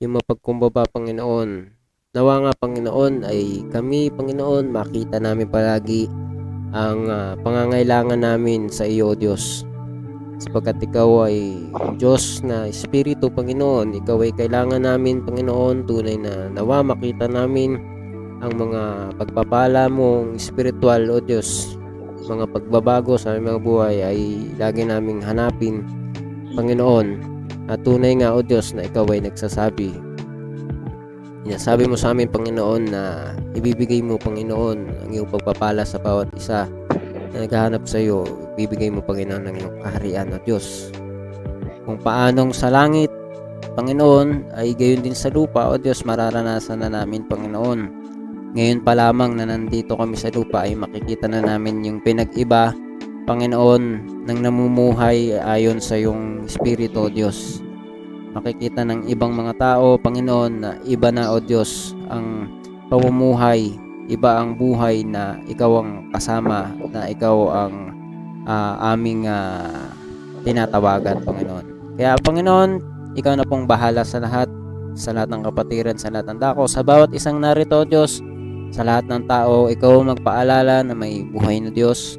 yung 0.00 0.16
mapagkumbaba 0.16 0.88
Panginoon 0.88 1.76
nawa 2.16 2.34
nga 2.40 2.52
Panginoon 2.56 3.20
ay 3.28 3.68
kami 3.68 4.08
Panginoon 4.08 4.72
makita 4.72 5.20
namin 5.20 5.44
palagi 5.44 6.08
ang 6.72 7.04
ah, 7.12 7.36
pangangailangan 7.36 8.24
namin 8.24 8.72
sa 8.72 8.88
iyo 8.88 9.12
Diyos 9.12 9.68
sapagkat 10.40 10.80
ikaw 10.80 11.28
ay 11.28 11.68
Diyos 12.00 12.40
na 12.40 12.64
Espiritu, 12.64 13.28
Panginoon. 13.28 13.92
Ikaw 14.00 14.24
ay 14.24 14.32
kailangan 14.32 14.88
namin, 14.88 15.20
Panginoon, 15.20 15.84
tunay 15.84 16.16
na 16.16 16.48
nawa 16.48 16.80
makita 16.80 17.28
namin 17.28 17.76
ang 18.40 18.56
mga 18.56 19.12
pagpapala 19.20 19.92
mong 19.92 20.40
spiritual, 20.40 21.12
O 21.12 21.20
Diyos. 21.20 21.76
Mga 22.24 22.48
pagbabago 22.56 23.20
sa 23.20 23.36
aming 23.36 23.52
mga 23.52 23.60
buhay 23.60 23.96
ay 24.00 24.20
lagi 24.56 24.80
naming 24.88 25.20
hanapin, 25.20 25.84
Panginoon. 26.56 27.39
At 27.70 27.86
tunay 27.86 28.18
nga, 28.18 28.34
O 28.34 28.42
Diyos, 28.42 28.74
na 28.74 28.82
ikaw 28.82 29.06
ay 29.14 29.22
nagsasabi. 29.22 29.94
Sinasabi 31.46 31.86
mo 31.86 31.94
sa 31.94 32.10
amin, 32.10 32.26
Panginoon, 32.26 32.82
na 32.90 33.30
ibibigay 33.54 34.02
mo, 34.02 34.18
Panginoon, 34.18 35.06
ang 35.06 35.10
iyong 35.14 35.30
pagpapala 35.30 35.86
sa 35.86 36.02
bawat 36.02 36.26
isa 36.34 36.66
na 37.30 37.46
naghahanap 37.46 37.86
sa 37.86 38.02
iyo, 38.02 38.26
bibigay 38.58 38.90
mo 38.90 38.98
Panginoon 39.06 39.46
ng 39.46 39.56
iyong 39.62 39.76
kaharian 39.86 40.34
o 40.34 40.38
Diyos. 40.42 40.90
Kung 41.86 42.02
paanong 42.02 42.50
sa 42.50 42.74
langit, 42.74 43.10
Panginoon, 43.78 44.50
ay 44.58 44.74
gayon 44.74 45.06
din 45.06 45.14
sa 45.14 45.30
lupa 45.30 45.70
o 45.70 45.78
Diyos, 45.78 46.02
mararanasan 46.02 46.82
na 46.82 46.90
namin 46.90 47.22
Panginoon. 47.30 47.80
Ngayon 48.58 48.82
pa 48.82 48.98
lamang 48.98 49.38
na 49.38 49.46
nandito 49.46 49.94
kami 49.94 50.18
sa 50.18 50.26
lupa 50.34 50.66
ay 50.66 50.74
makikita 50.74 51.30
na 51.30 51.38
namin 51.38 51.86
yung 51.86 52.02
pinag-iba, 52.02 52.74
Panginoon, 53.30 53.82
ng 54.26 54.38
namumuhay 54.42 55.38
ayon 55.38 55.78
sa 55.78 55.94
iyong 55.94 56.50
Espiritu 56.50 57.06
Diyos. 57.06 57.62
Makikita 58.34 58.82
ng 58.82 59.06
ibang 59.06 59.30
mga 59.30 59.54
tao, 59.54 59.94
Panginoon, 60.02 60.52
na 60.58 60.74
iba 60.82 61.14
na 61.14 61.30
o 61.30 61.38
Diyos 61.38 61.94
ang 62.10 62.50
pamumuhay 62.90 63.70
iba 64.10 64.42
ang 64.42 64.58
buhay 64.58 65.06
na 65.06 65.38
ikaw 65.46 65.78
ang 65.78 66.10
kasama, 66.10 66.74
na 66.90 67.06
ikaw 67.06 67.36
ang 67.54 67.74
ah, 68.50 68.90
aming 68.90 69.30
ah, 69.30 69.94
tinatawagan, 70.42 71.22
Panginoon. 71.22 71.94
Kaya, 71.94 72.18
Panginoon, 72.18 72.70
ikaw 73.14 73.38
na 73.38 73.46
pong 73.46 73.70
bahala 73.70 74.02
sa 74.02 74.18
lahat, 74.18 74.50
sa 74.98 75.14
lahat 75.14 75.30
ng 75.30 75.46
kapatiran, 75.46 75.94
sa 75.94 76.10
lahat 76.10 76.26
ng 76.34 76.42
dako, 76.42 76.66
sa 76.66 76.82
bawat 76.82 77.14
isang 77.14 77.38
narito, 77.38 77.86
Diyos, 77.86 78.18
sa 78.74 78.82
lahat 78.82 79.06
ng 79.06 79.30
tao, 79.30 79.70
ikaw 79.70 80.02
magpaalala 80.02 80.82
na 80.82 80.98
may 80.98 81.22
buhay 81.22 81.62
na 81.62 81.70
Diyos 81.70 82.18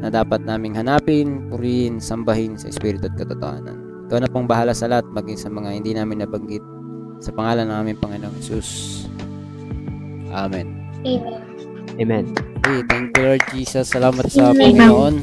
na 0.00 0.12
dapat 0.12 0.44
naming 0.44 0.76
hanapin, 0.76 1.48
purihin, 1.48 1.98
sambahin 1.98 2.56
sa 2.56 2.68
Espiritu 2.68 3.08
at 3.08 3.16
katotohanan. 3.16 3.76
Ikaw 4.06 4.18
na 4.22 4.30
pong 4.30 4.46
bahala 4.46 4.70
sa 4.76 4.86
lahat, 4.86 5.08
maging 5.10 5.38
sa 5.40 5.50
mga 5.50 5.70
hindi 5.72 5.92
namin 5.96 6.22
nabanggit. 6.22 6.62
Sa 7.18 7.32
pangalan 7.32 7.72
ng 7.72 7.76
aming 7.80 7.98
Panginoong 7.98 8.36
Jesus. 8.38 8.68
Amen. 10.30 10.68
Amen. 11.02 11.42
Amen. 11.96 12.24
Okay, 12.60 12.84
thank 12.92 13.16
you 13.16 13.22
Lord 13.24 13.42
Jesus. 13.50 13.88
Salamat 13.88 14.28
sa 14.28 14.52
Amen. 14.52 14.76
Panginoon. 14.76 15.14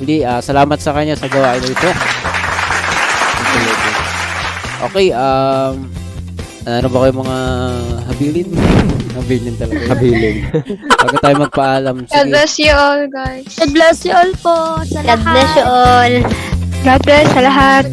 Uli, 0.00 0.22
ah, 0.22 0.38
salamat 0.38 0.78
sa 0.78 0.94
Kanya 0.94 1.18
sa 1.18 1.26
gawain 1.26 1.58
na 1.58 1.72
ito. 1.72 1.90
Okay, 4.76 5.08
um, 5.16 5.88
ano 6.68 6.86
ba 6.92 6.98
kayo 7.00 7.12
mga 7.16 7.38
habilin? 8.12 8.48
Nabilin 9.16 9.54
talaga. 9.56 9.82
Kabilin. 9.96 10.36
Bago 11.00 11.16
tayo 11.24 11.36
magpaalam. 11.48 11.96
God 12.04 12.12
Sige. 12.12 12.28
bless 12.28 12.52
you 12.60 12.72
all, 12.76 13.02
guys. 13.08 13.48
God 13.56 13.70
bless 13.72 13.98
you 14.04 14.12
all 14.12 14.32
po 14.44 14.56
sa 14.84 15.00
God 15.00 15.20
bless 15.24 15.50
you 15.56 15.64
lahat. 15.64 15.72
all. 15.72 16.14
God 16.84 17.00
bless 17.08 17.26
sa 17.32 17.40
lahat. 17.40 17.84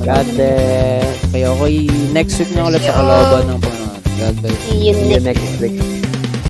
God 0.00 0.26
bless. 0.32 1.12
Okay, 1.30 1.44
okay. 1.44 1.76
Next 2.16 2.40
week 2.40 2.50
na 2.56 2.72
ulit 2.72 2.80
sa 2.80 2.96
kalooban 2.96 3.52
ng 3.52 3.58
Panginoon. 3.60 4.00
God 4.16 4.34
bless. 4.40 4.56
See 4.64 4.80
you 4.88 4.94
See 4.96 5.12
you 5.12 5.20
next 5.20 5.28
next 5.28 5.60
week. 5.60 5.99